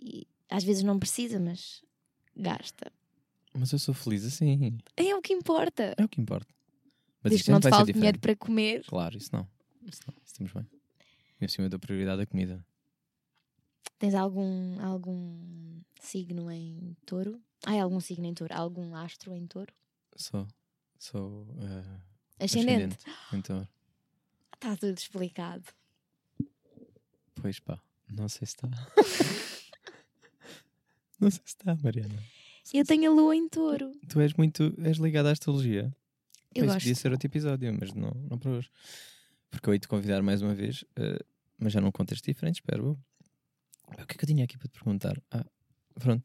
E 0.00 0.26
às 0.48 0.64
vezes 0.64 0.82
não 0.82 0.98
precisa, 0.98 1.38
mas 1.40 1.82
gasta. 2.36 2.92
Mas 3.52 3.72
eu 3.72 3.78
sou 3.78 3.92
feliz 3.94 4.24
assim. 4.24 4.78
É 4.96 5.14
o 5.14 5.20
que 5.20 5.32
importa. 5.32 5.94
É 5.96 6.04
o 6.04 6.08
que 6.08 6.20
importa. 6.20 6.52
Mas 7.22 7.34
isto 7.34 7.50
não 7.50 7.60
te 7.60 7.68
falte 7.68 7.92
dinheiro 7.92 8.18
para 8.18 8.34
comer. 8.36 8.84
Claro, 8.86 9.16
isso 9.16 9.30
não. 9.32 9.46
Isso 9.82 10.00
não. 10.06 10.14
Isso 10.24 10.32
estamos 10.32 10.52
bem. 10.52 10.66
E 11.40 11.44
acima 11.44 11.68
da 11.68 11.78
prioridade 11.78 12.22
a 12.22 12.26
comida. 12.26 12.64
Tens 13.98 14.14
algum, 14.14 14.80
algum 14.82 15.80
signo 16.00 16.50
em 16.50 16.96
touro? 17.04 17.40
Ah, 17.66 17.82
algum 17.82 18.00
signo 18.00 18.24
em 18.26 18.32
touro? 18.32 18.54
Algum 18.54 18.94
astro 18.94 19.34
em 19.34 19.46
touro? 19.46 19.74
Sou. 20.16 20.46
Sou. 21.00 21.46
eh, 22.38 22.44
Ascendente? 22.44 22.98
Então, 23.32 23.66
Está 24.54 24.76
tudo 24.76 24.96
explicado. 24.98 25.64
pois 27.40 27.58
pá. 27.58 27.80
Não 28.10 28.28
sei 28.28 28.46
se 28.46 28.54
está. 28.56 28.68
não 31.18 31.30
sei 31.30 31.40
se 31.44 31.54
está, 31.56 31.74
Mariana. 31.76 32.22
Eu 32.74 32.84
tenho 32.84 33.10
a 33.10 33.14
lua 33.14 33.34
em 33.34 33.48
touro. 33.48 33.92
Tu 34.08 34.20
és 34.20 34.34
muito. 34.34 34.74
és 34.84 34.98
ligada 34.98 35.30
à 35.30 35.32
astrologia. 35.32 35.84
Eu 36.54 36.64
Pois 36.64 36.66
gosto. 36.66 36.78
podia 36.80 36.94
ser 36.94 37.12
outro 37.12 37.26
episódio, 37.26 37.72
mas 37.80 37.92
não, 37.94 38.10
não 38.28 38.38
para 38.38 38.50
hoje. 38.50 38.70
Porque 39.50 39.68
eu 39.70 39.72
ia 39.74 39.80
te 39.80 39.88
convidar 39.88 40.20
mais 40.22 40.42
uma 40.42 40.54
vez, 40.54 40.84
eh, 40.96 41.18
mas 41.58 41.72
já 41.72 41.80
num 41.80 41.90
contexto 41.92 42.24
diferente, 42.26 42.56
espero. 42.56 42.98
O 43.88 43.94
que 43.94 44.02
é 44.02 44.04
que 44.18 44.24
eu 44.24 44.28
tinha 44.28 44.44
aqui 44.44 44.58
para 44.58 44.68
te 44.68 44.72
perguntar? 44.74 45.20
Ah, 45.30 45.46
pronto. 45.94 46.22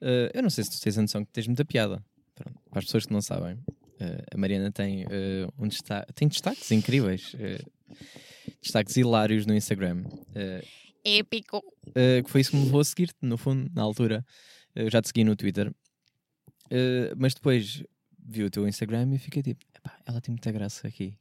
Eh, 0.00 0.30
eu 0.34 0.42
não 0.42 0.48
sei 0.50 0.64
se 0.64 0.70
tu 0.70 0.80
tens 0.80 0.96
a 0.96 1.02
noção 1.02 1.22
que 1.24 1.32
tens 1.32 1.46
muita 1.46 1.64
piada. 1.64 2.02
Pronto. 2.34 2.58
Para 2.70 2.78
as 2.78 2.84
pessoas 2.86 3.06
que 3.06 3.12
não 3.12 3.20
sabem, 3.22 3.58
eh, 4.00 4.24
a 4.32 4.36
Mariana 4.36 4.70
tem, 4.72 5.04
eh, 5.04 5.46
um 5.58 5.68
destaque, 5.68 6.12
tem 6.12 6.28
destaques 6.28 6.70
incríveis. 6.72 7.34
eh, 7.38 7.62
destaques 8.62 8.96
hilários 8.96 9.46
no 9.46 9.54
Instagram. 9.54 10.04
Épico. 11.04 11.58
Uh, 11.88 12.22
que 12.24 12.30
foi 12.30 12.40
isso 12.40 12.50
que 12.50 12.56
me 12.56 12.64
levou 12.64 12.80
a 12.80 12.84
seguir-te, 12.84 13.16
no 13.22 13.38
fundo, 13.38 13.70
na 13.72 13.82
altura. 13.82 14.26
Uh, 14.74 14.80
Eu 14.80 14.90
já 14.90 15.00
te 15.00 15.06
segui 15.08 15.22
no 15.22 15.36
Twitter. 15.36 15.68
Uh, 16.66 17.14
mas 17.16 17.32
depois 17.32 17.84
vi 18.18 18.42
o 18.42 18.50
teu 18.50 18.66
Instagram 18.66 19.14
e 19.14 19.18
fiquei 19.18 19.40
tipo, 19.40 19.64
"Epá, 19.72 19.96
ela 20.04 20.20
tem 20.20 20.32
muita 20.32 20.50
graça 20.50 20.88
aqui. 20.88 21.16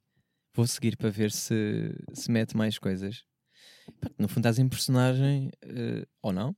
Vou 0.56 0.66
seguir 0.66 0.98
para 0.98 1.12
ver 1.12 1.32
se, 1.32 1.94
se 2.14 2.32
mete 2.32 2.58
mais 2.58 2.80
coisas. 2.80 3.24
Pá, 4.02 4.10
no 4.18 4.28
fundo 4.28 4.40
estás 4.40 4.58
em 4.58 4.68
personagem, 4.68 5.52
uh, 5.66 6.08
ou 6.24 6.34
não, 6.34 6.48
não 6.48 6.56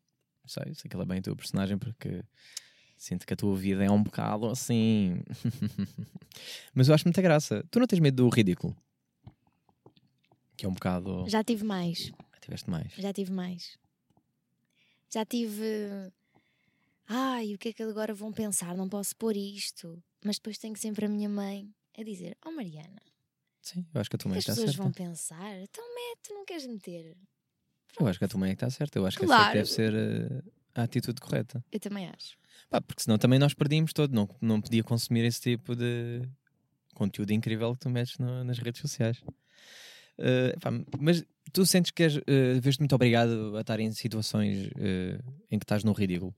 sei, 0.48 0.74
sei 0.74 0.88
que 0.90 0.96
ela 0.96 1.04
é 1.04 1.08
bem 1.08 1.20
a 1.20 1.22
tua 1.22 1.36
personagem 1.36 1.78
porque 1.78 2.24
sinto 2.98 3.26
que 3.26 3.34
a 3.34 3.38
tua 3.38 3.56
vida 3.56 3.84
é 3.84 3.90
um 3.92 4.02
bocado 4.04 4.48
assim. 4.48 5.22
mas 6.74 6.88
eu 6.90 6.96
acho 6.96 7.06
muita 7.06 7.22
graça. 7.22 7.64
Tu 7.72 7.80
não 7.80 7.88
tens 7.88 8.00
medo 8.00 8.24
do 8.24 8.30
ridículo? 8.30 8.76
Que 10.58 10.66
é 10.66 10.70
um 10.70 10.74
bocado. 10.74 11.26
Já 11.30 11.44
tive 11.44 11.64
mais. 11.64 12.12
Tiveste 12.42 12.70
mais. 12.70 12.92
Já 12.98 13.14
tive 13.14 13.32
mais. 13.32 13.78
Já 15.14 15.24
tive. 15.26 16.12
Ai, 17.08 17.54
o 17.54 17.58
que 17.58 17.70
é 17.70 17.74
que 17.74 17.84
agora 17.84 18.14
vão 18.14 18.34
pensar? 18.34 18.76
Não 18.76 18.90
posso 18.90 19.16
pôr 19.16 19.38
isto. 19.38 20.02
Mas 20.26 20.38
depois 20.38 20.58
tenho 20.58 20.76
sempre 20.76 21.06
a 21.06 21.10
minha 21.10 21.30
mãe 21.30 21.70
a 21.98 22.04
dizer: 22.04 22.38
Oh 22.46 22.52
Mariana, 22.52 23.02
Sim, 23.62 23.86
eu 23.94 24.02
acho 24.02 24.10
que 24.10 24.16
a 24.16 24.20
tua 24.20 24.24
que 24.24 24.30
mãe 24.30 24.38
as 24.40 24.44
está 24.44 24.54
pessoas 24.54 24.72
certa. 24.72 24.84
vão 24.84 24.92
pensar? 24.92 25.60
Então 25.62 25.84
mete, 25.96 26.34
não 26.34 26.46
queres 26.46 26.66
meter. 26.66 27.16
Eu 28.00 28.08
acho 28.08 28.20
que 28.20 28.26
a 28.26 28.28
tua 28.28 28.40
mãe 28.40 28.52
é 28.52 28.56
que 28.56 28.64
está 28.64 28.70
certa. 28.70 28.98
Eu 29.00 29.06
acho 29.06 29.18
que 29.18 29.26
Claro. 29.26 29.42
essa 29.42 29.50
é 29.50 29.52
que 29.52 29.58
deve 29.58 29.70
ser 29.70 29.94
eh, 29.94 30.44
a 30.76 30.84
atitude 30.84 31.20
correta. 31.22 31.64
Eu 31.72 31.80
também 31.80 32.08
acho. 32.08 32.38
Pá, 32.70 32.82
porque 32.82 33.02
senão 33.04 33.18
também 33.18 33.40
nós 33.40 33.54
perdíamos 33.54 33.94
todo. 33.94 34.14
Não, 34.14 34.28
não 34.42 34.62
podia 34.62 34.84
consumir 34.84 35.24
esse 35.26 35.42
tipo 35.42 35.76
de 35.76 36.22
conteúdo 36.94 37.32
incrível 37.32 37.74
que 37.74 37.80
tu 37.80 37.90
metes 37.90 38.18
no- 38.18 38.44
nas 38.44 38.58
redes 38.60 38.82
sociais. 38.82 39.22
Eh, 40.18 40.56
pá, 40.60 40.72
mas 41.00 41.24
tu 41.54 41.66
sentes 41.66 41.92
que 41.92 42.04
és, 42.04 42.18
eh, 42.28 42.60
vês-te 42.60 42.80
muito 42.80 42.96
obrigado 42.96 43.56
a 43.56 43.62
estar 43.62 43.80
em 43.80 43.92
situações 43.92 44.70
eh, 44.78 45.20
em 45.52 45.60
que 45.60 45.64
estás 45.64 45.84
no 45.84 45.94
ridículo. 45.94 46.36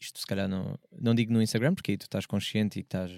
Isto 0.00 0.20
se 0.20 0.26
calhar 0.26 0.48
não, 0.48 0.78
não 0.92 1.14
digo 1.14 1.32
no 1.32 1.42
Instagram, 1.42 1.74
porque 1.74 1.92
aí 1.92 1.96
tu 1.98 2.02
estás 2.04 2.24
consciente 2.26 2.78
e 2.78 2.82
estás, 2.82 3.10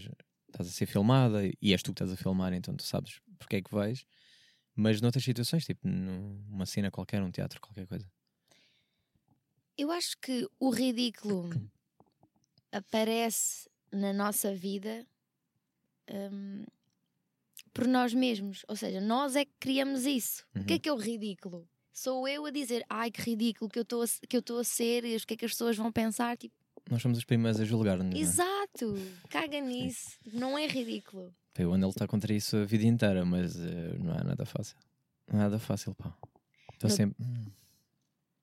estás 0.49 0.69
a 0.69 0.71
ser 0.73 0.87
filmada 0.87 1.43
e 1.45 1.73
és 1.73 1.83
tu 1.83 1.93
que 1.93 2.03
estás 2.03 2.13
a 2.13 2.17
filmar, 2.17 2.53
então 2.55 2.75
tu 2.75 2.85
sabes 2.85 3.21
porque 3.39 3.57
é 3.57 3.63
que 3.63 3.75
vais. 3.75 4.07
Mas 4.75 5.01
noutras 5.01 5.25
situações, 5.25 5.67
tipo 5.67 5.87
numa 5.87 6.65
cena 6.65 6.91
qualquer, 6.91 7.21
um 7.23 7.31
teatro, 7.31 7.61
qualquer 7.61 7.87
coisa. 7.87 8.07
Eu 9.81 9.91
acho 9.91 10.17
que 10.21 10.47
o 10.59 10.69
ridículo 10.71 11.49
aparece 12.73 13.69
na 13.93 14.13
nossa 14.13 14.55
vida 14.55 15.07
hum, 16.11 16.65
por 17.73 17.87
nós 17.87 18.13
mesmos. 18.15 18.65
Ou 18.69 18.77
seja, 18.77 19.01
nós 19.01 19.37
é 19.37 19.45
que 19.45 19.53
criamos 19.59 20.05
isso. 20.07 20.45
O 20.55 20.65
que 20.65 20.73
é 20.73 20.77
Uhum. 20.77 20.81
que 20.81 20.89
é 20.89 20.93
o 20.93 20.97
ridículo? 20.97 21.69
Sou 21.93 22.27
eu 22.29 22.45
a 22.47 22.51
dizer, 22.51 22.85
ai 22.89 23.11
que 23.11 23.21
ridículo 23.23 23.71
que 23.71 23.79
eu 23.79 23.83
estou 23.83 24.03
a, 24.03 24.61
a 24.61 24.65
ser 24.65 25.05
e 25.05 25.17
o 25.17 25.21
que 25.27 25.35
é 25.35 25.37
que 25.37 25.45
as 25.45 25.53
pessoas 25.53 25.77
vão 25.77 25.91
pensar. 25.91 26.37
Tipo, 26.37 26.55
Nós 26.91 27.03
somos 27.03 27.19
os 27.19 27.25
primeiros 27.25 27.61
a 27.61 27.65
julgar-nos. 27.65 28.15
é? 28.15 28.19
exato, 28.19 28.95
caga 29.29 29.61
nisso. 29.61 30.19
Não 30.33 30.57
é 30.59 30.67
ridículo. 30.67 31.35
Eu 31.59 31.73
ando 31.73 31.85
a 31.85 31.89
lutar 31.89 32.07
contra 32.09 32.33
isso 32.33 32.57
a 32.57 32.65
vida 32.65 32.85
inteira, 32.85 33.25
mas 33.25 33.57
eh, 33.59 33.97
não 33.99 34.15
é 34.15 34.23
nada 34.25 34.47
fácil. 34.47 34.77
Não 35.31 35.41
é 35.41 35.43
nada 35.43 35.59
fácil, 35.59 35.95
pá. 35.95 36.17
Estou 36.73 36.89
sempre. 36.89 37.17
Hum. 37.23 37.47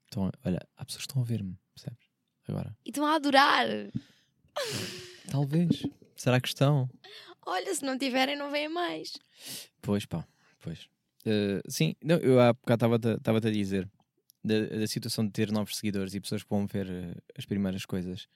Estão 0.08 0.32
Olha, 0.44 0.60
há 0.76 0.86
pessoas 0.86 1.06
que 1.06 1.12
estão 1.12 1.22
a 1.22 1.26
ver-me, 1.26 1.58
percebes? 1.76 2.08
Agora. 2.48 2.76
E 2.86 2.90
estão 2.90 3.06
a 3.06 3.16
adorar. 3.16 3.68
Talvez. 5.30 5.84
Será 6.16 6.42
que 6.42 6.48
estão? 6.48 6.90
Olha, 7.46 7.74
se 7.76 7.86
não 7.86 7.98
tiverem, 7.98 8.36
não 8.36 8.50
vêm 8.50 8.70
mais. 8.70 9.14
Pois, 9.82 10.06
pá. 10.06 10.26
Pois. 10.60 10.90
Eh, 11.26 11.62
sim, 11.68 11.96
não, 12.02 12.16
eu 12.18 12.40
há 12.40 12.54
bocado 12.54 13.16
estava-te 13.16 13.48
a 13.48 13.52
dizer 13.52 13.90
da, 14.44 14.66
da 14.80 14.88
situação 14.88 15.26
de 15.26 15.32
ter 15.32 15.52
novos 15.52 15.76
seguidores 15.76 16.14
e 16.14 16.22
pessoas 16.22 16.42
que 16.44 16.50
vão 16.50 16.66
ver 16.66 16.90
eh, 16.90 17.16
as 17.38 17.46
primeiras 17.46 17.86
coisas. 17.86 18.28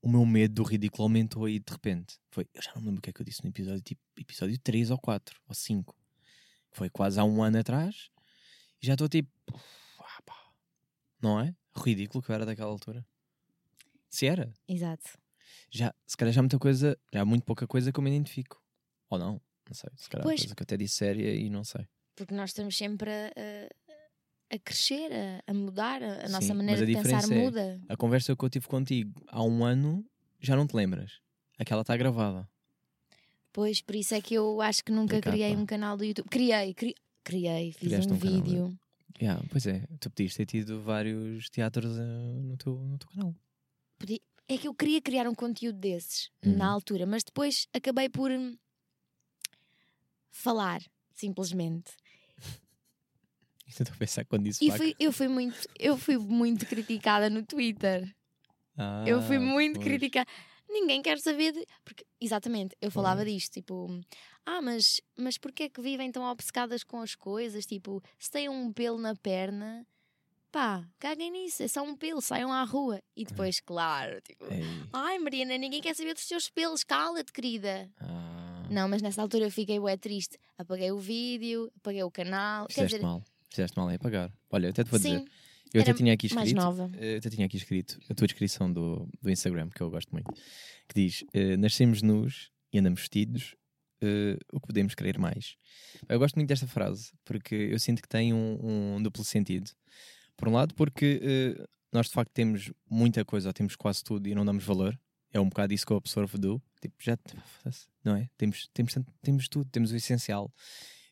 O 0.00 0.08
meu 0.08 0.24
medo 0.24 0.54
do 0.54 0.62
ridículo 0.62 1.04
aumentou 1.04 1.44
aí 1.44 1.58
de 1.58 1.72
repente. 1.72 2.18
Foi, 2.30 2.46
eu 2.54 2.62
já 2.62 2.72
não 2.74 2.82
me 2.82 2.86
lembro 2.88 2.98
o 3.00 3.02
que 3.02 3.10
é 3.10 3.12
que 3.12 3.20
eu 3.20 3.24
disse 3.24 3.42
no 3.42 3.50
episódio, 3.50 3.82
tipo, 3.82 4.00
episódio 4.18 4.58
3 4.58 4.90
ou 4.90 4.98
4 4.98 5.40
ou 5.46 5.54
5. 5.54 5.96
Foi 6.72 6.88
quase 6.90 7.20
há 7.20 7.24
um 7.24 7.42
ano 7.42 7.58
atrás. 7.58 8.10
E 8.82 8.86
já 8.86 8.94
estou 8.94 9.08
tipo. 9.08 9.30
Não 11.24 11.40
é? 11.40 11.54
Ridículo 11.76 12.22
que 12.22 12.30
eu 12.30 12.34
era 12.34 12.46
daquela 12.46 12.70
altura. 12.70 13.04
Se 14.08 14.26
era, 14.26 14.52
Exato. 14.68 15.18
já, 15.70 15.92
se 16.06 16.16
calhar 16.16 16.32
já 16.32 16.40
há 16.40 16.42
muita 16.42 16.58
coisa, 16.58 16.96
já 17.12 17.22
há 17.22 17.24
muito 17.24 17.44
pouca 17.44 17.66
coisa 17.66 17.90
que 17.90 17.98
eu 17.98 18.04
me 18.04 18.10
identifico. 18.10 18.62
Ou 19.10 19.18
não, 19.18 19.40
não 19.66 19.74
sei. 19.74 19.90
Se 19.96 20.08
calhar 20.08 20.22
há 20.24 20.28
Pois. 20.28 20.40
coisa 20.40 20.54
que 20.54 20.62
eu 20.62 20.64
até 20.64 20.76
disse 20.76 20.94
séria 20.96 21.34
e 21.34 21.50
não 21.50 21.64
sei. 21.64 21.86
Porque 22.14 22.32
nós 22.34 22.50
estamos 22.50 22.76
sempre 22.76 23.10
a, 23.10 23.26
a- 23.26 24.54
a 24.54 24.58
crescer, 24.60 25.10
a, 25.12 25.50
a 25.50 25.54
mudar, 25.54 26.00
a, 26.02 26.06
a 26.24 26.26
Sim, 26.26 26.32
nossa 26.32 26.48
mas 26.48 26.56
maneira 26.56 26.82
a 26.82 26.86
de 26.86 26.92
pensar 26.92 27.02
diferença 27.22 27.34
é- 27.34 27.38
muda. 27.44 27.80
A 27.88 27.96
conversa 27.96 28.36
que 28.36 28.44
eu 28.44 28.48
tive 28.50 28.68
contigo 28.68 29.20
há 29.26 29.42
um 29.42 29.64
ano, 29.64 30.04
já 30.40 30.54
não 30.54 30.66
te 30.66 30.76
lembras. 30.76 31.20
Aquela 31.58 31.80
está 31.80 31.96
gravada. 31.96 32.48
Pois, 33.52 33.80
por 33.80 33.94
isso 33.96 34.14
é 34.14 34.20
que 34.20 34.34
eu 34.34 34.60
acho 34.60 34.84
que 34.84 34.92
nunca 34.92 35.14
Complicado, 35.16 35.32
criei 35.32 35.54
pá. 35.54 35.60
um 35.60 35.66
canal 35.66 35.96
do 35.96 36.04
YouTube. 36.04 36.28
Criei, 36.28 36.74
cri- 36.74 36.94
criei, 37.24 37.72
fiz 37.72 37.88
Criaste 37.88 38.12
um, 38.12 38.16
um 38.16 38.18
canal, 38.18 38.34
vídeo. 38.42 38.78
Yeah, 39.20 39.40
pois 39.50 39.66
é, 39.66 39.86
tu 40.00 40.10
podias 40.10 40.34
ter 40.34 40.46
tido 40.46 40.82
vários 40.82 41.48
teatros 41.48 41.96
eh, 41.98 42.02
no, 42.02 42.56
teu, 42.56 42.74
no 42.74 42.98
teu 42.98 43.08
canal. 43.10 43.34
É 44.46 44.58
que 44.58 44.68
eu 44.68 44.74
queria 44.74 45.00
criar 45.00 45.26
um 45.28 45.34
conteúdo 45.34 45.78
desses 45.78 46.30
Uhum. 46.44 46.58
na 46.58 46.68
altura, 46.70 47.06
mas 47.06 47.24
depois 47.24 47.66
acabei 47.72 48.08
por 48.10 48.30
hum, 48.30 48.56
falar, 50.30 50.82
simplesmente. 51.14 51.92
Estou 53.66 53.86
a 53.90 53.96
pensar 53.96 54.24
quando 54.26 54.44
disse 54.44 54.64
E 54.64 54.70
fui, 54.70 54.94
eu, 55.00 55.10
fui 55.12 55.28
muito, 55.28 55.58
eu 55.78 55.96
fui 55.96 56.18
muito 56.18 56.66
criticada 56.66 57.30
no 57.30 57.42
Twitter. 57.44 58.14
eu 59.06 59.22
fui 59.22 59.38
Ah, 59.38 59.40
muito 59.40 59.80
pois. 59.80 59.84
criticada. 59.86 60.30
Ninguém 60.74 61.00
quer 61.00 61.18
saber 61.20 61.52
de. 61.52 61.64
Porque, 61.84 62.04
exatamente, 62.20 62.76
eu 62.80 62.90
falava 62.90 63.24
disto, 63.24 63.52
tipo, 63.52 63.86
ah, 64.44 64.60
mas, 64.60 65.00
mas 65.16 65.38
porquê 65.38 65.62
é 65.64 65.68
que 65.68 65.80
vivem 65.80 66.10
tão 66.10 66.24
obcecadas 66.24 66.82
com 66.82 67.00
as 67.00 67.14
coisas? 67.14 67.64
Tipo, 67.64 68.02
se 68.18 68.28
têm 68.28 68.48
um 68.48 68.72
pelo 68.72 68.98
na 68.98 69.14
perna, 69.14 69.86
pá, 70.50 70.84
caguem 70.98 71.30
nisso, 71.30 71.62
é 71.62 71.68
só 71.68 71.82
um 71.84 71.96
pelo, 71.96 72.20
saiam 72.20 72.52
à 72.52 72.64
rua. 72.64 73.00
E 73.16 73.24
depois, 73.24 73.60
claro, 73.60 74.20
tipo, 74.22 74.44
Ei, 74.52 74.64
ai 74.92 75.16
Mariana, 75.20 75.56
ninguém 75.56 75.80
quer 75.80 75.94
saber 75.94 76.12
dos 76.12 76.26
teus 76.26 76.50
pelos, 76.50 76.82
cala-te, 76.82 77.32
querida. 77.32 77.88
ah, 78.00 78.66
Não, 78.68 78.88
mas 78.88 79.00
nessa 79.00 79.22
altura 79.22 79.44
eu 79.44 79.50
fiquei 79.52 79.78
bué 79.78 79.96
triste. 79.96 80.36
Apaguei 80.58 80.90
o 80.90 80.98
vídeo, 80.98 81.70
apaguei 81.76 82.02
o 82.02 82.10
canal. 82.10 82.66
Fizeste 82.68 82.96
dizer, 82.96 83.02
mal. 83.06 83.22
Fizeste 83.48 83.78
mal 83.78 83.88
em 83.92 83.94
apagar. 83.94 84.32
Olha, 84.50 84.66
eu 84.66 84.70
até 84.70 84.82
te 84.82 84.90
vou 84.90 84.98
dizer. 84.98 85.24
Eu 85.74 85.82
até 85.82 85.92
tinha 85.92 86.12
aqui 86.12 86.32
mais 86.34 86.48
escrito. 86.48 86.64
nova. 86.64 86.90
Eu 86.96 87.18
até 87.18 87.28
tinha 87.28 87.46
aqui 87.46 87.56
escrito 87.56 87.98
a 88.08 88.14
tua 88.14 88.26
descrição 88.26 88.72
do, 88.72 89.08
do 89.20 89.30
Instagram, 89.30 89.68
que 89.70 89.80
eu 89.80 89.90
gosto 89.90 90.10
muito, 90.12 90.32
que 90.88 90.94
diz: 90.94 91.24
eh, 91.34 91.56
Nascemos 91.56 92.00
nus 92.00 92.50
e 92.72 92.78
andamos 92.78 93.00
vestidos, 93.00 93.56
eh, 94.00 94.38
o 94.52 94.60
que 94.60 94.68
podemos 94.68 94.94
querer 94.94 95.18
mais. 95.18 95.56
Eu 96.08 96.18
gosto 96.18 96.36
muito 96.36 96.48
desta 96.48 96.66
frase, 96.66 97.12
porque 97.24 97.54
eu 97.54 97.78
sinto 97.78 98.00
que 98.00 98.08
tem 98.08 98.32
um, 98.32 98.96
um 98.96 99.02
duplo 99.02 99.24
sentido. 99.24 99.70
Por 100.36 100.48
um 100.48 100.52
lado, 100.52 100.74
porque 100.74 101.20
eh, 101.22 101.64
nós 101.92 102.06
de 102.06 102.12
facto 102.12 102.30
temos 102.32 102.72
muita 102.88 103.24
coisa, 103.24 103.48
ou 103.48 103.52
temos 103.52 103.76
quase 103.76 104.02
tudo 104.02 104.28
e 104.28 104.34
não 104.34 104.44
damos 104.44 104.64
valor. 104.64 104.98
É 105.32 105.40
um 105.40 105.48
bocado 105.48 105.74
isso 105.74 105.84
que 105.84 105.92
eu 105.92 105.96
absorvo 105.96 106.38
do. 106.38 106.62
Tipo, 106.80 106.94
já. 107.00 107.18
Não 108.04 108.14
é? 108.14 108.28
Temos, 108.36 108.68
temos, 108.72 108.94
temos 109.22 109.48
tudo, 109.48 109.68
temos 109.70 109.90
o 109.90 109.96
essencial. 109.96 110.52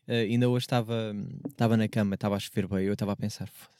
Eh, 0.07 0.21
ainda 0.23 0.49
hoje 0.49 0.65
estava 0.65 1.13
estava 1.49 1.77
na 1.77 1.87
cama, 1.87 2.15
estava 2.15 2.35
a 2.35 2.39
chover 2.39 2.67
bem, 2.67 2.85
eu 2.85 2.93
estava 2.93 3.13
a 3.13 3.15
pensar, 3.15 3.47
"Foda-se, 3.47 3.72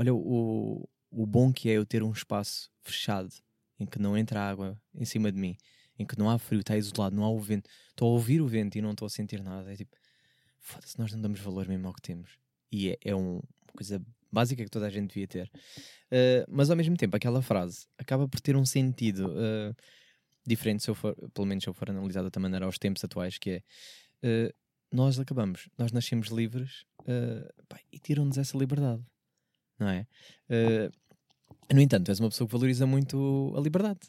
olha 0.00 0.14
o, 0.14 0.88
o 1.10 1.26
bom 1.26 1.52
que 1.52 1.68
é 1.68 1.72
eu 1.74 1.84
ter 1.84 2.02
um 2.02 2.10
espaço 2.10 2.70
fechado 2.80 3.34
em 3.78 3.84
que 3.84 3.98
não 3.98 4.16
entra 4.16 4.40
água 4.40 4.80
em 4.94 5.04
cima 5.04 5.30
de 5.30 5.38
mim, 5.38 5.56
em 5.98 6.06
que 6.06 6.18
não 6.18 6.30
há 6.30 6.38
frio, 6.38 6.60
está 6.60 6.74
isolado, 6.76 7.14
não 7.14 7.22
há 7.22 7.30
o 7.30 7.38
vento, 7.38 7.68
estou 7.90 8.08
a 8.08 8.12
ouvir 8.12 8.40
o 8.40 8.46
vento 8.46 8.76
e 8.78 8.80
não 8.80 8.92
estou 8.92 9.04
a 9.04 9.10
sentir 9.10 9.42
nada. 9.42 9.70
É 9.70 9.76
tipo, 9.76 9.94
foda-se, 10.58 10.98
nós 10.98 11.12
não 11.12 11.20
damos 11.20 11.38
valor 11.40 11.68
mesmo 11.68 11.86
ao 11.86 11.92
que 11.92 12.00
temos. 12.00 12.38
E 12.72 12.88
é, 12.90 12.98
é 13.04 13.14
um- 13.14 13.36
uma 13.36 13.72
coisa 13.76 14.02
básica 14.32 14.64
que 14.64 14.70
toda 14.70 14.86
a 14.86 14.90
gente 14.90 15.08
devia 15.08 15.26
ter. 15.28 15.50
Eh, 16.10 16.46
mas 16.48 16.70
ao 16.70 16.76
mesmo 16.76 16.96
tempo, 16.96 17.14
aquela 17.16 17.42
frase 17.42 17.86
acaba 17.98 18.26
por 18.26 18.40
ter 18.40 18.56
um 18.56 18.64
sentido 18.64 19.34
eh, 19.36 19.74
diferente, 20.46 20.82
se 20.82 20.90
eu 20.90 20.94
for, 20.94 21.14
pelo 21.34 21.46
menos 21.46 21.62
se 21.64 21.68
eu 21.68 21.74
for 21.74 21.90
analisar 21.90 22.20
de 22.20 22.26
outra 22.26 22.40
maneira 22.40 22.64
aos 22.64 22.78
tempos 22.78 23.04
atuais, 23.04 23.36
que 23.38 23.50
é 23.50 23.62
eh, 24.22 24.54
nós 24.90 25.18
acabamos, 25.20 25.68
nós 25.76 25.92
nascemos 25.92 26.28
livres 26.28 26.84
pá, 27.68 27.78
e 27.92 27.98
tiram-nos 27.98 28.38
essa 28.38 28.56
liberdade, 28.58 29.02
não 29.80 29.88
é? 29.88 30.06
Eh, 30.48 30.90
no 31.72 31.80
entanto, 31.80 32.08
és 32.10 32.20
uma 32.20 32.28
pessoa 32.28 32.46
que 32.46 32.52
valoriza 32.52 32.86
muito 32.86 33.52
a 33.56 33.60
liberdade. 33.60 34.00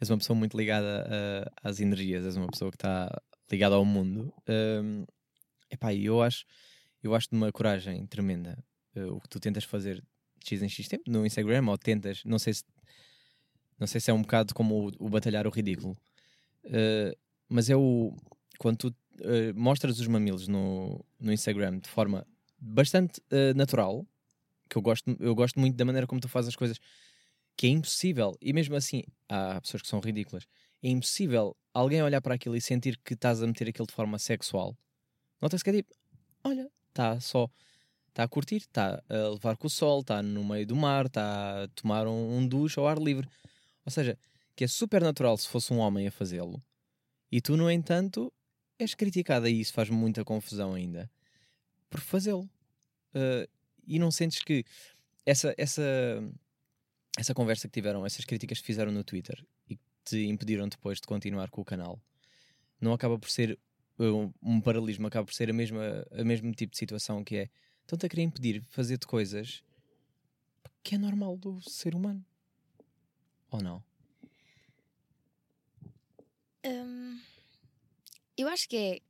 És 0.00 0.08
uma 0.10 0.18
pessoa 0.18 0.38
muito 0.38 0.56
ligada 0.56 1.06
a- 1.62 1.68
às 1.68 1.80
energias, 1.80 2.24
és 2.24 2.36
uma 2.36 2.46
pessoa 2.46 2.70
que 2.70 2.76
está 2.76 3.10
ligada 3.50 3.74
ao 3.74 3.84
mundo. 3.84 4.32
Um, 4.48 5.04
epá, 5.70 5.92
eu 5.94 6.22
acho, 6.22 6.44
eu 7.02 7.14
acho 7.14 7.28
de 7.30 7.36
uma 7.36 7.50
coragem 7.50 8.06
tremenda 8.06 8.56
eh, 8.94 9.04
o 9.06 9.20
que 9.20 9.28
tu 9.28 9.40
tentas 9.40 9.64
fazer 9.64 9.96
de 9.96 10.48
X 10.48 10.62
em 10.62 10.68
X 10.68 10.86
tempo 10.88 11.04
no 11.10 11.26
Instagram, 11.26 11.66
ou 11.68 11.76
tentas, 11.78 12.22
não 12.24 12.38
sei 12.38 12.54
se 12.54 12.64
não 13.78 13.86
sei 13.86 14.00
se 14.00 14.10
é 14.10 14.14
um 14.14 14.22
bocado 14.22 14.54
como 14.54 14.88
o, 14.88 15.06
o 15.06 15.08
batalhar 15.08 15.46
o 15.46 15.50
ridículo, 15.50 15.96
eh, 16.64 17.16
mas 17.48 17.70
é 17.70 17.76
o 17.76 18.14
quando 18.58 18.76
tu 18.78 18.96
eh, 19.20 19.52
mostras 19.54 19.98
os 20.00 20.06
mamilos 20.06 20.46
no, 20.48 21.04
no 21.18 21.32
Instagram 21.32 21.78
de 21.78 21.88
forma 21.88 22.26
bastante 22.58 23.20
eh, 23.30 23.54
natural, 23.54 24.06
que 24.68 24.76
eu 24.76 24.82
gosto, 24.82 25.16
eu 25.20 25.34
gosto 25.34 25.58
muito 25.58 25.76
da 25.76 25.84
maneira 25.84 26.06
como 26.06 26.20
tu 26.20 26.28
fazes 26.28 26.48
as 26.48 26.56
coisas, 26.56 26.78
que 27.56 27.66
é 27.66 27.70
impossível, 27.70 28.36
e 28.40 28.52
mesmo 28.52 28.76
assim 28.76 29.02
há 29.28 29.60
pessoas 29.60 29.82
que 29.82 29.88
são 29.88 30.00
ridículas, 30.00 30.46
é 30.82 30.88
impossível 30.88 31.56
alguém 31.74 32.02
olhar 32.02 32.20
para 32.20 32.34
aquilo 32.34 32.56
e 32.56 32.60
sentir 32.60 32.98
que 33.04 33.14
estás 33.14 33.42
a 33.42 33.46
meter 33.46 33.68
aquilo 33.68 33.86
de 33.86 33.94
forma 33.94 34.18
sexual. 34.18 34.76
Nota-se 35.40 35.64
que 35.64 35.70
é 35.70 35.72
tipo, 35.72 35.94
olha, 36.44 36.70
está 36.88 37.20
só, 37.20 37.50
está 38.08 38.22
a 38.22 38.28
curtir, 38.28 38.56
está 38.56 39.02
a 39.08 39.28
levar 39.30 39.56
com 39.56 39.66
o 39.66 39.70
sol, 39.70 40.00
está 40.00 40.22
no 40.22 40.44
meio 40.44 40.66
do 40.66 40.76
mar, 40.76 41.06
está 41.06 41.64
a 41.64 41.68
tomar 41.68 42.06
um, 42.06 42.38
um 42.38 42.46
duche 42.46 42.78
ao 42.78 42.86
ar 42.86 42.98
livre. 42.98 43.28
Ou 43.84 43.90
seja, 43.90 44.18
que 44.54 44.64
é 44.64 44.68
super 44.68 45.02
natural 45.02 45.36
se 45.36 45.48
fosse 45.48 45.72
um 45.72 45.78
homem 45.78 46.06
a 46.06 46.10
fazê-lo, 46.10 46.62
e 47.30 47.40
tu, 47.40 47.56
no 47.56 47.70
entanto, 47.70 48.32
és 48.78 48.94
criticada 48.94 49.50
e 49.50 49.60
isso 49.60 49.72
faz 49.72 49.90
muita 49.90 50.24
confusão 50.24 50.74
ainda 50.74 51.10
por 51.90 52.00
fazê-lo. 52.00 52.48
Uh, 53.14 53.48
e 53.88 53.98
não 53.98 54.10
sentes 54.10 54.42
que 54.42 54.64
essa, 55.24 55.54
essa, 55.56 55.82
essa 57.16 57.34
conversa 57.34 57.66
que 57.66 57.72
tiveram, 57.72 58.04
essas 58.04 58.24
críticas 58.24 58.60
que 58.60 58.66
fizeram 58.66 58.92
no 58.92 59.02
Twitter 59.02 59.44
e 59.68 59.76
que 59.76 59.82
te 60.04 60.26
impediram 60.26 60.68
depois 60.68 61.00
de 61.00 61.06
continuar 61.06 61.50
com 61.50 61.60
o 61.60 61.64
canal, 61.64 62.00
não 62.80 62.92
acaba 62.92 63.18
por 63.18 63.30
ser 63.30 63.58
uh, 63.98 64.32
um 64.42 64.60
paralelismo, 64.60 65.06
acaba 65.06 65.26
por 65.26 65.34
ser 65.34 65.50
a 65.50 65.52
mesma, 65.52 66.06
a 66.12 66.22
mesmo 66.22 66.52
tipo 66.52 66.72
de 66.72 66.78
situação 66.78 67.24
que 67.24 67.36
é 67.36 67.50
estão-te 67.80 68.06
a 68.06 68.08
querer 68.08 68.22
impedir 68.22 68.60
de 68.60 68.68
fazer-te 68.68 69.06
coisas 69.06 69.62
que 70.82 70.94
é 70.94 70.98
normal 70.98 71.36
do 71.36 71.60
ser 71.60 71.94
humano. 71.94 72.24
Ou 73.50 73.62
não? 73.62 73.84
Hum, 76.64 77.20
eu 78.36 78.48
acho 78.48 78.68
que 78.68 78.76
é. 78.76 79.00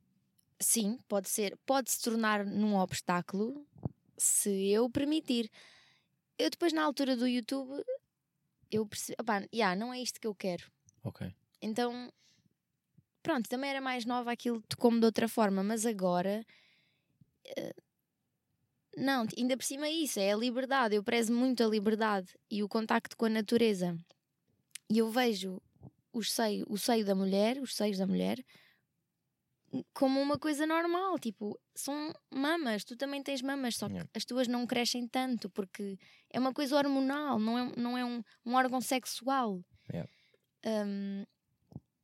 Sim, 0.59 0.99
pode 1.07 1.29
ser. 1.29 1.57
Pode 1.65 1.89
se 1.89 2.01
tornar 2.01 2.45
num 2.45 2.75
obstáculo 2.75 3.65
se 4.19 4.69
eu 4.69 4.89
permitir. 4.89 5.49
Eu 6.37 6.49
depois, 6.49 6.73
na 6.73 6.83
altura 6.83 7.15
do 7.15 7.27
YouTube, 7.27 7.83
eu 8.71 8.85
percebi. 8.85 9.15
Opá, 9.19 9.43
yeah, 9.53 9.75
não 9.75 9.93
é 9.93 9.99
isto 10.01 10.19
que 10.19 10.27
eu 10.27 10.35
quero. 10.35 10.71
Ok. 11.03 11.33
Então, 11.61 12.11
pronto, 13.23 13.49
também 13.49 13.69
era 13.69 13.81
mais 13.81 14.05
nova 14.05 14.31
aquilo 14.31 14.61
tocou-me 14.63 14.99
de 14.99 15.05
outra 15.05 15.27
forma, 15.27 15.63
mas 15.63 15.85
agora. 15.85 16.45
eh, 17.57 17.73
não, 18.97 19.25
ainda 19.37 19.55
por 19.55 19.63
cima 19.63 19.87
é 19.87 19.91
isso, 19.91 20.19
é 20.19 20.33
a 20.33 20.37
liberdade. 20.37 20.95
Eu 20.95 21.03
prezo 21.03 21.33
muito 21.33 21.63
a 21.63 21.67
liberdade 21.67 22.37
e 22.51 22.63
o 22.63 22.67
contacto 22.67 23.15
com 23.15 23.25
a 23.25 23.29
natureza. 23.29 23.97
E 24.89 24.97
eu 24.97 25.09
vejo 25.09 25.61
os 26.11 26.31
seio, 26.31 26.65
o 26.69 26.77
seio 26.77 27.05
da 27.05 27.15
mulher, 27.15 27.59
os 27.61 27.75
seios 27.75 27.97
da 27.97 28.07
mulher, 28.07 28.43
como 29.93 30.19
uma 30.21 30.37
coisa 30.37 30.65
normal. 30.65 31.17
Tipo, 31.19 31.59
são 31.75 32.13
mamas, 32.31 32.83
tu 32.83 32.95
também 32.95 33.21
tens 33.23 33.41
mamas, 33.41 33.75
só 33.75 33.87
que 33.87 33.93
Yeah. 33.93 34.09
as 34.15 34.25
tuas 34.25 34.47
não 34.47 34.65
crescem 34.65 35.07
tanto 35.07 35.49
porque 35.49 35.97
é 36.29 36.39
uma 36.39 36.53
coisa 36.53 36.75
hormonal, 36.77 37.39
não 37.39 37.57
é, 37.57 37.71
não 37.75 37.97
é 37.97 38.05
um, 38.05 38.23
um 38.45 38.53
órgão 38.55 38.81
sexual. 38.81 39.63
Yeah. 39.91 40.09
Um, 40.65 41.25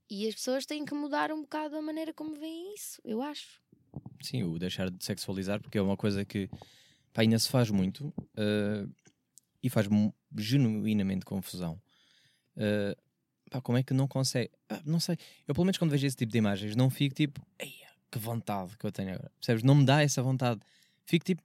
e 0.09 0.28
as 0.28 0.36
pessoas 0.36 0.66
têm 0.66 0.86
que 0.86 0.93
mudar 0.93 1.32
um 1.32 1.41
bocado 1.41 1.76
a 1.76 1.82
maneira 1.82 2.13
como 2.13 2.36
veem 2.36 2.74
isso, 2.76 3.01
eu 3.03 3.22
acho. 3.22 3.61
Sim, 4.22 4.43
o 4.43 4.57
deixar 4.59 4.89
de 4.89 5.03
sexualizar, 5.03 5.61
porque 5.61 5.78
é 5.78 5.82
uma 5.82 5.97
coisa 5.97 6.24
que 6.24 6.47
pá, 7.13 7.22
ainda 7.22 7.39
se 7.39 7.49
faz 7.49 7.70
muito 7.72 8.07
uh, 8.07 8.91
e 9.61 9.70
faz 9.70 9.88
genuinamente 10.38 11.26
confusão. 11.26 11.82
Uh, 12.55 12.95
pá, 13.58 13.62
como 13.62 13.78
é 13.78 13.84
que 13.84 13.93
não 13.93 14.08
consegue? 14.08 14.51
Ah, 14.70 14.82
não 14.86 14.99
sei. 14.99 15.18
Eu, 15.47 15.53
pelo 15.53 15.66
menos, 15.66 15.78
quando 15.78 15.91
vejo 15.91 16.06
esse 16.06 16.16
tipo 16.16 16.32
de 16.32 16.38
imagens, 16.38 16.76
não 16.76 16.89
fico 16.89 17.16
tipo, 17.16 17.41
"Eia, 17.60 17.88
que 18.12 18.20
vontade 18.20 18.78
que 18.78 18.86
eu 18.86 18.91
tenho 18.91 19.14
agora. 19.14 19.32
Percebes? 19.39 19.64
Não 19.64 19.76
me 19.76 19.86
dá 19.86 20.01
essa 20.01 20.22
vontade. 20.22 20.60
Fico 21.06 21.26
tipo, 21.26 21.41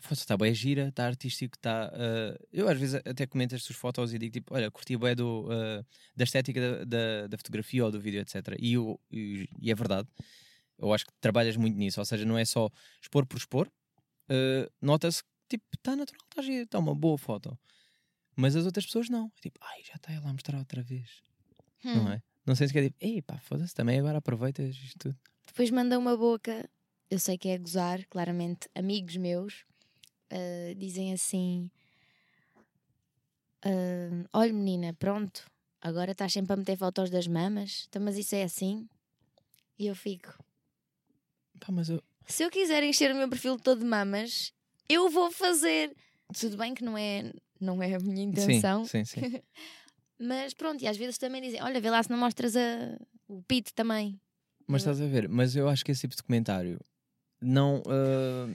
foda-se, 0.00 0.22
está 0.22 0.36
bem 0.36 0.54
gira, 0.54 0.88
está 0.88 1.06
artístico, 1.06 1.56
está. 1.56 1.90
uh, 1.92 2.46
eu 2.52 2.68
às 2.68 2.78
vezes 2.78 2.94
até 3.04 3.26
comento 3.26 3.54
estas 3.54 3.76
fotos 3.76 4.12
e 4.14 4.18
digo 4.18 4.32
tipo, 4.32 4.54
olha, 4.54 4.70
curti 4.70 4.96
bem 4.96 5.14
do, 5.14 5.46
uh, 5.48 5.84
da 6.16 6.24
estética 6.24 6.60
da, 6.60 6.84
da, 6.84 7.26
da 7.28 7.36
fotografia 7.36 7.84
ou 7.84 7.90
do 7.90 8.00
vídeo, 8.00 8.20
etc. 8.20 8.56
E, 8.58 8.74
eu- 8.74 9.00
e, 9.10 9.48
e 9.60 9.70
é 9.70 9.74
verdade. 9.74 10.08
Eu 10.78 10.92
acho 10.94 11.04
que 11.06 11.12
trabalhas 11.20 11.56
muito 11.56 11.76
nisso, 11.76 12.00
ou 12.00 12.04
seja, 12.04 12.24
não 12.24 12.38
é 12.38 12.44
só 12.44 12.70
expor 13.02 13.26
por 13.26 13.36
expor. 13.38 13.66
uh, 14.30 14.70
Nota-se 14.80 15.22
tipo, 15.48 15.64
está 15.74 15.96
natural, 15.96 16.20
está 16.30 16.42
gira, 16.42 16.62
está 16.62 16.78
uma 16.78 16.94
boa 16.94 17.18
foto. 17.18 17.58
Mas 18.36 18.54
as 18.54 18.64
outras 18.66 18.86
pessoas 18.86 19.08
não. 19.08 19.32
É 19.36 19.40
tipo, 19.40 19.58
ai, 19.60 19.82
já 19.82 19.94
está 19.94 20.12
ela 20.12 20.28
a 20.28 20.32
mostrar 20.32 20.58
outra 20.58 20.80
vez. 20.80 21.22
Não 21.84 22.02
Hum. 22.08 22.12
é? 22.12 22.22
Não 22.46 22.54
sei 22.54 22.66
se 22.66 22.72
quer 22.72 22.82
tipo, 22.84 22.96
ei 23.00 23.20
pá, 23.22 23.38
foda-se, 23.38 23.74
também 23.74 23.98
agora 23.98 24.18
aproveitas 24.18 24.74
isto 24.74 24.98
tudo. 24.98 25.18
Depois 25.46 25.70
manda 25.70 25.98
uma 25.98 26.16
boca, 26.16 26.68
eu 27.10 27.18
sei 27.18 27.36
que 27.36 27.48
é 27.48 27.58
gozar, 27.58 28.04
claramente, 28.06 28.68
amigos 28.74 29.16
meus 29.16 29.64
ah, 30.30 30.74
dizem 30.76 31.12
assim: 31.12 31.70
ah, 33.64 34.28
Olha, 34.32 34.52
menina, 34.52 34.94
pronto, 34.94 35.44
agora 35.80 36.12
estás 36.12 36.32
sempre 36.32 36.52
a 36.52 36.56
meter 36.56 36.76
fotos 36.76 37.10
das 37.10 37.26
mamas, 37.26 37.86
então, 37.88 38.00
mas 38.02 38.16
isso 38.16 38.34
é 38.34 38.42
assim. 38.42 38.88
E 39.78 39.86
eu 39.86 39.94
fico: 39.94 40.42
Pá, 41.60 41.70
mas 41.70 41.88
eu. 41.88 42.02
Se 42.26 42.42
eu 42.44 42.50
quiser 42.50 42.82
encher 42.82 43.10
o 43.12 43.16
meu 43.16 43.28
perfil 43.28 43.56
todo 43.58 43.78
de 43.80 43.84
mamas, 43.86 44.52
eu 44.88 45.08
vou 45.10 45.30
fazer. 45.30 45.94
Tudo 46.38 46.58
bem 46.58 46.74
que 46.74 46.84
não 46.84 46.96
é, 46.96 47.32
não 47.58 47.82
é 47.82 47.94
a 47.94 47.98
minha 47.98 48.22
intenção, 48.22 48.84
Sim, 48.84 49.04
sim, 49.04 49.20
sim. 49.20 49.42
mas 50.18 50.54
pronto, 50.54 50.82
e 50.82 50.86
às 50.88 50.96
vezes 50.96 51.18
também 51.18 51.40
dizem: 51.42 51.62
Olha, 51.62 51.80
vê 51.80 51.90
lá 51.90 52.02
se 52.02 52.10
não 52.10 52.18
mostras 52.18 52.56
a, 52.56 52.98
o 53.28 53.42
pito 53.42 53.72
também. 53.74 54.20
Mas 54.66 54.82
estás 54.82 55.00
a 55.00 55.06
ver, 55.06 55.28
mas 55.28 55.56
eu 55.56 55.68
acho 55.68 55.84
que 55.84 55.90
esse 55.92 56.02
tipo 56.02 56.14
de 56.14 56.22
comentário 56.22 56.78
não, 57.40 57.82
ah, 57.86 58.54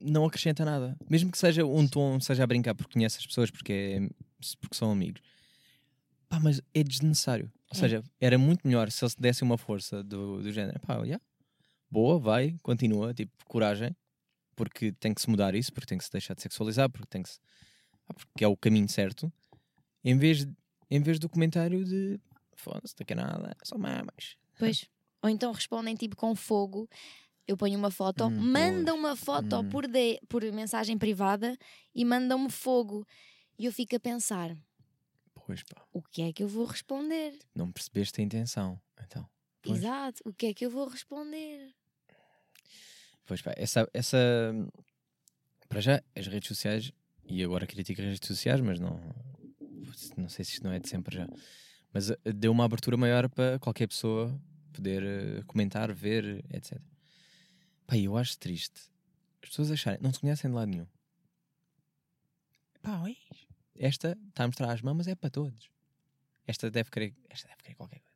não 0.00 0.24
acrescenta 0.24 0.64
nada. 0.64 0.96
Mesmo 1.08 1.32
que 1.32 1.38
seja 1.38 1.64
um 1.64 1.88
tom, 1.88 2.20
seja 2.20 2.44
a 2.44 2.46
brincar 2.46 2.74
porque 2.74 2.92
conhece 2.92 3.18
as 3.18 3.26
pessoas, 3.26 3.50
porque, 3.50 3.72
é, 3.72 4.08
porque 4.60 4.76
são 4.76 4.92
amigos. 4.92 5.20
Pá, 6.28 6.38
mas 6.38 6.60
é 6.72 6.84
desnecessário. 6.84 7.50
Ou 7.72 7.76
É. 7.76 7.80
seja, 7.80 8.04
era 8.20 8.38
muito 8.38 8.64
melhor 8.66 8.90
se 8.92 9.02
eles 9.04 9.16
dessem 9.16 9.44
uma 9.44 9.58
força 9.58 10.02
do, 10.04 10.40
do 10.42 10.52
género. 10.52 10.78
Pá, 10.80 10.94
yeah, 11.02 11.20
boa, 11.90 12.18
vai, 12.20 12.56
continua, 12.62 13.12
tipo, 13.12 13.32
coragem. 13.46 13.94
Porque 14.54 14.92
tem 14.92 15.12
que 15.14 15.20
se 15.22 15.28
mudar 15.30 15.54
isso, 15.56 15.72
porque 15.72 15.86
tem 15.88 15.98
que 15.98 16.04
se 16.04 16.12
deixar 16.12 16.34
de 16.34 16.42
sexualizar, 16.42 16.88
porque 16.90 17.06
tem 17.08 17.22
que 17.24 17.30
se... 17.30 17.40
pá, 18.06 18.14
porque 18.14 18.44
é 18.44 18.46
o 18.48 18.56
caminho 18.56 18.88
certo. 18.88 19.32
Em 20.04 20.16
vez, 20.16 20.46
em 20.90 21.00
vez 21.00 21.18
do 21.18 21.28
comentário 21.28 21.84
de 21.84 22.18
foda-se, 22.54 22.94
daqui 22.96 23.12
a 23.12 23.16
nada, 23.16 23.56
são 23.62 23.78
mamas. 23.78 24.36
Pois. 24.58 24.86
Ou 25.22 25.28
então 25.28 25.52
respondem 25.52 25.94
tipo 25.94 26.16
com 26.16 26.34
fogo. 26.34 26.88
Eu 27.46 27.56
ponho 27.56 27.78
uma 27.78 27.90
foto, 27.90 28.24
Hum, 28.24 28.30
mandam 28.30 28.96
uma 28.96 29.16
foto 29.16 29.56
Hum. 29.60 29.68
por, 29.68 29.86
de, 29.86 30.20
por 30.28 30.42
mensagem 30.52 30.96
privada 30.96 31.56
e 31.94 32.04
mandam-me 32.04 32.50
fogo. 32.50 33.06
E 33.58 33.64
eu 33.66 33.72
fico 33.72 33.96
a 33.96 34.00
pensar: 34.00 34.56
Pois 35.46 35.62
pá. 35.62 35.82
o 35.92 36.00
que 36.02 36.22
é 36.22 36.32
que 36.32 36.42
eu 36.42 36.48
vou 36.48 36.64
responder? 36.64 37.38
Não 37.54 37.70
percebeste 37.72 38.20
a 38.20 38.24
intenção. 38.24 38.80
Então, 39.04 39.28
Pois. 39.62 39.78
Exato, 39.78 40.22
o 40.24 40.32
que 40.32 40.46
é 40.46 40.54
que 40.54 40.64
eu 40.64 40.70
vou 40.70 40.86
responder? 40.88 41.74
pois 43.26 43.42
pá, 43.42 43.52
essa, 43.56 43.88
essa. 43.92 44.18
Para 45.68 45.80
já, 45.80 46.02
as 46.16 46.26
redes 46.26 46.48
sociais, 46.48 46.92
e 47.24 47.42
agora 47.44 47.66
critico 47.66 48.00
as 48.00 48.06
redes 48.08 48.26
sociais, 48.26 48.60
mas 48.60 48.78
não. 48.80 48.98
Não 50.16 50.28
sei 50.28 50.44
se 50.44 50.52
isto 50.54 50.64
não 50.64 50.72
é 50.72 50.78
de 50.78 50.88
sempre 50.88 51.14
já. 51.16 51.28
Mas 51.92 52.10
eh, 52.10 52.18
deu 52.34 52.52
uma 52.52 52.64
abertura 52.64 52.96
maior 52.96 53.28
para 53.28 53.58
qualquer 53.58 53.86
pessoa 53.88 54.38
poder 54.72 55.02
eh, 55.02 55.42
comentar, 55.46 55.92
ver, 55.92 56.44
etc. 56.52 56.78
Pá, 57.86 57.96
eu 57.96 58.16
acho 58.16 58.38
triste 58.38 58.90
as 59.42 59.48
pessoas 59.48 59.70
acharem, 59.70 60.00
não 60.02 60.12
se 60.12 60.20
conhecem 60.20 60.50
de 60.50 60.54
lado 60.56 60.68
nenhum. 60.70 60.86
Pá, 62.82 63.00
oi. 63.02 63.16
Esta 63.76 64.16
está 64.28 64.44
a 64.44 64.46
mostrar 64.46 64.70
as 64.72 64.82
mamas, 64.82 65.08
é 65.08 65.14
para 65.14 65.30
todos. 65.30 65.70
Esta 66.46 66.70
deve 66.70 66.90
querer, 66.90 67.14
esta 67.28 67.48
deve 67.48 67.62
querer 67.62 67.74
qualquer 67.74 68.00
coisa. 68.00 68.10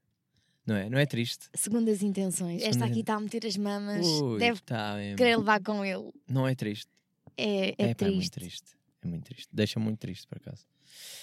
Não 0.66 0.74
é? 0.76 0.88
Não 0.88 0.98
é 0.98 1.06
triste? 1.06 1.48
Segundo 1.54 1.90
as 1.90 2.02
intenções. 2.02 2.62
Esta 2.62 2.72
Segundo- 2.74 2.90
aqui 2.90 3.00
está 3.00 3.14
a 3.14 3.20
meter 3.20 3.46
as 3.46 3.56
mamas. 3.56 4.06
Ui, 4.06 4.38
Deve 4.38 4.60
tá 4.62 4.96
querer 5.16 5.36
levar 5.36 5.62
com 5.62 5.84
ele. 5.84 6.10
Não 6.28 6.46
é 6.48 6.54
triste. 6.54 6.90
É, 7.36 7.70
é, 7.70 7.74
É, 7.90 7.94
pá, 7.94 8.06
é 8.06 8.10
muito 8.10 8.30
triste. 8.30 8.72
É 9.04 9.06
muito 9.06 9.24
triste. 9.24 9.48
Deixa 9.52 9.78
muito 9.78 9.98
triste, 9.98 10.26
por 10.26 10.38
acaso. 10.38 10.64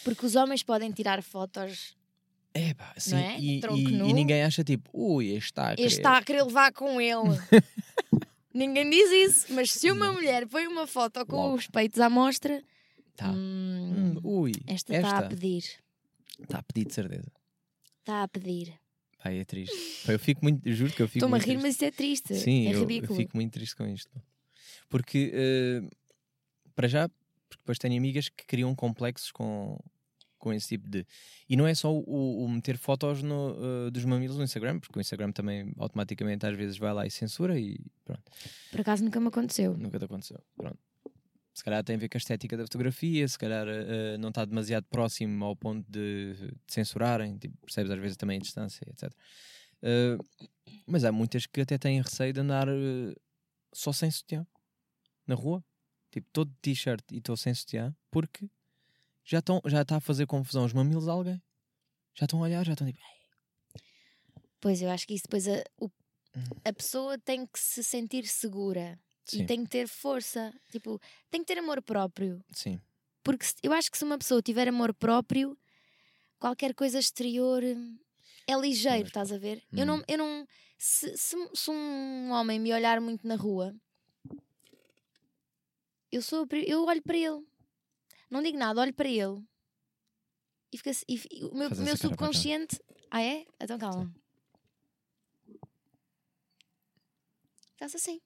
Porque 0.03 0.25
os 0.25 0.36
homens 0.36 0.61
podem 0.63 0.91
tirar 0.91 1.21
fotos. 1.23 1.95
É 2.53 2.73
pá, 2.73 2.93
sim. 2.97 3.15
é? 3.15 3.39
E, 3.39 3.59
e- 3.59 4.09
e 4.09 4.13
ninguém 4.13 4.43
acha 4.43 4.63
tipo, 4.63 4.89
ui, 4.93 5.27
este 5.29 5.45
está 5.51 5.69
a 5.69 5.73
Este 5.73 5.77
querer. 5.84 5.97
está 5.97 6.17
a 6.17 6.23
querer 6.23 6.43
levar 6.43 6.73
com 6.73 6.99
ele. 6.99 7.17
Ninguém 8.53 8.89
diz 8.89 9.09
isso. 9.11 9.53
Mas 9.53 9.71
se 9.71 9.89
uma 9.89 10.11
mulher 10.11 10.45
põe 10.47 10.67
uma 10.67 10.86
foto 10.86 11.25
com 11.25 11.38
Logo. 11.38 11.55
os 11.55 11.67
peitos 11.67 11.99
à 12.01 12.09
mostra, 12.09 12.61
Tá. 13.15 13.29
hum, 13.32 14.15
Hum, 14.15 14.19
ui, 14.23 14.51
esta 14.67 14.93
está 14.95 15.19
a 15.19 15.29
pedir. 15.29 15.63
Está 16.41 16.59
a 16.59 16.63
pedir 16.63 16.86
de 16.88 16.93
certeza. 16.93 17.32
Está 17.99 18.23
a 18.23 18.27
pedir. 18.27 18.73
Pá, 19.23 19.32
é 19.32 19.45
triste. 19.45 20.05
Pá, 20.05 20.11
eu 20.13 20.19
fico 20.19 20.41
muito, 20.43 20.67
eu 20.67 20.73
juro 20.73 20.91
que 20.91 21.01
eu 21.01 21.07
fico 21.07 21.19
Estou-me 21.19 21.36
a 21.36 21.38
rir, 21.39 21.45
triste. 21.45 21.61
mas 21.63 21.75
isso 21.75 21.86
é 21.86 21.91
triste. 21.91 22.36
Sim, 22.36 22.67
é 22.67 22.69
eu, 22.71 22.79
eu 22.82 22.88
ridículo. 22.88 23.15
fico 23.17 23.38
muito 23.38 23.53
triste 23.53 23.75
com 23.75 23.86
isto. 23.88 24.11
Porque, 24.89 25.32
eh, 25.34 25.82
para 26.75 26.88
já, 26.88 27.09
porque 27.51 27.61
depois 27.63 27.77
tenho 27.77 27.97
amigas 27.97 28.29
que 28.29 28.45
criam 28.45 28.73
complexos 28.73 29.29
com, 29.29 29.77
com 30.39 30.53
esse 30.53 30.69
tipo 30.69 30.89
de. 30.89 31.05
E 31.49 31.57
não 31.57 31.67
é 31.67 31.75
só 31.75 31.93
o, 31.93 32.45
o 32.45 32.49
meter 32.49 32.77
fotos 32.77 33.21
no, 33.21 33.55
eh, 33.87 33.91
dos 33.91 34.05
mamilos 34.05 34.37
no 34.37 34.43
Instagram, 34.43 34.79
porque 34.79 34.97
o 34.97 35.01
Instagram 35.01 35.33
também 35.33 35.73
automaticamente 35.77 36.45
às 36.45 36.55
vezes 36.55 36.77
vai 36.77 36.93
lá 36.93 37.05
e 37.05 37.11
censura 37.11 37.59
e 37.59 37.77
pronto, 38.05 38.23
Por 38.71 38.81
acaso 38.81 39.03
nunca 39.03 39.19
me 39.19 39.27
aconteceu. 39.27 39.77
nunca 39.77 39.99
te 39.99 40.05
aconteceu. 40.05 40.39
Pronto. 40.55 40.79
Se 41.53 41.63
calhar 41.65 41.83
tem 41.83 41.97
a 41.97 41.99
ver 41.99 42.07
com 42.07 42.17
a 42.17 42.19
estética 42.19 42.55
da 42.55 42.63
fotografia, 42.63 43.27
se 43.27 43.37
calhar 43.37 43.67
eh, 43.67 44.17
não 44.17 44.29
está 44.29 44.45
demasiado 44.45 44.85
próximo 44.85 45.43
ao 45.43 45.55
ponto 45.55 45.85
de, 45.91 46.33
de 46.35 46.73
censurarem, 46.73 47.37
tipo, 47.37 47.57
percebes 47.57 47.91
às 47.91 47.99
vezes 47.99 48.15
também 48.15 48.37
a 48.37 48.41
distância, 48.41 48.85
etc. 48.89 49.13
Eh, 49.81 50.17
mas 50.87 51.03
há 51.03 51.11
muitas 51.11 51.45
que 51.45 51.59
até 51.59 51.77
têm 51.77 52.01
receio 52.01 52.31
de 52.31 52.39
andar 52.39 52.67
só 53.73 53.91
sem 53.91 54.09
sutiã 54.09 54.47
na 55.27 55.35
rua, 55.35 55.63
tipo 56.12 56.28
todo 56.32 56.49
de 56.51 56.57
t-shirt 56.62 57.03
e 57.12 57.18
estou 57.18 57.38
sem 57.38 57.53
sutiã, 57.53 57.95
porque 58.12 58.49
já 59.26 59.39
estão 59.39 59.62
já 59.66 59.82
está 59.84 59.97
a 59.97 60.01
fazer 60.01 60.28
confusão 60.28 60.66
os 60.66 60.74
mamilos 60.74 61.07
a 61.09 61.14
alguém. 61.14 61.41
Já 62.16 62.26
estão 62.26 62.39
a 62.39 62.43
olhar, 62.43 62.66
já 62.66 62.74
estão 62.74 62.88
tipo, 62.88 62.99
Pois 64.59 64.82
eu 64.82 64.89
acho 64.89 65.07
que 65.07 65.14
isso 65.14 65.24
depois 65.24 65.47
a, 65.47 65.64
o- 65.80 65.89
Hum. 66.36 66.41
a 66.64 66.72
pessoa 66.74 67.18
tem 67.20 67.45
que 67.45 67.59
se 67.59 67.84
sentir 67.84 68.26
segura 68.26 68.97
sim, 69.26 69.41
e 69.41 69.45
tem 69.45 69.64
que 69.64 69.70
ter 69.70 69.88
força. 69.88 70.53
Tipo, 70.72 70.99
tem 71.30 71.41
que 71.41 71.47
ter 71.53 71.57
amor 71.59 71.82
próprio. 71.82 72.41
sim, 72.53 72.80
Porque 73.24 73.45
se- 73.45 73.55
eu 73.64 73.74
acho 73.74 73.91
que 73.91 73.97
se 73.97 74.05
uma 74.05 74.18
pessoa 74.18 74.41
tiver 74.41 74.68
amor 74.68 74.93
próprio, 74.93 75.57
qualquer 76.39 76.74
coisa 76.76 76.99
exterior 76.99 77.64
hum, 77.64 77.97
é 78.47 78.55
ligeiro, 78.59 79.07
estás 79.07 79.32
a 79.32 79.38
ver? 79.38 79.64
Eu 79.76 79.84
Hum. 79.84 79.88
não. 79.88 80.03
Eu 80.07 80.18
não 80.20 80.47
se, 80.78 81.18
se, 81.18 81.36
se 81.55 81.72
um 81.72 82.32
homem 82.32 82.59
me 82.59 82.74
olhar 82.74 83.01
muito 83.01 83.28
na 83.28 83.36
rua, 83.36 83.76
eu 86.12 86.22
sou 86.22 86.47
eu 86.51 86.86
olho 86.86 87.01
para 87.01 87.18
ele. 87.18 87.45
Não 88.30 88.41
digo 88.41 88.57
nada, 88.57 88.82
olho 88.82 88.93
para 88.93 89.09
ele. 89.09 89.41
E, 90.74 90.78
fica, 90.78 90.91
e, 91.07 91.22
e 91.32 91.43
o 91.45 91.53
meu, 91.53 91.70
meu 91.70 91.97
subconsciente. 91.97 92.80
Ah, 93.09 93.22
é? 93.22 93.45
Então 93.59 93.78
calma. 93.78 94.14
Faz 97.78 97.95
assim. 97.95 98.20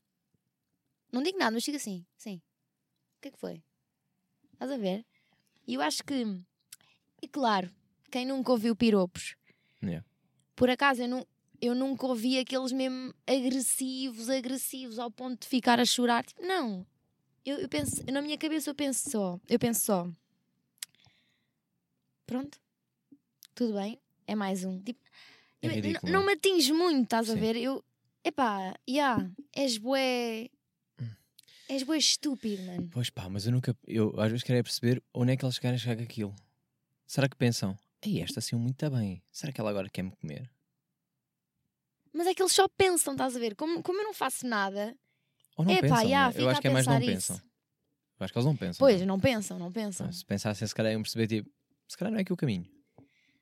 Não 1.12 1.24
digo 1.24 1.38
nada, 1.38 1.52
mas 1.52 1.64
fica 1.64 1.78
assim. 1.78 2.06
Sim. 2.18 2.38
O 3.18 3.22
que 3.22 3.28
é 3.30 3.32
que 3.32 3.40
foi? 3.40 3.64
Estás 4.54 4.72
a 4.72 4.78
ver? 4.78 5.06
E 5.68 5.74
eu 5.76 5.82
acho 5.82 6.04
que. 6.04 6.24
E 7.22 7.28
claro, 7.28 7.74
quem 8.12 8.26
nunca 8.26 8.52
ouviu 8.52 8.76
piropos? 8.76 9.36
Yeah. 9.82 10.06
Por 10.56 10.70
acaso 10.70 11.02
eu, 11.04 11.08
nu- 11.08 11.28
eu 11.62 11.74
nunca 11.74 12.06
ouvi 12.06 12.38
aqueles 12.38 12.72
mesmo 12.72 13.14
agressivos, 13.26 14.30
agressivos, 14.30 15.00
ao 15.00 15.10
ponto 15.10 15.42
de 15.42 15.48
ficar 15.48 15.80
a 15.80 15.86
chorar. 15.86 16.26
Tipo, 16.26 16.42
não. 16.44 16.86
Eu, 17.46 17.60
eu 17.60 17.70
penso, 17.70 18.04
na 18.12 18.22
minha 18.22 18.38
cabeça 18.38 18.70
eu 18.70 18.76
penso 18.76 19.10
só. 19.10 19.40
Eu 19.48 19.60
penso 19.60 19.82
só. 19.86 20.10
Pronto. 22.26 22.60
Tudo 23.54 23.74
bem. 23.74 24.00
É 24.28 24.36
mais 24.36 24.64
um. 24.66 24.82
Tipo, 24.82 25.00
É 25.62 25.68
ridículo, 25.68 26.12
não 26.12 26.22
não 26.22 26.24
é? 26.24 26.34
me 26.34 26.40
atinge 26.40 26.74
muito, 26.74 27.04
estás 27.04 27.30
a 27.30 27.34
Sim. 27.34 27.40
ver? 27.40 27.56
Eu. 27.56 27.84
Epá, 28.24 28.74
yeah, 28.90 29.30
és 29.56 29.78
bué. 29.78 30.50
Hum. 31.00 31.10
És 31.70 31.84
bué 31.84 31.98
estúpido, 31.98 32.64
mano. 32.64 32.90
Pois 32.92 33.12
pá, 33.12 33.30
mas 33.30 33.46
eu 33.46 33.52
nunca. 33.52 33.78
Eu 33.86 34.20
às 34.20 34.32
vezes 34.32 34.44
quero 34.44 34.58
é 34.58 34.64
perceber 34.64 35.04
onde 35.14 35.34
é 35.34 35.38
que 35.38 35.46
eles 35.46 35.60
querem 35.60 35.78
chegar 35.78 35.96
com 35.98 36.04
aquilo. 36.04 36.36
Será 37.06 37.30
que 37.30 37.36
pensam, 37.36 37.78
ei, 38.02 38.20
esta 38.22 38.40
assim 38.40 38.56
muito 38.56 38.90
bem. 38.90 39.22
Será 39.32 39.54
que 39.54 39.62
ela 39.62 39.70
agora 39.70 39.88
quer 39.92 40.02
me 40.02 40.12
comer? 40.16 40.50
Mas 42.12 42.26
é 42.26 42.34
que 42.34 42.42
eles 42.42 42.54
só 42.54 42.68
pensam, 42.68 43.14
estás 43.14 43.36
a 43.36 43.40
ver? 43.40 43.56
Como, 43.56 43.84
como 43.84 44.00
eu 44.00 44.06
não 44.06 44.14
faço 44.14 44.48
nada, 44.48 44.98
Ou 45.56 45.66
não 45.66 45.72
epá, 45.72 45.82
pensam? 45.82 46.02
yeah, 46.04 46.34
né? 46.38 46.44
Eu 46.44 46.50
acho 46.50 46.62
que 46.62 46.68
é 46.68 46.70
mais 46.72 46.86
não 46.88 47.00
pensar 47.00 47.12
pensam. 47.12 47.36
isso. 47.38 47.46
Eu 48.20 48.24
acho 48.24 48.34
que 48.34 48.40
eles 48.40 48.46
não 48.46 48.56
pensam. 48.56 48.80
Pois, 48.80 49.00
né? 49.00 49.06
não 49.06 49.20
pensam, 49.20 49.60
não 49.60 49.72
pensam. 49.72 50.12
Se 50.12 50.26
pensassem, 50.26 50.68
se 50.68 50.76
calhar 50.76 50.92
iam 50.94 51.02
perceber, 51.02 51.28
tipo, 51.28 51.50
se 51.88 51.98
calhar 51.98 52.12
não 52.12 52.20
é 52.20 52.22
aqui 52.22 52.34
o 52.34 52.38
caminho. 52.38 52.66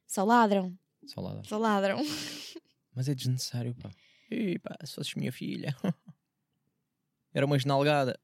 Só 0.08 0.24
ladram, 0.24 0.78
Só 1.08 1.22
dá. 1.22 1.44
só 1.44 1.58
ladram. 1.58 1.98
Mas 2.96 3.08
é 3.10 3.16
desnecessário, 3.16 3.76
pá. 3.76 3.90
Ih, 4.32 4.60
pá, 4.60 4.76
se 4.84 4.94
fosses 4.96 5.14
minha 5.16 5.32
filha. 5.32 5.76
Era 7.34 7.46
uma 7.46 7.58
esnalgada. 7.58 8.20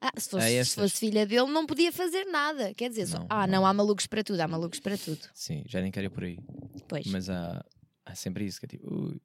Ah, 0.00 0.12
se 0.18 0.28
fosse, 0.30 0.52
É 0.54 0.62
se 0.62 0.74
fosse 0.74 0.98
filha 0.98 1.26
dele, 1.26 1.46
não 1.50 1.66
podia 1.66 1.90
fazer 1.90 2.24
nada. 2.26 2.72
Quer 2.74 2.90
dizer, 2.90 3.06
só, 3.06 3.18
Não, 3.20 3.26
ah, 3.30 3.46
não. 3.46 3.60
não. 3.60 3.66
há 3.66 3.72
malucos 3.74 4.06
para 4.06 4.22
tudo, 4.22 4.40
há 4.40 4.46
malucos 4.46 4.78
para 4.78 4.96
tudo. 4.96 5.26
Sim, 5.34 5.64
já 5.66 5.80
nem 5.80 5.90
quero 5.90 6.06
ir 6.06 6.10
por 6.10 6.22
aí. 6.24 6.38
Pois. 6.86 7.06
Mas 7.06 7.28
há, 7.30 7.64
há 8.04 8.14
sempre 8.14 8.44
isso 8.44 8.60
que 8.60 8.66
é 8.66 8.68
tipo, 8.68 8.86
ui, 8.94 9.20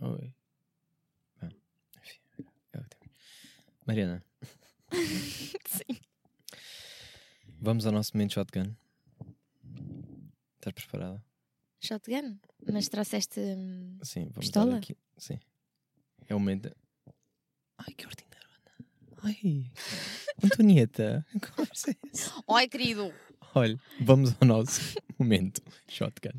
ui. 0.00 0.34
Bom, 1.40 1.48
enfim, 1.98 2.18
é 2.72 2.78
o 2.78 2.82
que 2.84 2.88
temos. 2.96 3.10
Mariana, 3.86 4.22
Sim. 5.66 5.98
vamos 7.60 7.86
ao 7.86 7.92
nosso 7.92 8.12
momento 8.14 8.32
shotgun. 8.34 8.74
Estás 10.56 10.72
preparada? 10.74 11.22
Shotgun? 11.80 12.38
Mas 12.72 12.88
trouxeste. 12.88 13.40
hum, 13.40 13.98
Sim, 14.02 14.24
vamos 14.26 14.38
Pistola? 14.46 14.76
aqui. 14.78 14.96
Sim. 15.18 15.38
É 16.28 16.34
o 16.34 16.38
momento. 16.40 16.70
de- 16.70 16.74
Ai, 17.78 17.92
que 17.94 18.06
da 18.06 18.12
Ana. 18.38 18.88
Ai, 19.22 19.70
Antonieta, 20.42 21.26
que 21.32 21.50
conversa 21.52 21.90
é 21.90 21.96
essa? 22.12 22.42
Oi, 22.46 22.68
querido! 22.68 23.12
Olha, 23.54 23.78
vamos 24.00 24.34
ao 24.40 24.48
nosso 24.48 24.80
momento 25.18 25.60
shotgun. 25.88 26.32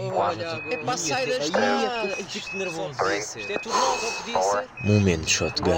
Olha, 0.00 0.44
é 0.72 0.76
para 0.84 0.96
sair 0.96 1.28
da 1.28 1.38
estrada. 1.44 2.16
Fico 2.16 2.56
nervoso. 2.56 3.02
Isto 3.12 3.38
é 3.52 3.58
tudo 3.58 3.74
novo, 3.74 4.04
não 4.06 4.12
podia 4.22 4.42
ser. 4.42 4.86
Momento 4.86 5.28
shotgun. 5.28 5.72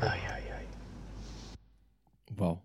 Ai, 0.00 0.20
ai, 0.30 0.50
ai. 0.52 0.66
Uau. 2.38 2.62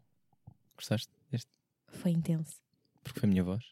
Gostaste 0.78 1.10
deste? 1.30 1.47
Foi 1.89 2.12
intenso. 2.12 2.56
Porque 3.04 3.20
foi 3.20 3.28
a 3.28 3.30
minha 3.32 3.43
voz? 3.43 3.64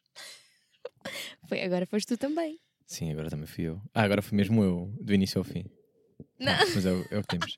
Foi, 1.47 1.61
agora 1.63 1.85
foste 1.87 2.07
tu 2.07 2.17
também. 2.17 2.59
Sim, 2.85 3.11
agora 3.11 3.29
também 3.29 3.47
fui 3.47 3.63
eu. 3.63 3.81
Ah, 3.93 4.03
agora 4.03 4.21
fui 4.21 4.35
mesmo 4.37 4.61
eu, 4.63 4.93
do 4.99 5.13
início 5.13 5.39
ao 5.39 5.43
fim. 5.43 5.65
Não. 6.37 6.51
Ah, 6.51 6.59
mas 6.75 6.85
é, 6.85 6.91
o- 6.91 7.05
é 7.09 7.17
o 7.17 7.21
que 7.21 7.27
temos. 7.27 7.57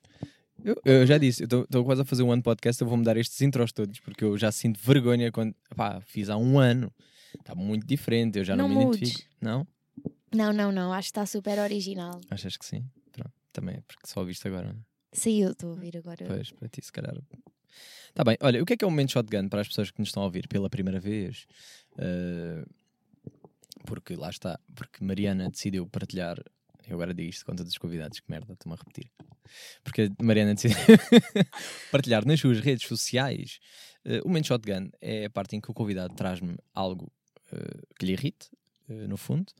Eu, 0.64 0.76
eu 0.84 1.06
já 1.06 1.18
disse, 1.18 1.42
eu 1.42 1.62
estou 1.64 1.84
quase 1.84 2.00
a 2.02 2.04
fazer 2.04 2.22
um 2.22 2.30
ano 2.30 2.40
de 2.40 2.44
podcast, 2.44 2.80
eu 2.80 2.88
vou-me 2.88 3.04
dar 3.04 3.16
estes 3.16 3.40
intros 3.42 3.72
todos, 3.72 3.98
porque 4.00 4.24
eu 4.24 4.38
já 4.38 4.52
sinto 4.52 4.78
vergonha 4.80 5.30
quando. 5.32 5.54
Pá, 5.76 6.00
fiz 6.02 6.30
há 6.30 6.36
um 6.36 6.58
ano. 6.58 6.90
Está 7.38 7.54
muito 7.54 7.86
diferente, 7.86 8.38
eu 8.38 8.44
já 8.44 8.54
não, 8.56 8.68
Não 8.68 8.76
me 8.78 8.84
mudes. 8.86 9.02
identifico. 9.10 9.34
Não? 9.40 9.66
Não, 10.34 10.52
não, 10.52 10.72
não. 10.72 10.92
Acho 10.92 11.06
que 11.08 11.10
está 11.10 11.26
super 11.26 11.58
original. 11.58 12.20
Achas 12.30 12.56
que 12.56 12.64
sim? 12.64 12.84
Pronto, 13.12 13.32
também 13.52 13.76
é 13.76 13.80
porque 13.86 14.06
só 14.06 14.20
ouviste 14.20 14.46
agora. 14.48 14.72
não 14.72 14.80
é? 14.80 14.82
Saiu, 15.14 15.50
estou 15.50 15.70
a 15.70 15.72
ouvir 15.74 15.96
agora. 15.96 16.24
Pois, 16.26 16.50
para 16.52 16.68
ti, 16.68 16.80
se 16.82 16.90
calhar. 16.92 17.14
Está 18.08 18.24
bem, 18.24 18.36
olha, 18.40 18.62
o 18.62 18.66
que 18.66 18.72
é 18.74 18.76
que 18.76 18.84
é 18.84 18.86
o 18.86 18.90
momento 18.90 19.12
shotgun 19.12 19.48
para 19.48 19.60
as 19.60 19.68
pessoas 19.68 19.90
que 19.90 19.98
nos 19.98 20.08
estão 20.08 20.22
a 20.22 20.26
ouvir 20.26 20.46
pela 20.48 20.68
primeira 20.70 20.98
vez? 21.00 21.46
Uh, 21.98 22.66
porque 23.86 24.14
lá 24.16 24.30
está, 24.30 24.58
porque 24.74 25.04
Mariana 25.04 25.50
decidiu 25.50 25.86
partilhar. 25.86 26.38
Eu 26.86 26.94
agora 26.94 27.14
digo 27.14 27.30
isto 27.30 27.44
com 27.44 27.54
todos 27.54 27.72
os 27.72 27.78
convidados, 27.78 28.18
que 28.20 28.30
merda, 28.30 28.52
estou-me 28.54 28.74
a 28.74 28.78
repetir. 28.78 29.10
Porque 29.84 30.10
Mariana 30.22 30.54
decidiu 30.54 30.76
partilhar 31.92 32.24
nas 32.26 32.40
suas 32.40 32.60
redes 32.60 32.86
sociais. 32.86 33.58
uh, 34.06 34.20
o 34.24 34.28
momento 34.28 34.46
shotgun 34.48 34.90
é 35.00 35.26
a 35.26 35.30
parte 35.30 35.56
em 35.56 35.60
que 35.60 35.70
o 35.70 35.74
convidado 35.74 36.14
traz-me 36.14 36.56
algo 36.74 37.10
que 37.98 38.06
lhe 38.06 38.12
irrite, 38.12 38.50
uh, 38.88 39.08
no 39.08 39.16
fundo. 39.16 39.52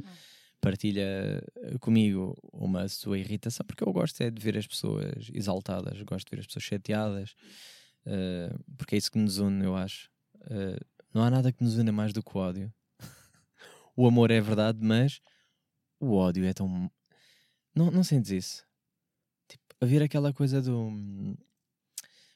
Partilha 0.60 1.42
uh, 1.56 1.78
comigo 1.78 2.36
uma 2.52 2.88
sua 2.88 3.18
irritação, 3.18 3.64
porque 3.66 3.84
eu 3.84 3.92
gosto 3.92 4.20
é 4.22 4.30
de 4.30 4.42
ver 4.42 4.56
as 4.56 4.66
pessoas 4.66 5.30
exaltadas, 5.32 6.00
gosto 6.02 6.26
de 6.26 6.36
ver 6.36 6.40
as 6.40 6.46
pessoas 6.46 6.64
chateadas, 6.64 7.34
porque 8.76 8.96
é 8.96 8.98
isso 8.98 9.12
que 9.12 9.18
nos 9.18 9.38
une, 9.38 9.64
eu 9.64 9.76
acho. 9.76 10.10
Não 11.14 11.22
há 11.22 11.30
nada 11.30 11.52
que 11.52 11.62
nos 11.62 11.76
une 11.76 11.92
mais 11.92 12.12
do 12.12 12.22
que 12.22 12.36
o 12.36 12.40
ódio. 12.40 12.72
o 13.96 14.06
amor 14.06 14.30
é 14.30 14.40
verdade, 14.40 14.78
mas 14.82 15.20
o 16.00 16.14
ódio 16.14 16.44
é 16.44 16.52
tão. 16.52 16.90
Não, 17.74 17.90
não 17.90 18.02
sentes 18.02 18.30
isso? 18.32 18.66
Tipo, 19.46 19.64
haver 19.80 20.02
aquela 20.02 20.32
coisa 20.32 20.60
do. 20.60 20.88
hum, 20.88 21.36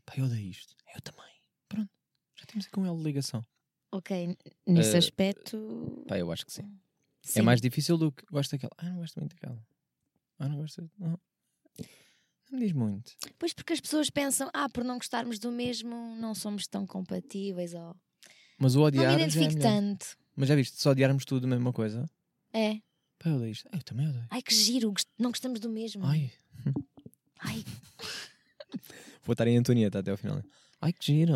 Pá, 0.04 0.14
eu 0.16 0.26
odeio 0.26 0.50
isto. 0.50 0.76
Eu 0.94 1.00
também. 1.00 1.32
Pronto. 1.68 1.90
Já 2.36 2.46
temos 2.46 2.66
aqui 2.66 2.78
um 2.78 2.86
elo 2.86 2.98
de 2.98 3.02
ligação. 3.02 3.44
Ok, 3.92 4.36
nesse 4.66 4.94
Eh, 4.94 4.98
aspecto. 4.98 6.04
Pá, 6.08 6.18
eu 6.18 6.30
acho 6.32 6.44
que 6.44 6.52
sim. 6.52 6.62
sim. 7.22 7.38
É 7.38 7.42
mais 7.42 7.60
difícil 7.60 7.96
do 7.96 8.12
que. 8.12 8.24
Gosto 8.30 8.52
daquela. 8.52 8.72
Ah, 8.78 8.88
não 8.90 8.96
gosto 8.98 9.18
muito 9.20 9.34
daquela. 9.34 9.66
Ah, 10.38 10.48
não 10.48 10.56
gosto. 10.58 10.90
Não. 10.98 11.18
Não 12.50 12.58
me 12.58 12.64
diz 12.64 12.72
muito. 12.72 13.12
Pois 13.38 13.52
porque 13.52 13.72
as 13.72 13.80
pessoas 13.80 14.08
pensam, 14.10 14.48
ah, 14.54 14.68
por 14.68 14.84
não 14.84 14.96
gostarmos 14.98 15.38
do 15.38 15.50
mesmo, 15.50 16.14
não 16.16 16.34
somos 16.34 16.66
tão 16.66 16.86
compatíveis. 16.86 17.74
Ou... 17.74 17.96
Mas 18.58 18.74
o 18.76 18.78
Não 18.80 18.86
odiar. 18.86 19.06
me 19.06 19.18
já 19.18 19.18
é 19.18 19.22
identifico 19.22 19.54
melhor. 19.54 19.68
tanto. 19.80 20.06
Mas 20.36 20.48
já 20.48 20.54
viste, 20.54 20.80
se 20.80 20.88
odiarmos 20.88 21.24
tudo 21.24 21.44
a 21.44 21.48
mesma 21.48 21.72
coisa. 21.72 22.08
É. 22.52 22.74
Pá, 23.18 23.30
eu 23.30 23.36
odeio 23.36 23.50
isto. 23.52 23.68
Eu 23.72 23.82
também 23.82 24.08
odeio. 24.08 24.26
Ai, 24.30 24.42
que 24.42 24.54
giro, 24.54 24.92
não 25.18 25.30
gostamos 25.30 25.58
do 25.58 25.68
mesmo. 25.70 26.04
Ai, 26.04 26.30
Ai, 27.40 27.64
vou 29.24 29.32
estar 29.32 29.46
em 29.46 29.56
Antonieta 29.56 29.98
até 29.98 30.10
ao 30.10 30.16
final. 30.16 30.42
Ai, 30.80 30.92
que 30.92 31.04
giro. 31.06 31.34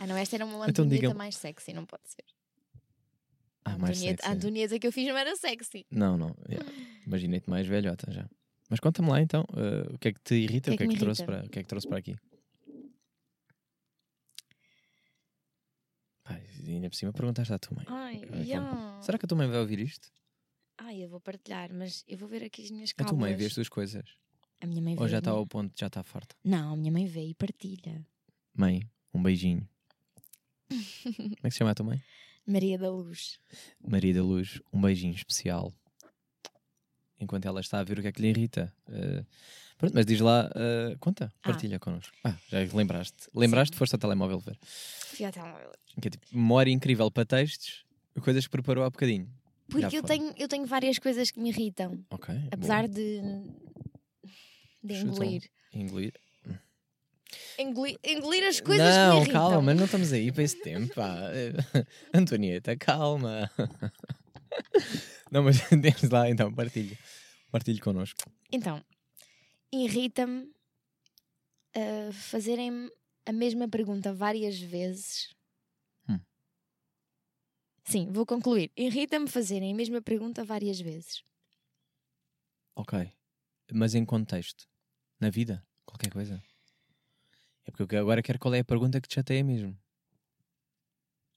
Ai, 0.00 0.06
não, 0.08 0.16
esta 0.16 0.34
era 0.36 0.44
uma 0.44 0.54
Então 0.56 0.68
Antonieta 0.84 0.96
diga-me. 0.96 1.18
mais 1.18 1.36
sexy, 1.36 1.72
não 1.72 1.84
pode 1.86 2.02
ser. 2.08 2.24
Ah, 3.64 3.74
a, 3.74 3.78
mais 3.78 3.96
Antonieta, 3.98 4.22
a 4.22 4.26
sexy. 4.26 4.36
Antonieta 4.38 4.78
que 4.78 4.86
eu 4.86 4.92
fiz 4.92 5.06
não 5.08 5.16
era 5.16 5.36
sexy. 5.36 5.86
Não, 5.90 6.16
não. 6.16 6.34
yeah. 6.48 6.68
Imaginei-te 7.06 7.48
mais 7.48 7.66
velhota 7.66 8.10
já. 8.10 8.28
Mas 8.68 8.80
conta-me 8.80 9.08
lá 9.10 9.20
então, 9.20 9.44
eh, 9.56 9.92
o 9.94 9.98
que 9.98 10.08
é 10.08 10.12
que 10.12 10.20
te 10.22 10.34
irrita, 10.36 10.72
O 10.72 10.76
que 10.76 10.82
é 10.82 10.86
que, 10.86 10.92
me 10.92 10.98
trouxe 10.98 11.22
irrita? 11.22 11.38
para, 11.38 11.46
o 11.46 11.50
que 11.50 11.58
é 11.58 11.62
que 11.62 11.68
trouxe 11.68 11.86
para 11.88 11.98
aqui? 11.98 12.16
E 16.62 16.74
ainda 16.74 16.88
por 16.88 16.94
cima 16.96 17.12
perguntaste 17.12 17.52
à 17.52 17.58
tua 17.58 17.76
mãe. 17.76 17.86
Ai, 17.88 18.20
Como 18.20 18.34
é 18.36 18.44
que 18.44 18.48
yeah. 18.50 19.00
Será 19.02 19.18
que 19.18 19.24
a 19.24 19.28
tua 19.28 19.36
mãe 19.38 19.48
vai 19.48 19.58
ouvir 19.58 19.80
isto? 19.80 20.08
Ai, 20.78 21.02
eu 21.04 21.08
vou 21.08 21.20
partilhar, 21.20 21.72
mas 21.74 22.04
eu 22.06 22.16
vou 22.16 22.28
ver 22.28 22.44
aqui 22.44 22.62
as 22.62 22.70
minhas 22.70 22.90
A 22.90 22.94
cábulas. 22.94 23.10
tua 23.18 23.18
mãe 23.28 23.36
vê 23.36 23.46
as 23.46 23.54
tuas 23.54 23.68
coisas? 23.68 24.04
A 24.60 24.66
minha 24.66 24.80
mãe 24.80 24.94
vê. 24.94 25.02
Ou 25.02 25.08
já 25.08 25.16
a 25.16 25.18
está 25.18 25.30
minha- 25.30 25.40
ao 25.40 25.46
ponto, 25.46 25.72
já 25.76 25.88
está 25.88 26.02
farta? 26.02 26.36
Não, 26.44 26.74
a 26.74 26.76
minha 26.76 26.92
mãe 26.92 27.06
vê 27.06 27.24
e 27.24 27.34
partilha. 27.34 28.06
Mãe, 28.54 28.82
um 29.12 29.22
beijinho. 29.22 29.68
Como 30.70 31.34
é 31.42 31.48
que 31.48 31.50
se 31.50 31.58
chama 31.58 31.70
a 31.72 31.74
tua 31.74 31.86
mãe? 31.86 32.02
Maria 32.46 32.78
da 32.78 32.90
Luz. 32.90 33.38
Maria 33.86 34.14
da 34.14 34.22
Luz, 34.22 34.60
um 34.72 34.80
beijinho 34.80 35.14
especial. 35.14 35.72
Enquanto 37.20 37.44
ela 37.46 37.60
está 37.60 37.80
a 37.80 37.84
ver 37.84 37.98
o 37.98 38.02
que 38.02 38.08
é 38.08 38.12
que 38.12 38.22
lhe 38.22 38.28
irrita. 38.28 38.72
Eh, 38.88 39.24
pronto, 39.76 39.92
mas 39.94 40.06
diz 40.06 40.20
lá, 40.20 40.50
eh, 40.54 40.96
conta, 40.98 41.30
Ah. 41.42 41.48
partilha 41.48 41.78
connosco. 41.78 42.16
Ah, 42.24 42.36
já 42.48 42.58
lembraste. 42.74 43.28
Lembraste, 43.34 43.76
foste 43.76 43.94
ao 43.94 43.98
telemóvel 43.98 44.40
ver. 44.40 44.58
Fui 44.62 45.26
ao 45.26 45.30
telemóvel. 45.32 45.70
Que 46.00 46.08
é 46.08 46.10
tipo, 46.10 46.26
memória 46.32 46.70
incrível 46.72 47.10
para 47.10 47.26
textos, 47.26 47.84
coisas 48.22 48.46
que 48.46 48.50
preparou 48.50 48.84
há 48.84 48.90
bocadinho. 48.90 49.28
Porque 49.68 49.98
eu 49.98 50.02
tenho, 50.02 50.32
eu 50.36 50.48
tenho 50.48 50.66
várias 50.66 50.98
coisas 50.98 51.30
que 51.30 51.38
me 51.38 51.50
irritam. 51.50 52.04
Ok. 52.10 52.34
Apesar 52.50 52.88
boa. 52.88 52.94
de. 52.94 53.20
de 54.82 54.94
engolir. 54.94 55.42
Engolir. 55.72 56.14
Engolir. 57.58 57.98
Engolir 58.04 58.44
as 58.44 58.60
coisas 58.60 58.86
que 58.86 58.92
me 58.92 59.06
não, 59.06 59.16
irritam. 59.18 59.32
calma, 59.32 59.62
mas 59.62 59.76
não 59.76 59.84
estamos 59.84 60.12
aí 60.12 60.32
para 60.32 60.42
esse 60.42 60.60
tempo. 60.60 60.94
Pá. 60.94 61.16
Eh, 61.32 61.52
Antonieta, 62.14 62.76
calma. 62.76 63.50
não, 65.30 65.42
mas 65.42 65.56
diz 65.80 66.10
lá 66.10 66.28
então, 66.28 66.52
partilha. 66.52 66.98
Partilhe 67.50 67.80
connosco. 67.80 68.18
Então, 68.52 68.84
irrita-me 69.72 70.50
ah, 71.74 72.12
fazerem 72.12 72.90
a 73.26 73.32
mesma 73.32 73.68
pergunta 73.68 74.12
várias 74.12 74.58
vezes. 74.58 75.34
Hum. 76.08 76.20
Sim, 77.84 78.12
vou 78.12 78.26
concluir. 78.26 78.70
Irrita-me 78.76 79.28
fazerem 79.28 79.72
a 79.72 79.76
mesma 79.76 80.00
pergunta 80.02 80.44
várias 80.44 80.80
vezes. 80.80 81.22
Ok. 82.74 83.12
Mas 83.72 83.94
em 83.94 84.04
contexto. 84.04 84.68
Na 85.20 85.30
vida? 85.30 85.64
Qualquer 85.84 86.10
coisa. 86.10 86.42
É 87.66 87.70
porque 87.70 87.94
eu 87.96 88.00
agora 88.02 88.22
quero 88.26 88.38
qual 88.38 88.54
é 88.54 88.60
a 88.60 88.64
pergunta 88.72 89.00
que 89.00 89.08
te 89.08 89.14
chateia 89.14 89.42
mesmo. 89.42 89.72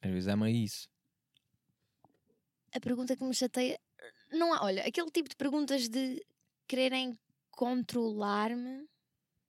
Às 0.04 0.12
vezes 0.12 0.28
é 0.28 0.36
meio 0.36 0.56
isso. 0.56 0.88
A 2.76 2.80
pergunta 2.80 3.16
que 3.16 3.24
me 3.24 3.34
chateia. 3.34 3.80
Não 4.32 4.54
há, 4.54 4.64
olha, 4.64 4.84
aquele 4.86 5.12
tipo 5.12 5.30
de 5.30 5.36
perguntas 5.36 5.88
de 5.90 6.26
quererem 6.68 7.18
controlar-me, 7.52 8.88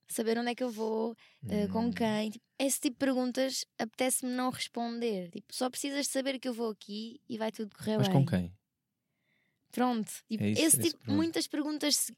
saber 0.09 0.39
onde 0.39 0.51
é 0.53 0.57
que 0.57 0.65
eu 0.65 0.71
vou, 0.71 1.17
eh, 1.49 1.69
com 1.69 1.91
Hum, 1.91 1.93
quem. 1.93 2.31
Tipo, 2.33 2.47
esse 2.59 2.81
tipo 2.81 2.95
de 2.97 2.99
perguntas 3.07 3.65
apetece-me 3.79 4.33
não 4.33 4.51
responder. 4.51 5.31
Tipo, 5.31 5.55
só 5.55 5.71
precisas 5.71 6.07
de 6.07 6.13
saber 6.13 6.39
que 6.41 6.49
eu 6.49 6.55
vou 6.55 6.71
aqui 6.71 7.21
e 7.29 7.39
vai 7.39 7.53
tudo 7.53 7.75
correr 7.77 7.99
Mas 7.99 8.09
bem. 8.09 8.25
com 8.25 8.25
quem? 8.25 8.57
Pronto. 9.73 10.11
Tipo, 10.29 10.45
É 10.45 10.49
isso, 10.51 10.65
esse 10.67 10.81
é 10.81 10.85
tipo, 10.85 10.99
muitas 11.11 11.47
perguntas. 11.49 12.11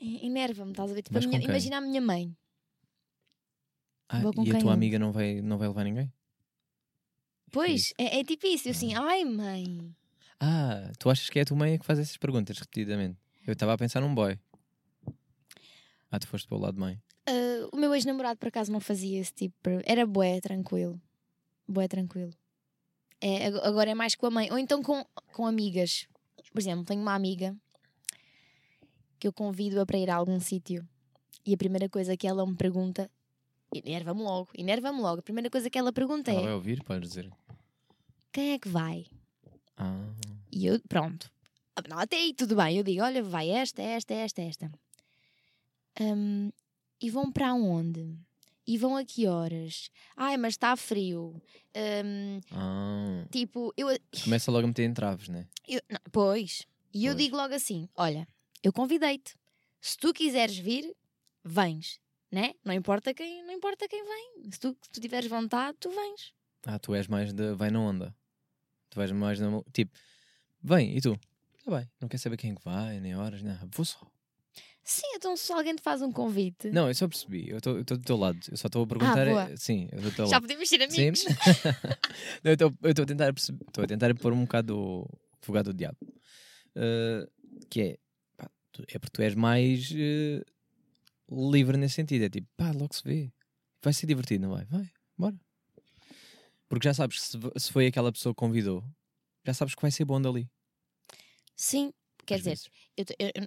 Enerva-me, 0.00 0.70
estás 0.72 0.90
a 0.90 0.94
ver? 0.94 1.02
Tipo, 1.02 1.18
a 1.18 1.20
minha- 1.20 1.40
imagina 1.42 1.78
a 1.78 1.80
minha 1.80 2.00
mãe. 2.00 2.36
Ah, 4.08 4.20
Vou 4.20 4.32
com 4.32 4.44
e 4.44 4.50
a 4.52 4.58
tua 4.58 4.72
amiga 4.72 4.98
não 4.98 5.10
vai, 5.12 5.40
não 5.40 5.58
vai 5.58 5.66
levar 5.68 5.84
ninguém? 5.84 6.12
Pois, 7.50 7.92
é, 7.98 8.20
é 8.20 8.24
tipo 8.24 8.46
isso. 8.46 8.68
Eu 8.68 8.72
assim, 8.72 8.94
ai 8.94 9.24
mãe. 9.24 9.94
Ah, 10.38 10.92
tu 10.98 11.08
achas 11.10 11.28
que 11.30 11.38
é 11.38 11.42
a 11.42 11.44
tua 11.44 11.56
mãe 11.56 11.78
que 11.78 11.84
faz 11.86 11.98
essas 11.98 12.16
perguntas 12.16 12.58
repetidamente? 12.58 13.18
Eu 13.46 13.52
estava 13.54 13.72
a 13.72 13.78
pensar 13.78 14.00
num 14.00 14.14
boy. 14.14 14.38
Ah, 16.10 16.18
tu 16.18 16.28
foste 16.28 16.46
para 16.46 16.56
o 16.56 16.60
lado 16.60 16.74
de 16.74 16.80
mãe. 16.80 17.00
Ah, 17.26 17.68
o 17.72 17.76
meu 17.76 17.94
ex-namorado, 17.94 18.38
por 18.38 18.48
acaso, 18.48 18.70
não 18.70 18.80
fazia 18.80 19.20
esse 19.20 19.32
tipo. 19.32 19.56
de 19.70 19.82
Era 19.86 20.06
bué, 20.06 20.40
tranquilo. 20.40 21.00
Bué, 21.66 21.88
tranquilo. 21.88 22.32
É, 23.20 23.46
ag- 23.46 23.60
agora 23.64 23.90
é 23.90 23.94
mais 23.94 24.14
com 24.14 24.26
a 24.26 24.30
mãe. 24.30 24.50
Ou 24.52 24.58
então 24.58 24.82
com, 24.82 25.04
com 25.32 25.46
amigas. 25.46 26.06
Por 26.52 26.60
exemplo, 26.60 26.84
tenho 26.84 27.00
uma 27.02 27.14
amiga 27.14 27.56
que 29.18 29.26
eu 29.26 29.32
convido-a 29.32 29.86
para 29.86 29.98
ir 29.98 30.10
a 30.10 30.16
algum 30.16 30.38
sítio. 30.40 30.86
E 31.44 31.54
a 31.54 31.56
primeira 31.56 31.88
coisa 31.88 32.16
que 32.16 32.26
ela 32.26 32.46
me 32.46 32.56
pergunta. 32.56 33.10
Enerva-me 33.74 34.22
logo, 34.22 34.48
enerva-me 34.56 35.00
logo. 35.00 35.20
A 35.20 35.22
primeira 35.22 35.50
coisa 35.50 35.68
que 35.68 35.78
ela 35.78 35.92
pergunta 35.92 36.30
Ela 36.30 36.40
é: 36.40 36.44
vai 36.44 36.52
ouvir, 36.54 36.82
podes 36.82 37.10
dizer. 37.10 37.30
quem 38.32 38.52
é 38.52 38.58
que 38.58 38.68
vai? 38.68 39.06
Ah, 39.76 40.08
E 40.50 40.66
eu, 40.66 40.80
pronto. 40.88 41.30
Não, 41.88 41.98
até 41.98 42.16
aí 42.16 42.32
tudo 42.32 42.56
bem. 42.56 42.76
Eu 42.78 42.84
digo: 42.84 43.02
olha, 43.02 43.22
vai 43.22 43.50
esta, 43.50 43.82
esta, 43.82 44.14
esta, 44.14 44.42
esta. 44.42 44.72
Hum, 46.00 46.50
e 47.00 47.10
vão 47.10 47.30
para 47.30 47.52
onde? 47.54 48.16
E 48.66 48.78
vão 48.78 48.96
a 48.96 49.04
que 49.04 49.26
horas? 49.26 49.90
Ai, 50.16 50.36
mas 50.36 50.54
está 50.54 50.74
frio. 50.76 51.40
Hum, 52.04 52.40
ah. 52.52 53.24
tipo, 53.30 53.72
eu. 53.76 53.88
Começa 54.24 54.50
logo 54.50 54.64
a 54.64 54.68
meter 54.68 54.84
entraves, 54.84 55.28
né? 55.28 55.46
eu 55.68 55.80
não, 55.90 56.00
pois. 56.10 56.66
E 56.94 57.04
eu 57.04 57.14
digo 57.14 57.36
logo 57.36 57.52
assim: 57.54 57.88
olha, 57.94 58.26
eu 58.62 58.72
convidei-te. 58.72 59.34
Se 59.80 59.96
tu 59.96 60.12
quiseres 60.12 60.56
vir, 60.56 60.94
vens. 61.44 62.00
Né? 62.30 62.54
Não 62.64 62.74
importa 62.74 63.14
quem, 63.14 63.42
não 63.44 63.52
importa 63.52 63.86
quem 63.88 64.02
vem. 64.04 64.50
Se 64.50 64.58
tu, 64.58 64.76
se 64.82 64.90
tu 64.90 65.00
tiveres 65.00 65.28
vontade, 65.30 65.76
tu 65.80 65.90
vens. 65.90 66.32
Ah, 66.66 66.78
tu 66.78 66.94
és 66.94 67.06
mais 67.06 67.32
de. 67.32 67.54
Vai 67.54 67.70
na 67.70 67.80
onda. 67.80 68.14
Tu 68.90 68.96
vais 68.96 69.12
mais 69.12 69.38
na. 69.38 69.48
Tipo, 69.72 69.92
vem, 70.62 70.96
e 70.96 71.00
tu? 71.00 71.16
Tá 71.64 71.78
bem, 71.78 71.88
não 72.00 72.08
quer 72.08 72.18
saber 72.18 72.36
quem 72.36 72.50
é 72.52 72.54
que 72.54 72.64
vai, 72.64 72.98
nem 73.00 73.14
horas, 73.16 73.42
nem 73.42 73.52
nada. 73.54 73.68
Vou 73.74 73.84
só. 73.84 73.98
Sim, 74.82 75.06
então 75.14 75.36
se 75.36 75.52
alguém 75.52 75.74
te 75.74 75.82
faz 75.82 76.00
um 76.02 76.12
convite. 76.12 76.70
Não, 76.70 76.86
eu 76.88 76.94
só 76.94 77.08
percebi. 77.08 77.48
Eu 77.48 77.58
estou 77.58 77.82
do 77.82 77.98
teu 77.98 78.16
lado. 78.16 78.38
Eu 78.50 78.56
só 78.56 78.66
estou 78.68 78.84
a 78.84 78.86
perguntar. 78.86 79.26
boa. 79.26 79.50
eh, 79.50 79.56
Sim, 79.56 79.88
eu 79.92 80.08
estou 80.08 80.26
Já 80.26 80.40
podemos 80.40 80.68
ser 80.68 80.88
Sim. 80.90 81.00
amigos. 81.08 81.24
Não, 82.44 82.50
eu 82.82 82.90
estou 82.90 83.02
a 83.02 83.06
tentar 83.06 83.32
perceber. 83.32 83.64
Estou 83.66 83.82
a 83.84 83.86
tentar 83.86 84.14
pôr 84.16 84.32
um 84.32 84.42
bocado 84.42 84.76
o 84.78 85.08
advogado 85.40 85.72
do 85.72 85.74
diabo. 85.76 85.96
Eh, 86.76 87.28
que 87.68 87.80
é. 87.82 87.98
É 88.88 88.98
porque 88.98 89.12
tu 89.12 89.22
és 89.22 89.34
mais 89.34 89.90
eh, 89.94 90.42
livre 91.30 91.76
nesse 91.78 91.96
sentido. 91.96 92.24
É 92.24 92.30
tipo, 92.30 92.48
pá, 92.56 92.72
logo 92.72 92.94
se 92.94 93.02
vê. 93.04 93.32
Vai 93.82 93.92
ser 93.92 94.06
divertido, 94.06 94.44
não 94.48 94.54
vai? 94.56 94.64
Vai, 94.66 94.90
bora. 95.18 95.36
Porque 96.68 96.88
já 96.88 96.94
sabes 96.94 97.18
que 97.18 97.24
se, 97.26 97.38
se 97.66 97.72
foi 97.72 97.86
aquela 97.86 98.12
pessoa 98.12 98.34
que 98.34 98.38
convidou, 98.38 98.84
já 99.46 99.54
sabes 99.54 99.74
que 99.74 99.82
vai 99.82 99.90
ser 99.90 100.04
bom 100.04 100.20
dali. 100.20 100.50
Sim, 101.56 101.92
quer 102.26 102.36
às 102.36 102.42
dizer, 102.42 102.58
eu, 102.96 103.04
eu- 103.18 103.46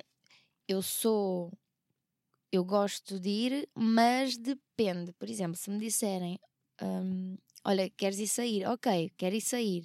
eu 0.70 0.82
sou. 0.82 1.54
Eu 2.52 2.66
gosto 2.66 3.20
de 3.20 3.30
ir, 3.30 3.70
mas 3.76 4.38
depende. 4.38 5.14
Por 5.14 5.30
exemplo, 5.30 5.56
se 5.58 5.70
me 5.70 5.80
disserem: 5.80 6.40
hum, 6.82 7.38
Olha, 7.66 7.90
queres 7.92 8.20
ir 8.20 8.28
sair? 8.28 8.66
Ok, 8.68 9.12
quero 9.18 9.36
ir 9.36 9.42
sair. 9.42 9.84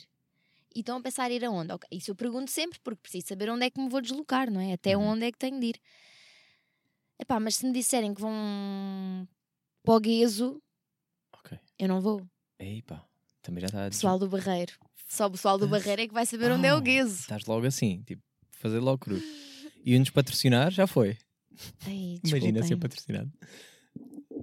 E 0.74 0.80
estão 0.80 0.96
a 0.96 1.00
pensar 1.00 1.30
em 1.30 1.34
ir 1.36 1.44
aonde? 1.44 1.72
Ok, 1.72 1.86
Isso 1.92 2.10
eu 2.10 2.14
pergunto 2.16 2.50
sempre, 2.50 2.78
porque 2.82 3.00
preciso 3.02 3.28
saber 3.28 3.48
onde 3.50 3.64
é 3.66 3.70
que 3.70 3.80
me 3.80 3.88
vou 3.88 4.00
deslocar, 4.00 4.50
não 4.50 4.60
é? 4.60 4.72
Até 4.72 4.96
Uhum. 4.96 5.04
onde 5.10 5.24
é 5.26 5.32
que 5.32 5.38
tenho 5.38 5.58
de 5.60 5.66
ir. 5.66 5.80
Epá, 7.18 7.38
mas 7.38 7.56
se 7.56 7.66
me 7.66 7.72
disserem 7.72 8.12
que 8.12 8.20
vão 8.20 9.28
para 9.84 9.94
o 9.94 10.00
Gueso, 10.00 10.60
Ok. 11.32 11.56
eu 11.78 11.88
não 11.88 12.00
vou. 12.00 12.26
Aí 12.60 12.82
pá, 12.82 13.04
também 13.40 13.60
já 13.60 13.66
está 13.66 13.86
a 13.86 13.90
Pessoal 13.90 14.18
do 14.18 14.28
Barreiro. 14.28 14.72
Só 15.08 15.26
o 15.26 15.30
pessoal 15.30 15.56
do 15.58 15.66
Ah, 15.66 15.68
Barreiro 15.68 16.02
é 16.02 16.08
que 16.08 16.14
vai 16.14 16.26
saber 16.26 16.50
onde 16.50 16.66
é 16.66 16.74
o 16.74 16.78
Ah, 16.78 16.80
Gueso. 16.80 17.20
Estás 17.20 17.44
logo 17.46 17.66
assim, 17.66 18.02
tipo, 18.02 18.22
fazer 18.50 18.80
logo 18.80 18.98
cruz. 18.98 19.22
E 19.84 19.96
nos 19.98 20.10
patrocinar 20.10 20.70
já 20.72 20.86
foi. 20.88 21.16
Ai, 21.86 22.18
Imagina 22.24 22.62
ser 22.64 22.76
patrocinado. 22.78 23.30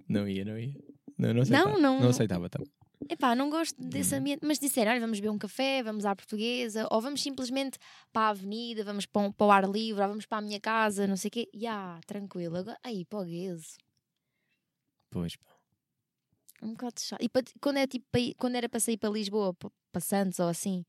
Não 0.07 0.27
ia, 0.29 0.45
não 0.45 0.57
ia. 0.57 0.73
Não, 1.17 1.33
não 1.33 1.41
aceitava. 1.41 1.77
não. 1.77 1.99
Não 1.99 2.09
aceitava 2.09 2.49
também. 2.49 2.71
Epá, 3.09 3.35
não 3.35 3.49
gosto 3.49 3.75
desse 3.81 4.15
Hum. 4.15 4.19
ambiente, 4.19 4.45
mas 4.45 4.57
disseram, 4.59 4.91
olha, 4.91 4.99
vamos 5.01 5.19
beber 5.19 5.31
um 5.31 5.37
café, 5.37 5.83
vamos 5.83 6.05
à 6.05 6.15
portuguesa, 6.15 6.87
ou 6.89 7.01
vamos 7.01 7.21
simplesmente 7.21 7.77
para 8.13 8.27
a 8.27 8.29
avenida, 8.29 8.83
vamos 8.83 9.05
para, 9.05 9.21
um- 9.23 9.31
para 9.31 9.45
o 9.47 9.51
ar 9.51 9.69
livre, 9.69 10.01
ou 10.01 10.07
vamos 10.07 10.25
para 10.25 10.37
a 10.37 10.41
minha 10.41 10.59
casa, 10.59 11.05
não 11.07 11.17
sei 11.17 11.27
o 11.27 11.31
quê. 11.31 11.49
Ya, 11.53 11.99
tranquilo. 12.05 12.57
Agora, 12.57 12.77
aí, 12.83 13.03
para 13.05 13.19
o 13.19 13.25
gueso. 13.25 13.77
Pois, 15.09 15.35
pá. 15.35 15.51
Um 16.61 16.71
bocado 16.71 17.01
chato. 17.01 17.21
E 17.21 17.27
para- 17.27 17.43
quando, 17.59 17.77
é, 17.77 17.87
tipo, 17.87 18.05
para 18.11 18.21
quando 18.37 18.55
era 18.55 18.69
para 18.69 18.79
sair 18.79 18.97
para 18.97 19.09
Lisboa, 19.09 19.53
pa- 19.53 19.71
para 19.91 19.99
Santos 20.01 20.39
ou 20.39 20.47
assim, 20.47 20.85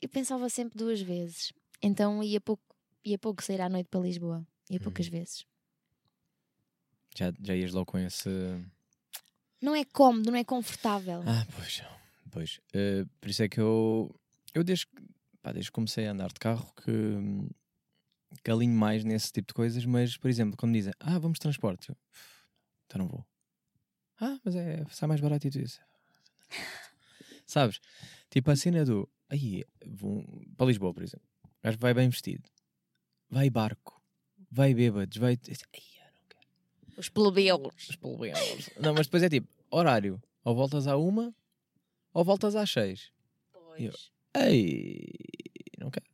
eu 0.00 0.08
pensava 0.08 0.48
sempre 0.48 0.78
duas 0.78 1.00
vezes. 1.00 1.52
Então 1.82 2.22
ia 2.22 2.40
pouco, 2.40 2.62
ia 3.04 3.18
pouco 3.18 3.42
sair 3.42 3.60
à 3.60 3.68
noite 3.68 3.88
para 3.88 4.00
Lisboa. 4.00 4.46
Ia 4.70 4.78
poucas 4.78 5.06
Uhum. 5.06 5.12
vezes. 5.12 5.44
Já, 7.16 7.32
já 7.42 7.56
ias 7.56 7.72
logo 7.72 7.86
com 7.86 7.98
esse. 7.98 8.28
Não 9.60 9.74
é 9.74 9.84
cómodo, 9.84 10.30
não 10.30 10.38
é 10.38 10.44
confortável. 10.44 11.22
Ah, 11.26 11.46
pois. 11.56 11.82
Pois. 12.30 12.60
Eh, 12.72 13.04
por 13.20 13.30
isso 13.30 13.42
é 13.42 13.48
que 13.48 13.60
eu. 13.60 14.14
Eu 14.54 14.62
desde, 14.62 14.86
pá, 15.42 15.52
desde 15.52 15.70
que 15.70 15.74
comecei 15.74 16.06
a 16.06 16.12
andar 16.12 16.28
de 16.28 16.38
carro 16.38 16.72
que, 16.82 16.92
que 18.42 18.50
alinho 18.50 18.74
mais 18.74 19.04
nesse 19.04 19.32
tipo 19.32 19.48
de 19.48 19.54
coisas, 19.54 19.84
mas, 19.84 20.16
por 20.16 20.28
exemplo, 20.28 20.56
quando 20.56 20.72
dizem, 20.72 20.92
ah, 21.00 21.18
vamos 21.18 21.36
de 21.36 21.40
transporte, 21.40 21.90
eu, 21.90 21.96
então 22.86 22.98
não 23.00 23.08
vou. 23.08 23.26
Ah, 24.20 24.38
mas 24.44 24.56
é, 24.56 24.84
sai 24.90 25.08
mais 25.08 25.20
barato 25.20 25.46
e 25.46 25.50
tu 25.50 25.58
dizes. 25.58 25.80
Sabes? 27.46 27.80
Tipo 28.30 28.50
a 28.50 28.56
cena 28.56 28.84
do. 28.84 29.08
Aí, 29.28 29.64
vão, 29.86 30.24
para 30.56 30.66
Lisboa, 30.66 30.92
por 30.92 31.02
exemplo. 31.02 31.26
O 31.44 31.62
gajo 31.62 31.78
vai 31.78 31.94
bem 31.94 32.08
vestido. 32.08 32.48
Vai 33.30 33.50
barco. 33.50 34.02
Vai 34.50 34.74
bêbados. 34.74 35.16
Vai. 35.18 35.38
Os 36.98 37.08
plebeus. 37.08 37.88
Os 37.90 37.96
plebeus. 37.96 38.70
Não, 38.80 38.92
mas 38.92 39.06
depois 39.06 39.22
é 39.22 39.28
tipo, 39.28 39.48
horário. 39.70 40.20
Ou 40.44 40.54
voltas 40.54 40.86
à 40.86 40.96
uma, 40.96 41.34
ou 42.12 42.24
voltas 42.24 42.56
às 42.56 42.70
seis. 42.70 43.12
Eu- 43.78 43.92
Ei, 44.34 45.08
não 45.78 45.90
quero. 45.90 46.06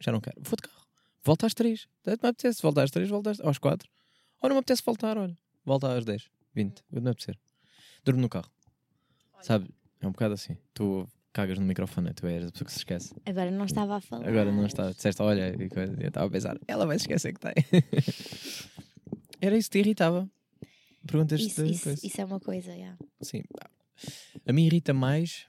Já 0.00 0.12
não 0.12 0.20
quero. 0.20 0.40
Vou 0.40 0.56
de 0.56 0.62
carro. 0.62 0.86
Volta 1.22 1.46
às 1.46 1.54
três. 1.54 1.86
Não 2.06 2.12
me 2.22 2.28
apetece. 2.28 2.62
Volta 2.62 2.82
às 2.82 2.90
três, 2.90 3.08
volta 3.08 3.32
às, 3.44 3.58
quatro. 3.58 3.88
Ou 4.40 4.48
não 4.48 4.56
me 4.56 4.60
apetece 4.60 4.82
voltar, 4.84 5.18
olha. 5.18 5.36
Volta 5.64 5.92
às 5.96 6.04
dez, 6.04 6.30
vinte. 6.54 6.82
Não 6.90 7.02
me 7.02 7.10
apetecer. 7.10 7.38
Durmo 8.04 8.20
no 8.22 8.28
carro. 8.28 8.50
Sabe? 9.42 9.68
É 10.00 10.06
um 10.06 10.12
bocado 10.12 10.34
assim. 10.34 10.56
Tu 10.72 11.06
cagas 11.32 11.58
no 11.58 11.64
microfone, 11.66 12.12
tu 12.14 12.26
és 12.26 12.46
a 12.46 12.50
pessoa 12.50 12.66
que 12.66 12.72
se 12.72 12.78
esquece. 12.78 13.14
Agora 13.26 13.50
não 13.50 13.64
estava 13.66 13.96
a 13.96 14.00
falar. 14.00 14.26
Agora 14.28 14.50
não 14.50 14.66
está. 14.66 14.90
Disseste, 14.90 15.20
olha, 15.22 15.54
e 15.62 15.68
coisa. 15.68 15.94
eu 16.00 16.08
estava 16.08 16.26
a 16.26 16.30
pensar, 16.30 16.58
ela 16.66 16.86
vai 16.86 16.98
se 16.98 17.02
esquecer 17.04 17.34
que 17.34 17.40
tem. 17.40 17.54
Era 19.40 19.56
isso 19.56 19.70
que 19.70 19.78
te 19.78 19.80
irritava. 19.80 20.30
Perguntas 21.06 21.40
Isso, 21.40 21.64
de 21.64 21.72
isso, 21.72 21.84
coisa. 21.84 22.06
isso 22.06 22.20
é 22.20 22.24
uma 22.24 22.38
coisa, 22.40 22.76
já. 22.76 22.96
Sim. 23.22 23.42
A 24.46 24.52
mim 24.52 24.66
irrita 24.66 24.92
mais, 24.92 25.46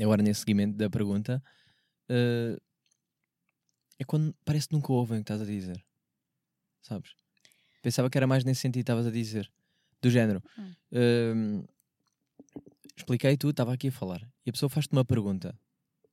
agora 0.00 0.22
nesse 0.22 0.40
seguimento 0.40 0.76
da 0.76 0.90
pergunta, 0.90 1.42
eh, 2.08 2.58
é 3.98 4.04
quando 4.04 4.34
parece 4.44 4.68
que 4.68 4.74
nunca 4.74 4.92
ouvem 4.92 5.18
o 5.20 5.24
que 5.24 5.32
estás 5.32 5.40
a 5.40 5.44
dizer. 5.44 5.84
Sabes? 6.82 7.14
Pensava 7.82 8.10
que 8.10 8.18
era 8.18 8.26
mais 8.26 8.44
nesse 8.44 8.60
sentido 8.60 8.80
que 8.80 8.82
estavas 8.82 9.06
a 9.06 9.10
dizer. 9.10 9.50
Do 10.00 10.10
género. 10.10 10.42
Hum. 10.58 10.74
ehm, 10.90 11.64
expliquei 12.96 13.36
tudo, 13.36 13.52
estava 13.52 13.72
aqui 13.72 13.88
a 13.88 13.92
falar. 13.92 14.28
E 14.44 14.50
a 14.50 14.52
pessoa 14.52 14.68
faz-te 14.68 14.92
uma 14.92 15.04
pergunta. 15.04 15.56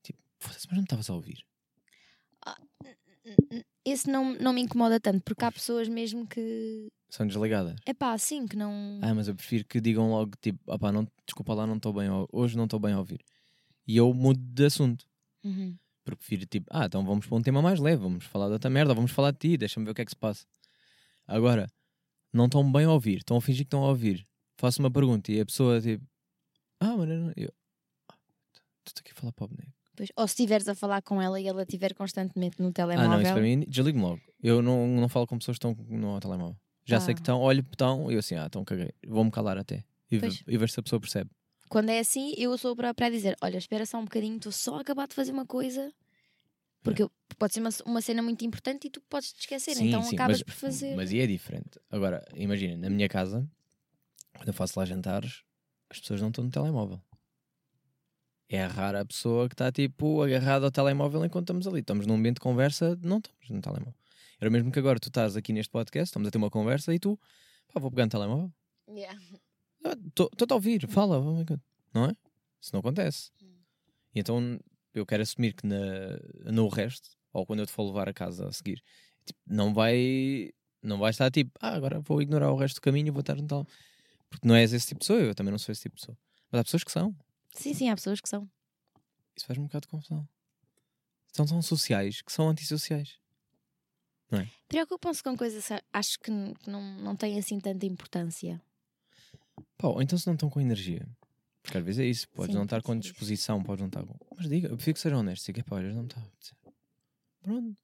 Tipo, 0.02 0.18
mas 0.46 0.66
não 0.66 0.76
me 0.78 0.82
estavas 0.84 1.10
a 1.10 1.14
ouvir. 1.14 1.44
Esse 3.84 4.10
não, 4.10 4.34
não 4.34 4.52
me 4.52 4.60
incomoda 4.60 5.00
tanto, 5.00 5.22
porque 5.22 5.44
há 5.44 5.50
pessoas 5.52 5.88
mesmo 5.88 6.26
que. 6.26 6.88
São 7.08 7.26
desligadas. 7.26 7.76
É 7.86 7.92
pá, 7.94 8.12
assim, 8.12 8.46
que 8.46 8.56
não. 8.56 9.00
Ah, 9.02 9.14
mas 9.14 9.26
eu 9.28 9.34
prefiro 9.34 9.64
que 9.66 9.80
digam 9.80 10.10
logo, 10.10 10.32
tipo, 10.40 10.58
opá, 10.72 10.92
não, 10.92 11.06
desculpa 11.26 11.54
lá, 11.54 11.66
não 11.66 11.76
estou 11.76 11.92
bem, 11.92 12.08
a- 12.08 12.26
hoje 12.32 12.56
não 12.56 12.64
estou 12.64 12.78
bem 12.78 12.92
a 12.92 12.98
ouvir. 12.98 13.20
E 13.86 13.96
eu 13.96 14.12
mudo 14.14 14.38
de 14.40 14.64
assunto. 14.66 15.04
Uhum. 15.42 15.76
Porque 16.04 16.18
prefiro 16.18 16.46
tipo, 16.46 16.66
ah, 16.70 16.86
então 16.86 17.04
vamos 17.04 17.26
para 17.26 17.36
um 17.36 17.42
tema 17.42 17.60
mais 17.62 17.80
leve, 17.80 18.02
vamos 18.02 18.24
falar 18.24 18.46
de 18.46 18.52
outra 18.52 18.70
merda, 18.70 18.94
vamos 18.94 19.10
falar 19.10 19.32
de 19.32 19.38
ti, 19.38 19.56
deixa-me 19.56 19.84
ver 19.86 19.92
o 19.92 19.94
que 19.94 20.02
é 20.02 20.04
que 20.04 20.10
se 20.12 20.16
passa. 20.16 20.46
Agora, 21.26 21.66
não 22.32 22.46
estão 22.46 22.70
bem 22.70 22.84
a 22.84 22.92
ouvir, 22.92 23.18
estão 23.18 23.36
a 23.36 23.40
fingir 23.40 23.64
que 23.64 23.68
estão 23.68 23.84
a 23.84 23.88
ouvir. 23.88 24.26
Faço 24.58 24.80
uma 24.80 24.90
pergunta 24.90 25.32
e 25.32 25.40
a 25.40 25.46
pessoa 25.46 25.80
tipo, 25.80 26.04
ah, 26.80 26.96
mas 26.96 27.08
eu, 27.36 27.52
ah, 28.10 28.14
estás 28.86 29.00
aqui 29.00 29.12
a 29.12 29.14
falar 29.14 29.32
para 29.32 29.44
o 29.44 29.48
boneco. 29.48 29.72
Pois, 30.00 30.08
ou 30.16 30.26
se 30.26 30.32
estiveres 30.32 30.66
a 30.66 30.74
falar 30.74 31.02
com 31.02 31.20
ela 31.20 31.38
e 31.38 31.46
ela 31.46 31.62
estiver 31.62 31.92
constantemente 31.92 32.58
no 32.62 32.68
Ah, 32.68 32.72
telemóvel. 32.72 33.10
não, 33.10 33.20
isso 33.20 33.32
para 33.34 33.42
mim, 33.42 33.60
desligo-me 33.68 34.02
logo. 34.02 34.20
Eu 34.42 34.62
não, 34.62 34.86
não 34.86 35.10
falo 35.10 35.26
com 35.26 35.36
pessoas 35.38 35.58
que 35.58 35.66
estão 35.68 35.84
no 35.94 36.18
telemóvel. 36.18 36.56
Já 36.86 36.98
sei 37.00 37.12
Ah. 37.12 37.14
que 37.14 37.20
estão, 37.20 37.38
olho, 37.38 37.60
estão, 37.70 38.10
e 38.10 38.14
eu 38.14 38.20
assim, 38.20 38.34
ah, 38.34 38.46
então 38.46 38.64
caguei, 38.64 38.92
vou-me 39.06 39.30
calar 39.30 39.58
até. 39.58 39.84
E, 40.10 40.18
Pois. 40.18 40.42
e 40.48 40.56
ver 40.56 40.70
se 40.70 40.80
a 40.80 40.82
pessoa 40.82 40.98
percebe. 40.98 41.28
Quando 41.68 41.90
é 41.90 41.98
assim, 41.98 42.32
eu 42.38 42.56
sou 42.56 42.74
para, 42.74 43.10
dizer: 43.10 43.36
Olha, 43.42 43.58
espera 43.58 43.84
só 43.84 43.98
um 43.98 44.04
bocadinho, 44.04 44.36
estou 44.38 44.50
só 44.50 44.76
a 44.78 44.80
acabar 44.80 45.06
de 45.06 45.14
fazer 45.14 45.32
uma 45.32 45.44
coisa. 45.44 45.92
Porque 46.82 47.02
eu- 47.02 47.10
pode 47.38 47.52
ser 47.52 47.60
uma, 47.60 47.68
uma 47.84 48.00
cena 48.00 48.22
muito 48.22 48.42
importante 48.42 48.86
e 48.86 48.90
tu 48.90 49.02
podes 49.02 49.34
te 49.34 49.40
esquecer, 49.40 49.76
então 49.82 50.00
acabas 50.00 50.38
mas, 50.38 50.42
por 50.42 50.54
fazer. 50.54 50.96
Mas 50.96 51.12
e 51.12 51.20
é 51.20 51.26
diferente. 51.26 51.78
Agora, 51.90 52.26
imagina, 52.34 52.74
na 52.78 52.88
minha 52.88 53.06
casa, 53.06 53.46
quando 54.34 54.48
eu 54.48 54.54
faço 54.54 54.78
lá 54.80 54.86
jantares, 54.86 55.42
as 55.90 56.00
pessoas 56.00 56.22
não 56.22 56.28
estão 56.28 56.42
no 56.42 56.50
telemóvel. 56.50 57.02
É 58.52 58.64
rara 58.64 59.02
a 59.02 59.04
pessoa 59.04 59.48
que 59.48 59.54
está 59.54 59.70
tipo 59.70 60.20
agarrada 60.22 60.66
ao 60.66 60.72
telemóvel 60.72 61.24
enquanto 61.24 61.44
estamos 61.44 61.68
ali. 61.68 61.80
Estamos 61.80 62.04
num 62.04 62.14
ambiente 62.14 62.34
de 62.34 62.40
conversa, 62.40 62.98
não 63.00 63.18
estamos 63.18 63.48
no 63.48 63.60
telemóvel. 63.60 63.94
Era 64.40 64.50
mesmo 64.50 64.72
que 64.72 64.78
agora 64.80 64.98
tu 64.98 65.06
estás 65.06 65.36
aqui 65.36 65.52
neste 65.52 65.70
podcast, 65.70 66.08
estamos 66.08 66.26
a 66.26 66.32
ter 66.32 66.38
uma 66.38 66.50
conversa 66.50 66.92
e 66.92 66.98
tu, 66.98 67.16
pá, 67.72 67.78
vou 67.78 67.92
pegar 67.92 68.06
no 68.06 68.10
telemóvel. 68.10 68.52
Yeah. 68.88 69.16
Estou-te 70.04 70.50
a 70.50 70.54
ouvir, 70.56 70.88
fala, 70.88 71.18
enquanto. 71.40 71.62
não 71.94 72.06
é? 72.06 72.16
Isso 72.60 72.70
não 72.72 72.80
acontece. 72.80 73.30
E 74.12 74.18
então 74.18 74.58
eu 74.92 75.06
quero 75.06 75.22
assumir 75.22 75.54
que 75.54 75.64
na, 75.64 76.18
no 76.50 76.66
resto, 76.66 77.08
ou 77.32 77.46
quando 77.46 77.60
eu 77.60 77.66
te 77.66 77.72
for 77.72 77.84
levar 77.84 78.08
a 78.08 78.12
casa 78.12 78.48
a 78.48 78.52
seguir, 78.52 78.82
tipo, 79.24 79.38
não 79.46 79.72
vai 79.72 80.50
não 80.82 80.98
vai 80.98 81.10
estar 81.10 81.30
tipo, 81.30 81.52
ah, 81.60 81.74
agora 81.74 82.00
vou 82.00 82.20
ignorar 82.20 82.50
o 82.50 82.56
resto 82.56 82.76
do 82.76 82.80
caminho 82.80 83.08
e 83.08 83.10
vou 83.12 83.20
estar 83.20 83.36
no 83.36 83.46
tal. 83.46 83.64
Porque 84.28 84.48
não 84.48 84.56
és 84.56 84.72
esse 84.72 84.88
tipo 84.88 85.00
de 85.00 85.06
pessoa, 85.06 85.20
eu 85.20 85.34
também 85.36 85.52
não 85.52 85.58
sou 85.58 85.72
esse 85.72 85.82
tipo 85.82 85.94
de 85.94 86.00
pessoa. 86.00 86.18
Mas 86.50 86.60
há 86.60 86.64
pessoas 86.64 86.82
que 86.82 86.90
são. 86.90 87.14
Sim, 87.54 87.74
sim, 87.74 87.88
há 87.88 87.94
pessoas 87.94 88.20
que 88.20 88.28
são. 88.28 88.48
Isso 89.36 89.46
faz 89.46 89.58
um 89.58 89.64
bocado 89.64 89.82
de 89.82 89.88
confusão. 89.88 90.28
São 91.32 91.46
tão 91.46 91.62
sociais 91.62 92.22
que 92.22 92.32
são 92.32 92.48
antissociais. 92.48 93.18
Preocupam-se 94.68 95.22
com 95.22 95.36
coisas 95.36 95.66
que 95.66 95.82
acho 95.92 96.18
que, 96.20 96.30
não, 96.30 96.80
não 96.98 97.16
têm 97.16 97.38
assim 97.38 97.58
tanta 97.58 97.84
importância. 97.84 98.62
Pá, 99.76 99.88
ou 99.88 100.00
então 100.00 100.16
se 100.16 100.26
não 100.26 100.34
estão 100.34 100.48
com 100.48 100.60
energia. 100.60 101.06
Porque 101.62 101.78
às 101.78 101.84
vezes 101.84 101.98
é 102.00 102.04
isso, 102.04 102.28
podes 102.28 102.52
Sim, 102.52 102.58
não 102.58 102.64
estar 102.64 102.82
com 102.82 102.98
disposição, 102.98 103.62
podes 103.62 103.80
não 103.80 103.88
estar 103.88 104.04
com. 104.04 104.14
Mas 104.36 104.48
diga, 104.48 104.68
eu 104.68 104.76
prefiro 104.76 104.94
que 104.94 105.00
sejam 105.00 105.18
honestos. 105.18 105.44
Diga, 105.46 105.64
pá, 105.64 105.76
hoje 105.76 105.92
não 105.92 106.02
me 106.02 106.08
está 106.08 106.20
a 106.20 106.24
apetecer. 106.24 106.56
Pronto. 107.42 107.76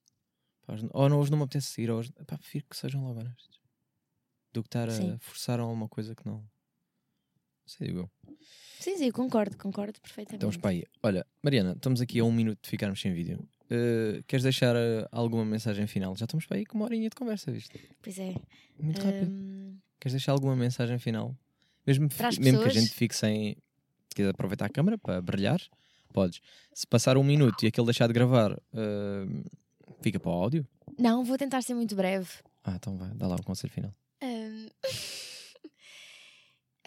Pá, 0.67 0.75
ou 0.93 1.09
não, 1.09 1.19
hoje 1.19 1.31
não 1.31 1.39
me 1.39 1.45
apetece 1.45 1.75
sair, 1.75 1.91
ou 1.91 1.99
hoje. 1.99 2.13
Pá, 2.27 2.39
prefiro 2.39 2.67
que 2.71 2.77
sejam 2.77 3.05
logo 3.05 3.21
honestos. 3.21 3.61
Do 4.53 4.63
que 4.63 4.69
estar 4.69 4.89
a 4.89 4.93
Sim. 4.93 5.19
forçar 5.19 5.61
alguma 5.61 5.89
coisa 5.89 6.15
que 6.15 6.25
não. 6.25 6.49
Sei, 7.67 7.91
eu. 7.91 8.09
Sim, 8.79 8.97
sim, 8.97 9.11
concordo, 9.11 9.57
concordo 9.57 10.01
perfeitamente. 10.01 10.45
Então, 10.47 10.61
pá, 10.61 10.69
aí. 10.71 10.85
Olha, 11.03 11.27
Mariana, 11.43 11.73
estamos 11.73 12.01
aqui 12.01 12.21
a 12.21 12.25
um 12.25 12.33
minuto 12.33 12.61
de 12.63 12.69
ficarmos 12.71 13.01
sem 13.01 13.13
vídeo. 13.13 13.39
Uh, 13.65 14.23
queres 14.29 14.45
deixar 14.45 14.77
uh, 14.77 15.09
alguma 15.11 15.45
mensagem 15.45 15.87
final? 15.89 16.15
Já 16.17 16.25
estamos 16.25 16.47
para 16.47 16.57
aí 16.59 16.65
com 16.65 16.77
uma 16.79 16.85
horinha 16.85 17.09
de 17.09 17.17
conversa, 17.17 17.51
viste? 17.51 17.81
Pois 18.01 18.19
é. 18.19 18.35
Muito 18.79 19.01
rápido. 19.03 19.29
Hum, 19.31 19.77
Queres 19.99 20.13
deixar 20.13 20.33
alguma 20.33 20.55
mensagem 20.55 20.99
final? 21.01 21.35
Mesmo, 21.85 22.09
Para 22.09 22.29
mesmo 22.39 22.63
que 22.63 22.69
a 22.69 22.73
gente 22.73 22.91
fique 22.95 23.15
sem. 23.17 23.57
Se 24.09 24.15
quiser 24.15 24.31
aproveitar 24.31 24.67
a 24.67 24.69
câmera 24.69 24.97
para 24.97 25.21
brilhar, 25.21 25.61
podes. 26.13 26.41
Se 26.73 26.87
passar 26.87 27.17
um 27.17 27.25
minuto 27.25 27.65
e 27.65 27.67
aquele 27.67 27.87
deixar 27.87 28.07
de 28.07 28.13
gravar, 28.13 28.53
uh, 28.53 29.45
fica 30.01 30.21
para 30.21 30.31
o 30.31 30.35
áudio. 30.35 30.67
não, 30.99 31.25
vou 31.25 31.37
tentar 31.37 31.61
ser 31.63 31.75
muito 31.75 31.97
breve. 31.97 32.29
Ah, 32.63 32.77
então 32.77 32.97
vai, 32.97 33.11
dá 33.15 33.27
lá 33.27 33.37
o 33.37 33.43
conselho 33.43 33.73
final. 33.73 33.93
Hum, 34.23 34.69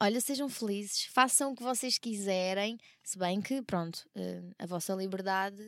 olha, 0.00 0.20
sejam 0.20 0.48
felizes, 0.48 1.04
façam 1.06 1.52
o 1.52 1.56
que 1.56 1.62
vocês 1.62 1.98
quiserem, 1.98 2.78
se 3.02 3.18
bem 3.18 3.40
que, 3.40 3.62
pronto, 3.62 4.08
hum, 4.16 4.52
a 4.58 4.66
vossa 4.66 4.94
liberdade 4.94 5.62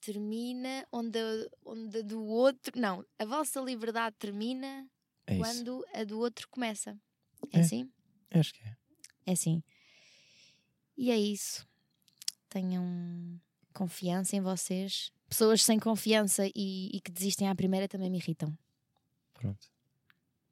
termina 0.00 0.86
onde 0.92 1.18
a, 1.18 1.48
onde 1.64 1.98
a 1.98 2.02
do 2.02 2.24
outro. 2.24 2.78
Não, 2.78 3.04
a 3.18 3.24
vossa 3.24 3.60
liberdade 3.60 4.16
termina 4.18 4.88
É 5.26 5.36
quando 5.36 5.84
a 5.94 6.04
do 6.04 6.18
outro 6.18 6.48
começa. 6.48 6.98
É, 7.52 7.58
É. 7.58 7.60
assim? 7.60 7.90
Acho 8.30 8.52
que 8.54 8.60
é. 8.64 8.76
É 9.26 9.32
assim. 9.32 9.62
E 10.96 11.10
é 11.10 11.18
isso. 11.18 11.66
Tenham 12.48 13.40
confiança 13.72 14.36
em 14.36 14.40
vocês. 14.40 15.10
Pessoas 15.28 15.62
sem 15.62 15.78
confiança 15.78 16.46
e, 16.54 16.90
e 16.94 17.00
que 17.00 17.10
desistem 17.10 17.48
à 17.48 17.54
primeira 17.54 17.88
também 17.88 18.10
me 18.10 18.18
irritam. 18.18 18.56
Pronto. 19.32 19.66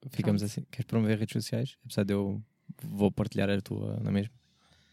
Ficamos 0.08 0.40
Pronto. 0.42 0.50
assim. 0.50 0.66
Queres 0.70 0.86
promover 0.86 1.18
redes 1.18 1.32
sociais? 1.32 1.76
Apesar 1.84 2.04
de 2.04 2.14
eu 2.14 2.42
vou 2.82 3.10
partilhar 3.10 3.50
a 3.50 3.60
tua 3.60 3.98
na 4.00 4.10
mesma. 4.10 4.32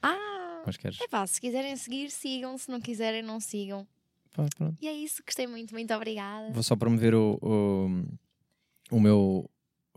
Ah! 0.01 0.64
Mas 0.66 0.78
queres? 0.78 0.99
É 0.99 1.08
pá, 1.08 1.26
se 1.26 1.39
quiserem 1.39 1.76
seguir, 1.76 2.12
sigam. 2.12 2.58
Se 2.58 2.70
não 2.70 2.82
quiserem, 2.82 3.22
não 3.22 3.39
sigam. 3.39 3.88
Pá. 4.34 4.45
E 4.82 4.88
é 4.88 4.93
isso. 4.93 5.24
Gostei 5.26 5.47
muito. 5.47 5.74
Muito 5.74 5.93
obrigada. 5.93 6.51
Vou 6.51 6.64
só 6.64 6.76
promover 6.76 7.16
o, 7.16 7.39
o, 7.41 8.95
o 8.95 8.99
meu 8.99 9.49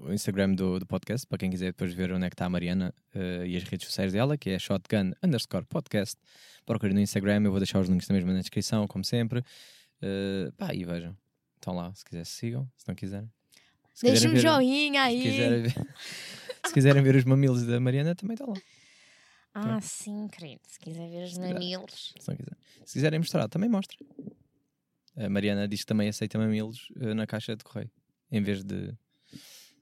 o 0.02 0.12
Instagram 0.12 0.54
do, 0.54 0.78
do 0.78 0.86
podcast, 0.86 1.26
para 1.26 1.38
quem 1.38 1.50
quiser 1.50 1.66
depois 1.66 1.92
ver 1.92 2.12
onde 2.12 2.24
é 2.26 2.30
que 2.30 2.34
está 2.34 2.46
a 2.46 2.48
Mariana 2.48 2.94
eh, 3.14 3.44
e 3.46 3.56
as 3.56 3.62
redes 3.64 3.86
sociais 3.86 4.12
dela, 4.12 4.36
que 4.36 4.50
é 4.50 4.58
shotgun 4.58 5.12
underscore 5.22 5.66
podcast. 5.66 6.16
Procurem 6.64 6.94
no 6.94 7.00
Instagram, 7.00 7.42
eu 7.44 7.50
vou 7.50 7.60
deixar 7.60 7.80
os 7.80 7.88
links 7.88 8.06
também 8.06 8.24
na 8.24 8.40
descrição, 8.40 8.86
como 8.86 9.04
sempre. 9.04 9.44
Eh, 10.00 10.50
pá, 10.56 10.74
e 10.74 10.84
vejam. 10.84 11.16
Estão 11.56 11.74
lá, 11.74 11.92
se 11.94 12.04
quiser 12.04 12.24
sigam, 12.24 12.66
se 12.76 12.88
não 12.88 12.94
quiserem. 12.94 13.30
Se 14.00 14.06
Deixa 14.06 14.28
um 14.28 14.32
quiserem 14.32 14.34
ver- 14.34 14.40
joinha 14.40 15.02
Se 15.02 15.08
aí. 15.08 15.22
quiserem, 15.22 15.62
ver, 15.62 15.74
se 16.66 16.72
quiserem 16.74 17.02
ver 17.02 17.16
os 17.16 17.24
mamilos 17.24 17.66
da 17.66 17.78
Mariana, 17.78 18.14
também 18.14 18.34
está 18.34 18.46
lá. 18.46 18.54
Ah, 19.52 19.80
sim, 19.80 20.26
querido. 20.28 20.60
Se 20.66 20.78
quiser 20.78 21.10
ver 21.10 21.24
os 21.24 21.34
calhar. 21.36 21.52
mamilos. 21.52 22.14
Se, 22.18 22.34
quiser. 22.36 22.56
se 22.86 22.92
quiserem 22.94 23.18
mostrar, 23.18 23.48
também 23.48 23.68
mostra. 23.68 23.98
A 25.16 25.28
Mariana 25.28 25.68
diz 25.68 25.80
que 25.80 25.86
também 25.86 26.08
aceita 26.08 26.38
mamilos 26.38 26.88
eh, 27.00 27.12
na 27.12 27.26
caixa 27.26 27.54
de 27.54 27.62
correio. 27.62 27.90
Em 28.30 28.40
vez 28.42 28.64
de, 28.64 28.96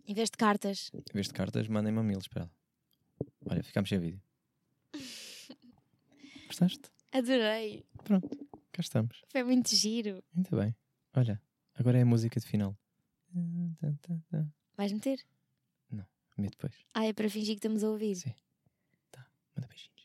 Em 0.07 0.15
vez 0.15 0.31
de 0.31 0.37
cartas. 0.37 0.91
em 0.95 1.15
vez 1.15 1.27
de 1.29 1.35
cartas, 1.35 1.69
mandem 1.69 1.93
mamilos 1.93 2.27
para 2.27 2.43
ela. 2.43 2.51
Olha, 3.47 3.63
ficámos 3.63 3.89
sem 3.89 4.01
vídeo. 4.01 4.21
Gostaste? 6.47 6.91
Adorei. 7.13 7.85
Pronto, 8.05 8.29
cá 8.73 8.81
estamos. 8.81 9.23
Foi 9.29 9.43
muito 9.45 9.75
giro. 9.77 10.23
Muito 10.35 10.57
bem. 10.57 10.75
Olha, 11.15 11.41
agora 11.75 11.99
é 11.99 12.03
a 12.03 12.07
música 12.07 12.41
de 12.41 12.47
final. 12.47 12.77
Vais 14.77 14.93
meter? 14.93 15.19
Meto 16.39 16.53
depois. 16.53 16.75
Ah, 16.95 17.05
é 17.05 17.13
para 17.13 17.29
fingir 17.29 17.55
que 17.55 17.59
estamos 17.59 17.83
a 17.83 17.91
ouvir. 17.91 18.15
Sim. 18.15 18.33
Tá, 19.11 19.27
manda 19.57 19.67
beijinho. 19.67 19.98